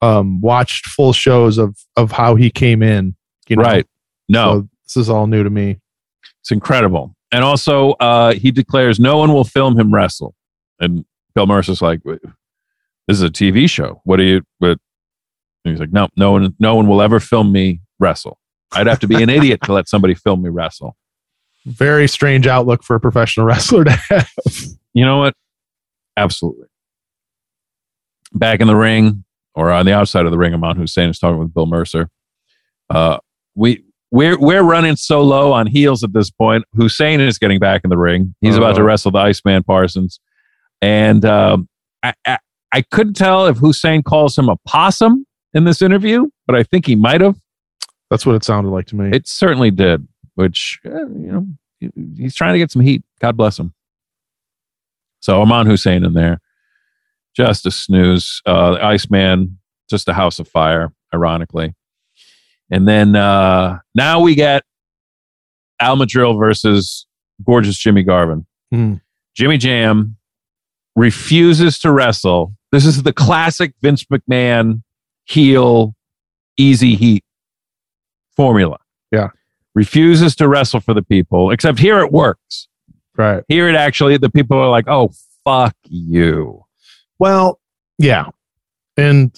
[0.00, 3.14] um watched full shows of of how he came in.
[3.48, 3.62] You know?
[3.62, 3.86] right
[4.28, 5.78] no So this is all new to me.
[6.40, 10.34] it's incredible and also uh he declares no one will film him wrestle
[10.78, 11.04] and
[11.34, 12.20] bill mercer's like this
[13.08, 14.78] is a tv show what do you but
[15.64, 18.38] and he's like no no one no one will ever film me wrestle
[18.72, 20.94] i'd have to be an idiot to let somebody film me wrestle
[21.66, 24.30] Very strange outlook for a professional wrestler to have.
[24.94, 25.34] You know what?
[26.16, 26.66] Absolutely.
[28.32, 29.24] Back in the ring
[29.54, 32.10] or on the outside of the ring, Aman Hussein is talking with Bill Mercer.
[32.90, 33.18] Uh,
[33.54, 36.64] we we're we're running so low on heels at this point.
[36.74, 38.34] Hussein is getting back in the ring.
[38.40, 40.20] He's about to wrestle the Iceman Parsons,
[40.80, 41.68] and um,
[42.02, 42.38] I, I
[42.72, 46.86] I couldn't tell if Hussein calls him a possum in this interview, but I think
[46.86, 47.36] he might have.
[48.10, 49.10] That's what it sounded like to me.
[49.14, 50.06] It certainly did.
[50.34, 51.46] Which eh, you know
[52.16, 53.02] he's trying to get some heat.
[53.20, 53.74] God bless him.
[55.20, 56.40] So Aman Hussein in there,
[57.36, 58.42] just a snooze.
[58.46, 61.74] Uh, the Iceman, just a house of fire, ironically.
[62.70, 64.62] And then uh, now we get
[65.80, 67.06] Al Madril versus
[67.44, 68.46] gorgeous Jimmy Garvin.
[68.70, 68.94] Hmm.
[69.34, 70.16] Jimmy Jam
[70.96, 72.54] refuses to wrestle.
[72.72, 74.82] This is the classic Vince McMahon
[75.24, 75.94] heel
[76.56, 77.24] easy heat
[78.36, 78.78] formula.
[79.12, 79.28] Yeah.
[79.74, 82.68] Refuses to wrestle for the people, except here it works.
[83.16, 83.44] Right.
[83.48, 85.12] Here it actually, the people are like, oh,
[85.44, 86.64] fuck you.
[87.18, 87.58] Well,
[87.98, 88.26] yeah,
[88.96, 89.34] and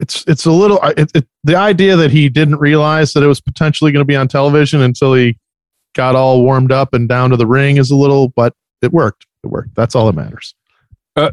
[0.00, 3.40] it's it's a little it, it, the idea that he didn't realize that it was
[3.40, 5.38] potentially going to be on television until he
[5.94, 8.52] got all warmed up and down to the ring is a little, but
[8.82, 9.26] it worked.
[9.42, 9.74] It worked.
[9.74, 10.54] That's all that matters.
[11.14, 11.30] Uh,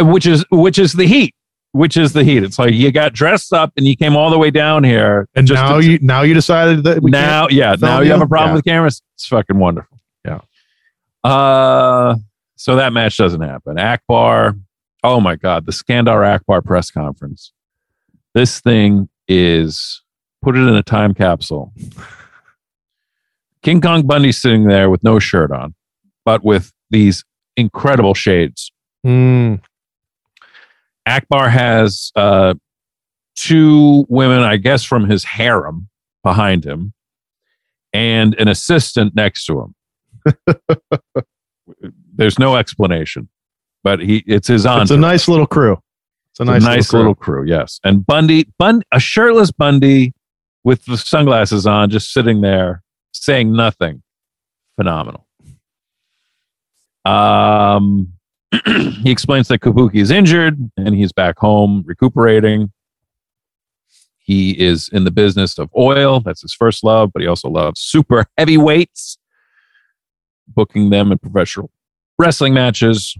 [0.00, 1.34] which is which is the heat.
[1.72, 2.44] Which is the heat.
[2.44, 5.44] It's like you got dressed up and you came all the way down here, And
[5.44, 8.22] just now to- you now you decided that we now, yeah, now film you have
[8.22, 8.54] a problem Yeah.
[8.56, 9.02] with cameras.
[9.16, 9.98] It's fucking wonderful.
[10.24, 10.38] Yeah.
[11.24, 12.14] Uh,
[12.56, 13.78] so that match doesn't happen.
[13.78, 14.56] Akbar,
[15.02, 17.52] oh my god, the Skandar Akbar press conference.
[18.34, 20.02] This thing is
[20.42, 21.72] put it in a time capsule.
[23.62, 25.74] King Kong Bundy's sitting there with no shirt on,
[26.24, 27.24] but with these
[27.56, 28.70] incredible shades.
[29.06, 29.60] Mm,
[31.06, 32.54] Akbar has uh,
[33.36, 35.88] two women, I guess, from his harem
[36.22, 36.92] behind him,
[37.92, 39.74] and an assistant next to him.
[42.16, 43.28] There's no explanation,
[43.82, 44.82] but he it's his aunt.
[44.82, 45.78] it's a nice little crew.
[46.30, 47.44] It's a It's a nice, nice little, crew.
[47.46, 50.14] Yes, and Bundy, Bun, a shirtless Bundy
[50.64, 52.82] with the sunglasses on, just sitting there
[53.12, 54.02] saying nothing.
[54.76, 55.26] Phenomenal.
[57.04, 58.14] Um,
[58.64, 62.72] he explains that Kabuki is injured and he's back home recuperating.
[64.18, 66.20] He is in the business of oil.
[66.20, 69.18] That's his first love, but he also loves super heavyweights,
[70.48, 71.70] booking them in professional
[72.18, 73.16] wrestling matches.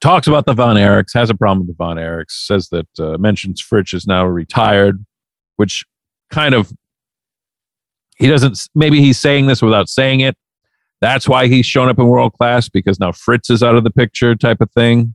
[0.00, 3.16] Talks about the Von Erichs, has a problem with the Von Erichs, says that uh,
[3.18, 5.04] mentions Fritz is now retired,
[5.56, 5.84] which
[6.30, 6.70] kind of
[8.18, 10.36] he doesn't maybe he's saying this without saying it.
[11.00, 13.90] That's why he's shown up in world class because now Fritz is out of the
[13.90, 15.14] picture, type of thing.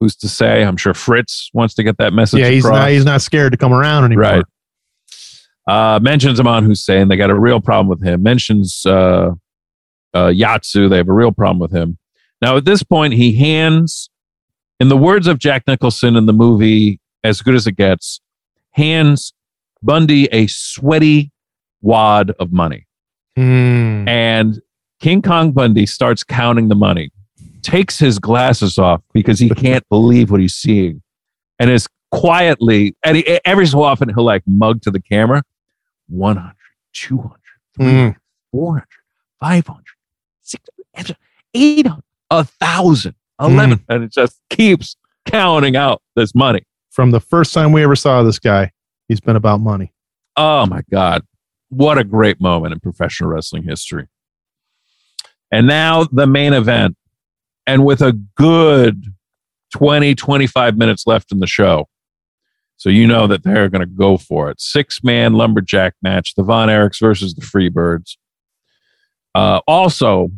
[0.00, 0.62] Who's to say?
[0.62, 2.40] I'm sure Fritz wants to get that message.
[2.40, 2.78] Yeah, he's across.
[2.78, 4.22] not he's not scared to come around anymore.
[4.22, 4.44] Right.
[5.66, 7.08] Uh, mentions Aman Hussein.
[7.08, 8.22] They got a real problem with him.
[8.22, 9.32] Mentions uh,
[10.14, 10.88] uh, Yatsu.
[10.88, 11.98] They have a real problem with him.
[12.42, 14.10] Now, at this point, he hands,
[14.78, 18.20] in the words of Jack Nicholson in the movie As Good as It Gets,
[18.72, 19.32] hands
[19.82, 21.32] Bundy a sweaty
[21.80, 22.86] wad of money.
[23.38, 24.60] Mm, And
[25.00, 27.10] King Kong Bundy starts counting the money,
[27.62, 31.02] takes his glasses off because he can't believe what he's seeing,
[31.58, 35.42] and is quietly, and he, every so often he'll like mug to the camera
[36.08, 36.54] 100,
[36.94, 37.32] 200,
[37.76, 38.16] 300, mm.
[38.52, 38.86] 400,
[39.40, 39.84] 500,
[40.46, 41.16] 600,
[41.54, 43.78] 800, 1,000, 11.
[43.78, 43.92] Hmm.
[43.92, 44.96] And it just keeps
[45.26, 46.62] counting out this money.
[46.90, 48.72] From the first time we ever saw this guy,
[49.08, 49.92] he's been about money.
[50.36, 51.22] Oh my God.
[51.68, 54.06] What a great moment in professional wrestling history.
[55.50, 56.96] And now the main event.
[57.66, 59.06] And with a good
[59.72, 61.88] 20, 25 minutes left in the show.
[62.76, 64.60] So you know that they're going to go for it.
[64.60, 68.16] Six man lumberjack match, the Von Erichs versus the Freebirds.
[69.36, 70.30] Uh, also,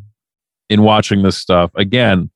[0.69, 2.31] in watching this stuff, again,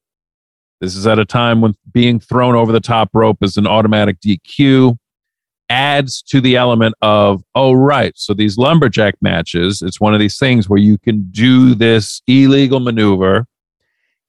[0.80, 4.20] this is at a time when being thrown over the top rope is an automatic
[4.20, 4.96] DQ
[5.68, 8.12] adds to the element of, oh, right.
[8.16, 12.78] So these lumberjack matches, it's one of these things where you can do this illegal
[12.78, 13.46] maneuver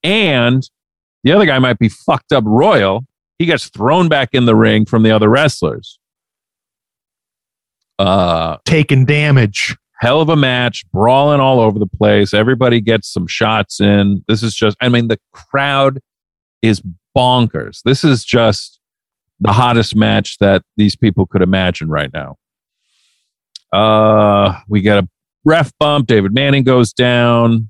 [0.03, 0.68] and
[1.23, 3.05] the other guy might be fucked up royal.
[3.39, 5.99] He gets thrown back in the ring from the other wrestlers.
[7.99, 9.76] Uh, Taking damage.
[10.03, 12.34] Hell of a match, brawling all over the place.
[12.34, 14.21] Everybody gets some shots in.
[14.27, 16.01] This is just, I mean, the crowd
[16.61, 16.84] is
[17.15, 17.81] bonkers.
[17.85, 18.81] This is just
[19.39, 22.35] the hottest match that these people could imagine right now.
[23.71, 25.07] Uh, we get a
[25.45, 26.07] ref bump.
[26.07, 27.69] David Manning goes down.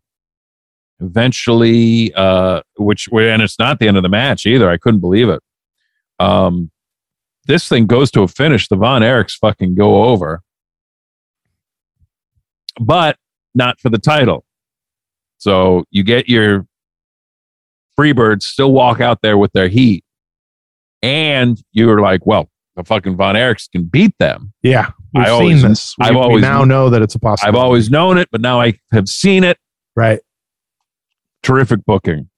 [1.00, 4.72] Eventually, uh, which and it's not the end of the match either.
[4.72, 5.42] I couldn't believe it.
[6.18, 6.72] Um,
[7.46, 8.70] this thing goes to a finish.
[8.70, 10.42] The Von Erichs fucking go over
[12.80, 13.18] but
[13.56, 14.46] not for the title.
[15.38, 16.66] So you get your
[18.00, 20.04] Freebirds still walk out there with their heat.
[21.04, 24.54] And you're like, well, the fucking Von Erichs can beat them.
[24.64, 25.96] Yeah, we've I seen always- this.
[26.00, 27.58] We, I've always- now know that it's a possibility.
[27.58, 29.58] I've always known it, but now I have seen it.
[29.96, 30.20] right.
[31.44, 32.30] Terrific booking.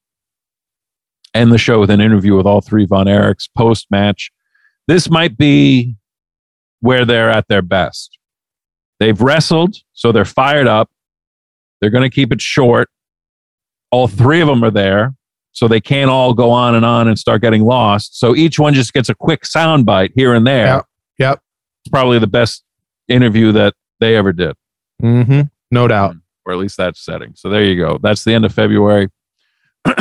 [1.36, 4.32] End the show with an interview with all three Von Erichs post match.
[4.88, 5.96] This might be
[6.80, 8.18] where they're at their best.
[9.00, 10.90] They've wrestled, so they're fired up.
[11.82, 12.90] They're going to keep it short.
[13.92, 15.14] All three of them are there,
[15.52, 18.18] so they can't all go on and on and start getting lost.
[18.20, 20.66] So each one just gets a quick soundbite here and there.
[20.68, 20.86] Yep.
[21.20, 21.40] Yep.
[21.84, 22.64] It's probably the best
[23.08, 24.56] interview that they ever did
[25.04, 25.42] Mm-hmm.
[25.72, 26.16] No doubt.
[26.46, 27.34] or at least that setting.
[27.36, 27.98] So there you go.
[28.02, 29.10] That's the end of February.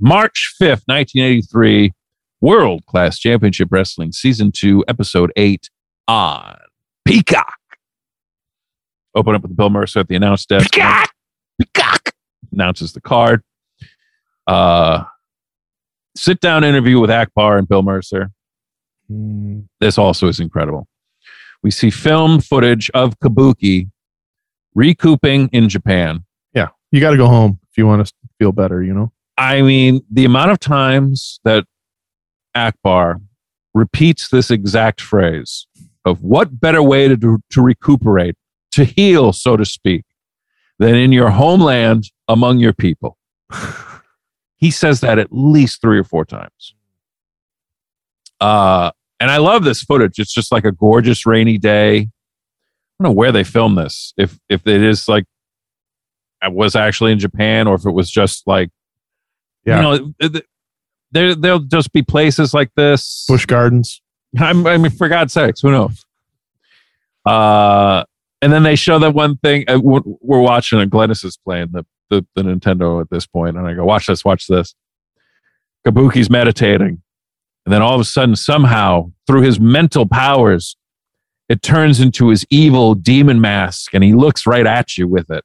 [0.00, 1.92] March 5th, 1983,
[2.40, 5.70] World Class Championship Wrestling Season 2, Episode 8
[6.08, 6.56] on
[7.06, 7.54] Peacock.
[9.14, 10.72] Open up with Bill Mercer at the announce desk.
[10.72, 11.10] Peacock!
[11.60, 12.10] Peacock!
[12.52, 13.42] Announces the card.
[14.46, 15.04] Uh,
[16.16, 18.30] sit down interview with Akbar and Bill Mercer.
[19.10, 20.88] Mm, This also is incredible.
[21.62, 23.90] We see film footage of Kabuki
[24.74, 26.24] recouping in Japan.
[26.52, 28.82] yeah, you got to go home if you want to feel better.
[28.82, 29.12] You know.
[29.38, 31.64] I mean, the amount of times that
[32.54, 33.20] Akbar
[33.72, 35.66] repeats this exact phrase
[36.04, 38.36] of what better way to, do, to recuperate,
[38.74, 40.04] to heal, so to speak,
[40.78, 43.18] than in your homeland among your people.
[44.56, 46.74] he says that at least three or four times.
[48.40, 48.90] Uh,
[49.20, 50.18] and I love this footage.
[50.18, 51.96] It's just like a gorgeous rainy day.
[51.98, 54.12] I don't know where they filmed this.
[54.16, 55.24] If if it is like
[56.42, 58.70] I was actually in Japan or if it was just like
[59.64, 59.76] Yeah.
[59.76, 60.44] you know th- th-
[61.12, 63.24] there there'll just be places like this.
[63.28, 64.00] Busch Gardens.
[64.38, 66.04] I'm, I mean, for God's sakes, who knows?
[67.24, 68.02] Uh,
[68.44, 69.64] and then they show that one thing.
[69.66, 70.02] Uh, we're,
[70.40, 73.86] watching, and Glennis is playing the, the the Nintendo at this point, and I go,
[73.86, 74.74] "Watch this, watch this."
[75.86, 77.00] Kabuki's meditating,
[77.64, 80.76] and then all of a sudden, somehow, through his mental powers,
[81.48, 85.42] it turns into his evil demon mask, and he looks right at you with it.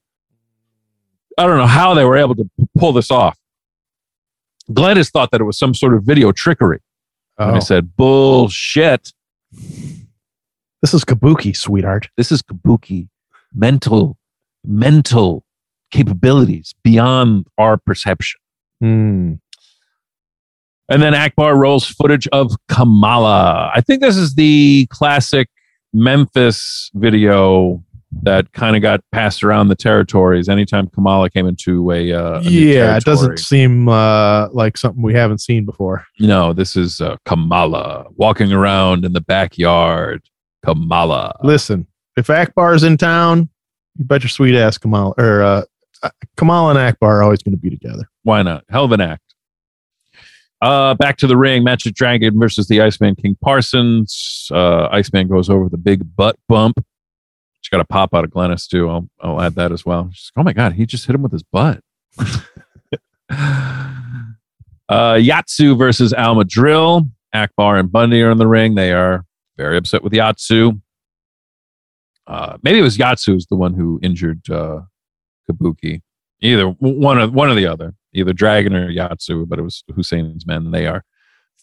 [1.37, 3.37] I don't know how they were able to pull this off.
[4.69, 6.79] Glennis thought that it was some sort of video trickery.
[7.37, 9.13] And I Oh, said, bullshit.
[10.81, 12.09] This is Kabuki, sweetheart.
[12.17, 13.09] This is Kabuki
[13.53, 14.17] mental,
[14.63, 15.43] mental
[15.91, 18.39] capabilities beyond our perception.
[18.79, 19.33] Hmm.
[20.89, 23.71] And then Akbar rolls footage of Kamala.
[23.75, 25.49] I think this is the classic
[25.93, 27.83] Memphis video
[28.23, 32.41] that kind of got passed around the territories anytime Kamala came into a, uh, a
[32.41, 36.07] new Yeah, it doesn't seem uh, like something we haven't seen before.
[36.19, 40.23] No, this is uh, Kamala walking around in the backyard.
[40.63, 41.37] Kamala.
[41.43, 41.87] Listen,
[42.17, 43.49] if Akbar's in town,
[43.95, 45.63] you bet your sweet ass Kamala or uh,
[46.03, 48.09] uh, Kamal and Akbar are always going to be together.
[48.23, 48.63] Why not?
[48.69, 49.23] Hell of an act.
[50.61, 51.63] Uh, back to the ring.
[51.63, 54.49] Magic Dragon versus the Iceman King Parsons.
[54.51, 56.83] Uh, Iceman goes over the big butt bump.
[57.61, 58.89] She's got a pop out of Glennis too.
[58.89, 60.09] I'll, I'll add that as well.
[60.13, 61.81] She's like, oh my god, he just hit him with his butt.
[62.17, 62.35] uh,
[64.89, 67.09] Yatsu versus Al Madril.
[67.33, 68.75] Akbar and Bundy are in the ring.
[68.75, 69.25] They are
[69.59, 70.81] very upset with Yatsu.
[72.25, 74.81] Uh, maybe it was Yatsu who's the one who injured uh,
[75.49, 76.01] Kabuki.
[76.41, 80.47] Either one of one or the other, either Dragon or Yatsu, but it was Hussein's
[80.47, 80.71] men.
[80.71, 81.03] They are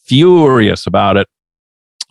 [0.04, 1.26] furious about it.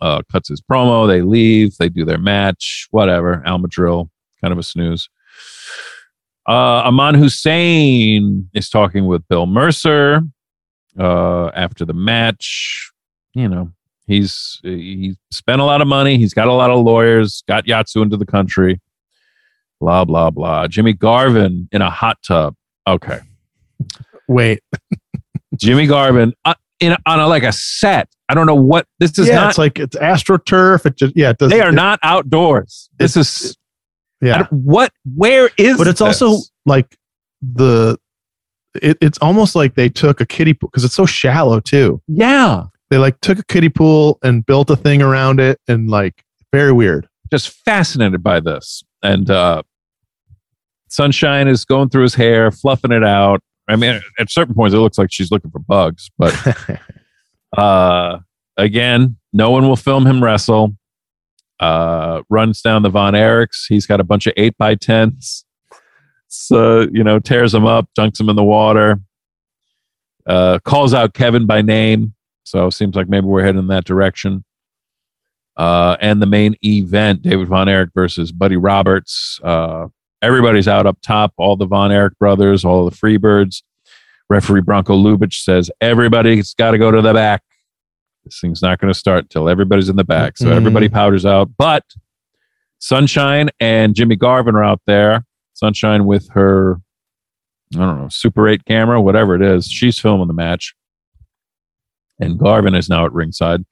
[0.00, 1.06] Uh, cuts his promo.
[1.06, 1.76] They leave.
[1.76, 2.88] They do their match.
[2.90, 3.40] Whatever.
[3.46, 4.10] Al Madril,
[4.40, 5.08] kind of a snooze.
[6.48, 10.22] Uh, Aman Hussein is talking with Bill Mercer
[10.98, 12.90] uh, after the match.
[13.34, 13.72] You know,
[14.06, 16.16] he's he spent a lot of money.
[16.18, 17.42] He's got a lot of lawyers.
[17.48, 18.80] Got Yatsu into the country.
[19.80, 20.66] Blah blah blah.
[20.68, 22.54] Jimmy Garvin in a hot tub.
[22.88, 23.18] Okay,
[24.28, 24.62] Wait,
[25.56, 28.08] Jimmy Garvin uh, in on a, like a set.
[28.28, 29.28] I don't know what this is.
[29.28, 29.48] yeah, not.
[29.50, 30.86] it's like it's AstroTurf.
[30.86, 31.50] It just yeah, it does.
[31.50, 32.88] they are it- not outdoors.
[32.98, 33.56] This is
[34.22, 34.92] Yeah, what?
[35.14, 35.76] Where is?
[35.78, 36.96] but it's also like
[37.42, 37.98] the.
[38.82, 42.00] It, it's almost like they took a kiddie pool because it's so shallow too.
[42.08, 46.24] yeah, They like took a kiddie pool and built a thing around it, and like
[46.52, 47.08] very weird.
[47.30, 48.84] just fascinated by this.
[49.02, 49.62] And uh,
[50.88, 53.42] Sunshine is going through his hair, fluffing it out.
[53.68, 56.10] I mean, at certain points, it looks like she's looking for bugs.
[56.16, 56.80] But
[57.58, 58.18] uh,
[58.56, 60.76] again, no one will film him wrestle.
[61.58, 63.64] Uh, runs down the Von Erichs.
[63.68, 65.44] He's got a bunch of eight by tens.
[66.28, 69.00] So you know, tears them up, dunks them in the water.
[70.26, 72.14] Uh, calls out Kevin by name.
[72.46, 74.44] So it seems like maybe we're heading in that direction.
[75.56, 79.40] Uh, and the main event, David Von Erich versus Buddy Roberts.
[79.42, 79.88] Uh,
[80.22, 81.32] everybody's out up top.
[81.38, 83.62] All the Von Erich brothers, all the Freebirds.
[84.30, 87.42] Referee Bronko Lubich says everybody's got to go to the back.
[88.24, 90.36] This thing's not going to start until everybody's in the back.
[90.36, 90.52] So Mhm.
[90.56, 91.50] everybody powders out.
[91.58, 91.84] But
[92.78, 95.24] Sunshine and Jimmy Garvin are out there.
[95.54, 96.80] Sunshine with her,
[97.74, 99.66] I don't know, Super 8 camera, whatever it is.
[99.68, 100.74] She's filming the match.
[102.20, 103.64] And Garvin is now at ringside.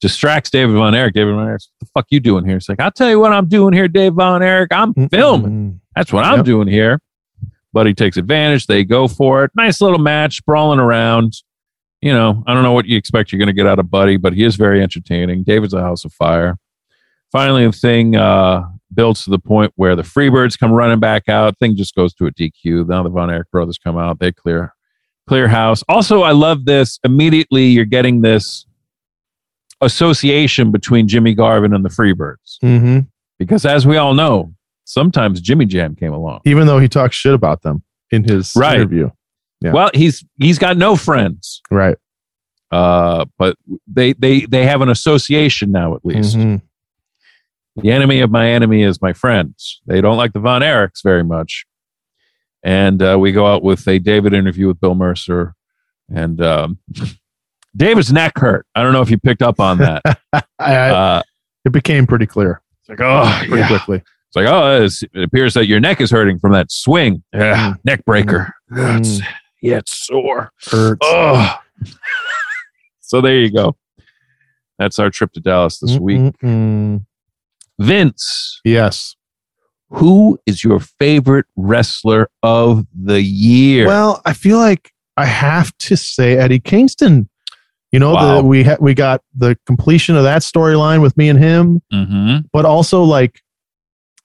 [0.00, 1.14] Distracts David Von Erich.
[1.14, 2.54] David Von Erich, what the fuck you doing here?
[2.54, 4.72] He's like, I'll tell you what I'm doing here, Dave Von Erich.
[4.72, 5.80] I'm filming.
[5.94, 6.46] That's what I'm Yep.
[6.46, 7.00] doing here.
[7.72, 8.66] But he takes advantage.
[8.66, 9.50] They go for it.
[9.54, 11.34] Nice little match, brawling around.
[12.00, 14.16] You know, I don't know what you expect you're going to get out of Buddy,
[14.16, 15.42] but he is very entertaining.
[15.44, 16.56] David's a house of fire.
[17.30, 18.62] Finally, the thing uh,
[18.92, 21.58] builds to the point where the Freebirds come running back out.
[21.58, 22.88] Thing just goes to a DQ.
[22.88, 24.18] Now the Von Erich brothers come out.
[24.18, 24.74] They clear
[25.30, 25.84] clear house.
[25.88, 26.98] Also, I love this.
[27.04, 28.66] Immediately, you're getting this
[29.80, 32.58] association between Jimmy Garvin and the Freebirds.
[32.64, 33.00] Mm-hmm.
[33.38, 34.52] Because as we all know,
[34.84, 36.40] sometimes Jimmy Jam came along.
[36.44, 38.74] Even though he talks shit about them in his Right.
[38.74, 39.10] interview.
[39.60, 39.72] Yeah.
[39.72, 41.62] Well, he's he's got no friends.
[41.70, 41.96] Right.
[42.72, 46.36] Uh, but they they they have an association now at least.
[46.36, 46.60] Mhm.
[47.76, 49.80] The enemy of my enemy is my friends.
[49.86, 51.66] They don't like the Von Erichs very much.
[52.62, 55.54] And uh, we go out with a David interview with Bill Mercer.
[56.14, 56.78] And um,
[57.76, 58.66] David's neck hurt.
[58.74, 60.02] I don't know if you picked up on that.
[60.58, 61.22] I, Uh,
[61.64, 63.66] it became pretty clear it's like, oh, pretty yeah.
[63.68, 63.96] quickly.
[63.98, 67.22] It's like, oh, it's- it appears that your neck is hurting from that swing.
[67.32, 68.54] Yeah, neck breaker.
[68.74, 69.20] Yeah, it's,
[69.60, 70.50] yeah, it's sore.
[70.70, 71.00] Hurts.
[71.02, 71.54] Oh.
[73.00, 73.76] so there you go.
[74.78, 76.18] That's our trip to Dallas this week.
[76.20, 77.04] Mm-mm-mm.
[77.78, 79.16] Vince, Yes.
[79.90, 83.86] Who is your favorite wrestler of the year?
[83.86, 87.28] Well, I feel like I have to say Eddie Kingston.
[87.92, 88.36] You know, Wow.
[88.40, 92.36] the, we ha- we got the completion of that storyline with me and him, hmm
[92.52, 93.40] but also like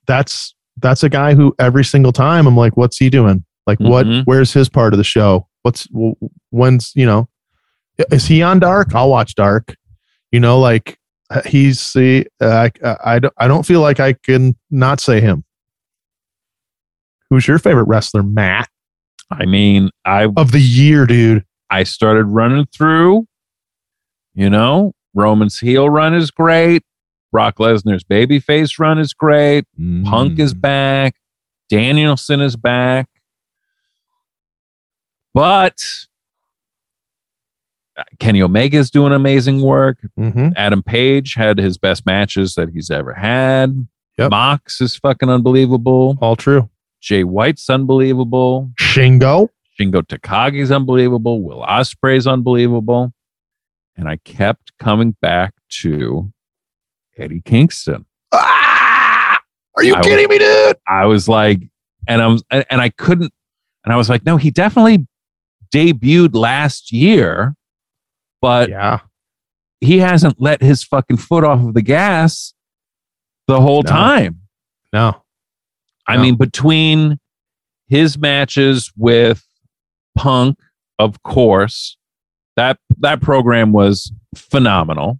[0.07, 3.43] that's that's a guy who every single time I'm like, what's he doing?
[3.65, 4.05] Like, what?
[4.05, 4.23] Mhm.
[4.25, 5.47] Where's his part of the show?
[5.63, 5.87] What's
[6.51, 7.27] when's you know?
[8.11, 8.93] Is he on Dark?
[8.93, 9.75] I'll watch Dark.
[10.31, 10.99] You know, like
[11.31, 15.21] uh, he's the uh, I I don't I don't feel like I can not say
[15.21, 15.43] him.
[17.35, 18.69] Who's your favorite wrestler, Matt?
[19.29, 21.43] I mean, I Of the year, dude.
[21.69, 23.27] I started running through.
[24.33, 26.83] You know, Roman's heel run is great.
[27.33, 29.65] Brock Lesnar's babyface run is great.
[30.05, 31.15] Punk is back.
[31.67, 33.09] Danielson is back.
[35.33, 35.83] But
[38.17, 39.97] Kenny Omega is doing amazing work.
[40.17, 40.51] Mm-hmm.
[40.55, 43.85] Adam Page had his best matches that he's ever had.
[44.17, 44.31] Yep.
[44.31, 46.17] Mox is fucking unbelievable.
[46.21, 46.69] All true.
[47.05, 48.71] Jay White's unbelievable.
[48.79, 49.49] Shingo.
[49.79, 51.43] Shingo Takagi's unbelievable.
[51.43, 53.13] Will Ospreay's unbelievable.
[53.95, 56.33] And I kept coming back to
[57.15, 58.07] Eddie Kingston.
[58.31, 59.39] Ah!
[59.77, 60.77] Are you I kidding me, dude?
[60.87, 61.61] I was like,
[62.07, 63.31] and I was, and I couldn't,
[63.83, 65.05] and I was like, no, he definitely
[65.71, 67.55] debuted last year,
[68.41, 69.01] but Yeah.
[69.79, 72.53] he hasn't let his fucking foot off of the gas
[73.47, 73.91] the whole No.
[73.91, 74.39] time.
[74.91, 75.21] No.
[76.07, 76.21] I No.
[76.21, 77.19] mean, between
[77.87, 79.45] his matches with
[80.15, 80.57] Punk,
[80.99, 81.97] of course,
[82.55, 85.19] that that program was phenomenal.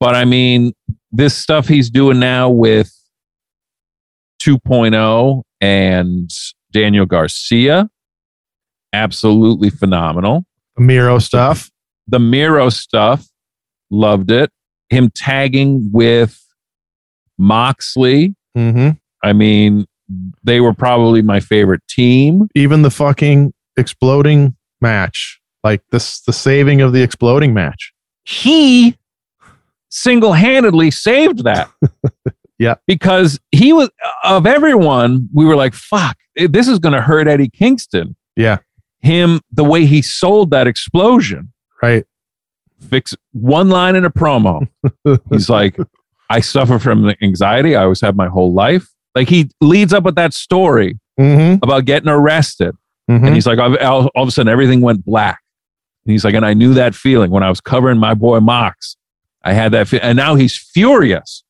[0.00, 0.72] But I mean,
[1.10, 2.92] this stuff he's doing now with
[4.42, 6.30] 2.0 and
[6.72, 7.88] Daniel Garcia,
[8.92, 10.44] absolutely phenomenal.
[10.76, 11.70] Miro stuff.
[12.08, 13.26] The Miro stuff,
[13.90, 14.50] loved it.
[14.90, 16.40] Him tagging with
[17.38, 18.90] Moxley, Mm-hmm.
[19.24, 19.86] I mean,
[20.42, 22.48] they were probably my favorite team.
[22.54, 25.40] Even the fucking exploding match.
[25.62, 27.92] Like this the saving of the exploding match.
[28.24, 28.98] He
[29.88, 31.70] single handedly saved that.
[32.58, 32.74] Yeah.
[32.86, 33.90] Because he was,
[34.22, 38.16] of everyone, we were like, fuck, eh, this is going to hurt Eddie Kingston.
[38.36, 38.58] Yeah.
[39.00, 41.52] Him, the way he sold that explosion.
[41.82, 42.04] Right.
[42.88, 44.68] Fix one line in a promo.
[45.30, 45.76] He's like,
[46.30, 47.76] I suffer from anxiety.
[47.76, 48.88] I always have my whole life.
[49.14, 51.62] Like he leads up with that story Mm-hmm.
[51.62, 52.74] about getting arrested.
[53.08, 53.24] mm-hmm.
[53.24, 55.40] And he's like, all, all of a sudden, everything went black.
[56.04, 58.96] And he's like, and I knew that feeling when I was covering my boy Mox.
[59.44, 61.44] I had that, fe- and now he's furious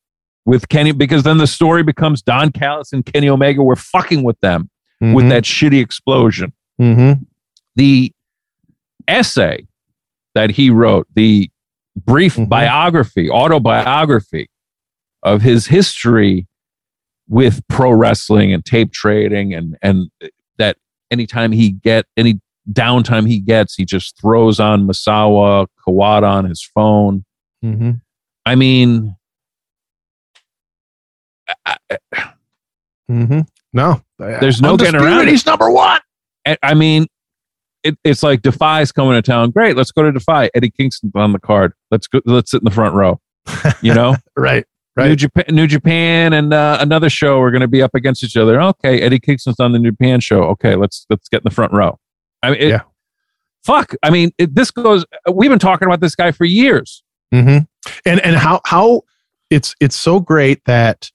[0.45, 4.39] with Kenny because then the story becomes Don Callis and Kenny Omega were fucking with
[4.41, 4.69] them
[5.01, 6.53] with that shitty explosion.
[6.79, 7.23] Mm-hmm.
[7.75, 8.11] The
[9.07, 9.65] essay
[10.35, 11.49] that he wrote, the
[12.05, 12.49] brief Mhm.
[12.49, 14.47] biography, autobiography
[15.23, 16.45] of his history
[17.27, 20.09] with pro wrestling and tape trading and and
[20.57, 20.77] that
[21.11, 22.39] anytime he get any
[22.71, 27.23] downtime he gets he just throws on Misawa Kawada on his phone
[27.63, 27.91] Mm-hmm.
[28.45, 29.15] i mean
[31.65, 31.77] I,
[33.11, 33.41] Mm-hmm.
[33.73, 34.01] No.
[34.17, 35.27] There's no getting around.
[35.27, 35.99] He's number one.
[36.47, 37.05] I- I mean
[37.83, 41.31] it, it's like Defy's coming to town great let's go to Defy Eddie Kingston's on
[41.33, 43.19] the card let's go let's sit in the front row
[43.81, 44.65] you know Right.
[44.97, 48.37] New Japan, New Japan, and uh, another show are going to be up against each
[48.37, 48.61] other.
[48.61, 50.43] Okay, Eddie Kingston's on the New Japan show.
[50.43, 51.99] Okay, let's let's get in the front row.
[52.41, 52.81] I mean, it, Yeah.
[53.65, 53.93] fuck.
[54.03, 55.05] I mean, it, this goes.
[55.31, 57.03] We've been talking about this guy for years.
[57.33, 57.65] Mm-hmm.
[58.05, 59.01] And and how how
[59.49, 61.11] it's it's so great that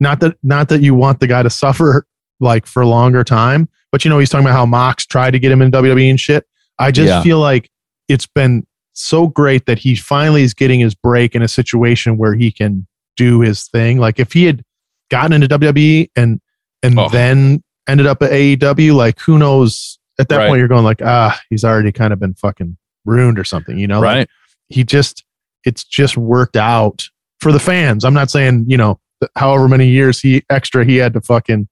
[0.00, 2.06] not that not that you want the guy to suffer
[2.40, 5.38] like for a longer time, but you know he's talking about how Mox tried to
[5.38, 6.46] get him in WWE and shit.
[6.78, 7.22] I just Yeah.
[7.22, 7.70] feel like
[8.08, 8.66] it's been
[8.98, 12.86] so great that he finally is getting his break in a situation where he can
[13.16, 13.98] do his thing.
[13.98, 14.62] Like if he had
[15.10, 16.40] gotten into WWE and
[16.82, 17.08] and Oh.
[17.08, 19.98] then ended up at AEW, like who knows?
[20.20, 20.48] At that Right.
[20.48, 23.86] point, you're going like, ah, he's already kind of been fucking ruined or something, you
[23.86, 24.00] know?
[24.00, 24.28] Like, right.
[24.68, 25.24] he just
[25.64, 27.08] it's just worked out
[27.40, 28.04] for the fans.
[28.04, 28.98] I'm not saying you know
[29.36, 31.68] however many years he extra he had to fucking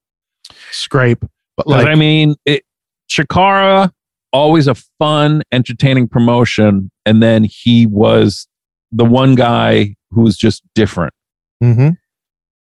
[0.70, 1.24] scrape,
[1.56, 2.62] but like I mean, it,
[3.10, 3.90] Chikara
[4.32, 8.46] always a fun, entertaining promotion, and then he was
[8.92, 11.12] the one guy who was just different.
[11.60, 11.90] hmm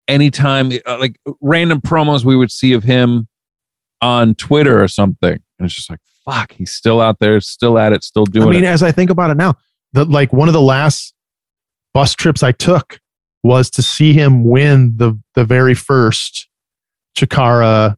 [0.08, 3.28] Anytime, uh, like random promos we would see of him
[4.02, 7.94] on Twitter or something, and it's just like, fuck, he's still out there, still at
[7.94, 8.68] it, still doing I mean, it.
[8.68, 9.56] as I think about it now,
[9.94, 11.14] the like one of the last
[11.94, 13.00] bus trips I took
[13.44, 16.50] was to see him win the the very first
[17.18, 17.96] Chikara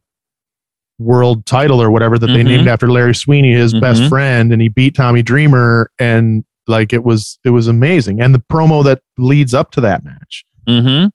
[0.98, 2.44] world title or whatever that they Mhm.
[2.44, 4.08] named after Larry Sweeney, his best Mhm.
[4.08, 8.20] friend, and he beat Tommy Dreamer and like it was it was amazing.
[8.20, 10.44] And the promo that leads up to that match.
[10.68, 11.08] Mm-hmm.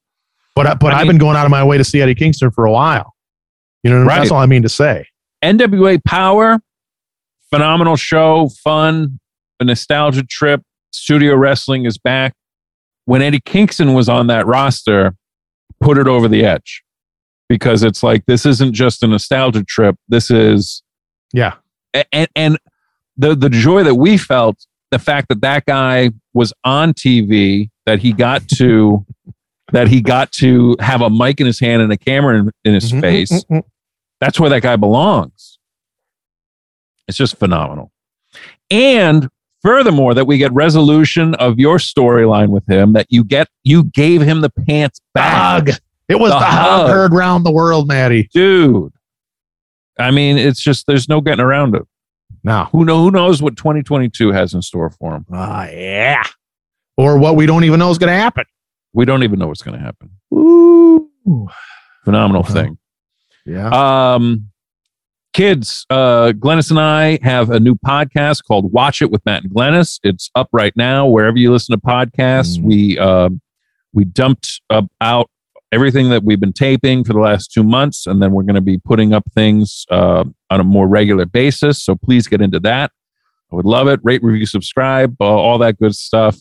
[0.56, 2.66] But but I I've been going out of my way to see Eddie Kingston for
[2.66, 3.14] a while.
[3.84, 4.08] You know, what I mean?
[4.08, 4.18] Right.
[4.20, 5.08] that's all I mean to say.
[5.44, 6.60] NWA Power,
[7.50, 9.20] phenomenal show, fun,
[9.60, 10.62] a nostalgia trip.
[10.92, 12.34] Studio wrestling is back.
[13.06, 15.16] When Eddie Kingston was on that roster,
[15.82, 16.84] put it over the edge
[17.52, 19.98] because it's like this isn't just a nostalgia trip.
[20.08, 20.82] This is
[21.34, 21.56] Yeah.
[22.14, 22.58] and and
[23.18, 28.00] the the joy that we felt, the fact that that guy was on TV, that
[28.00, 29.06] he got to
[29.74, 32.74] that he got to have a mic in his hand and a camera in, in
[32.74, 33.64] his Mhm, face mm, mm,
[34.22, 35.60] that's where that guy belongs.
[37.10, 37.92] It's just phenomenal.
[38.70, 39.28] And
[39.62, 44.22] furthermore, that we get resolution of your storyline with him, that you get you gave
[44.22, 45.68] him the pants back.
[46.12, 48.30] It was The the, heard round the world, Maddie.
[48.34, 48.94] Dude.
[50.00, 51.84] I mean, it's just there's no getting around it.
[52.44, 52.66] Now.
[52.72, 55.26] Who know who knows what 2022 has in store for him?
[55.32, 56.24] Ah, yeah.
[56.98, 58.46] Or what we don't even know is going to happen.
[58.94, 60.10] We don't even know what's gonna happen.
[60.34, 61.10] Ooh.
[62.04, 62.50] Phenomenal Wow.
[62.50, 62.78] thing.
[63.46, 63.70] Yeah.
[64.14, 64.50] Um,
[65.34, 69.52] kids, uh, Glennis and I have a new podcast called Watch It with Matt and
[69.54, 70.00] Glennis.
[70.04, 72.58] It's up right now wherever you listen to podcasts.
[72.60, 72.64] Mm.
[72.64, 73.42] We um
[73.94, 75.30] we dumped uh, out
[75.72, 78.62] everything that we've been taping for the last two months, and then we're going to
[78.62, 81.82] be putting up things uh, on a more regular basis.
[81.82, 82.92] So please get into that.
[83.52, 84.00] I would love it.
[84.04, 86.38] Rate, review, subscribe, uh, all that good stuff.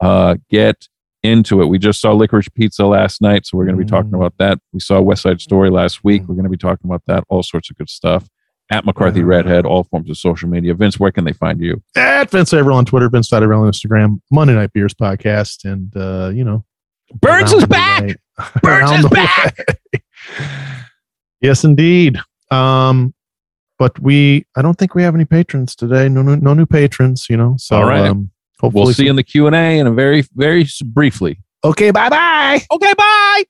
[0.00, 0.88] Uh, get
[1.22, 1.66] into it.
[1.66, 4.16] We just saw Licorice Pizza last night, so we're going to be talking Mm.
[4.16, 4.58] about that.
[4.72, 6.22] We saw West Side Story last week.
[6.28, 7.24] We're going to be talking about that.
[7.28, 8.28] All sorts of good stuff.
[8.70, 9.22] At McCarthy.
[9.22, 10.74] Redhead, all forms of social media.
[10.74, 11.82] Vince, where can they find you?
[11.96, 16.30] At Vince Averill on Twitter, Vince Averill on Instagram, Monday Night Beers podcast, and uh,
[16.34, 16.64] you know,
[17.12, 18.16] Burns is back.
[18.62, 19.56] Burns is back.
[21.40, 22.18] yes, indeed.
[22.50, 23.14] Um,
[23.78, 26.08] but we, I don't think we have any patrons today.
[26.08, 27.26] No, no, no new patrons.
[27.28, 28.06] You know, so All right.
[28.06, 31.40] um, hopefully, We'll see you in the Q and A in a very, very briefly.
[31.64, 32.60] Okay, bye bye.
[32.70, 33.44] Okay, bye.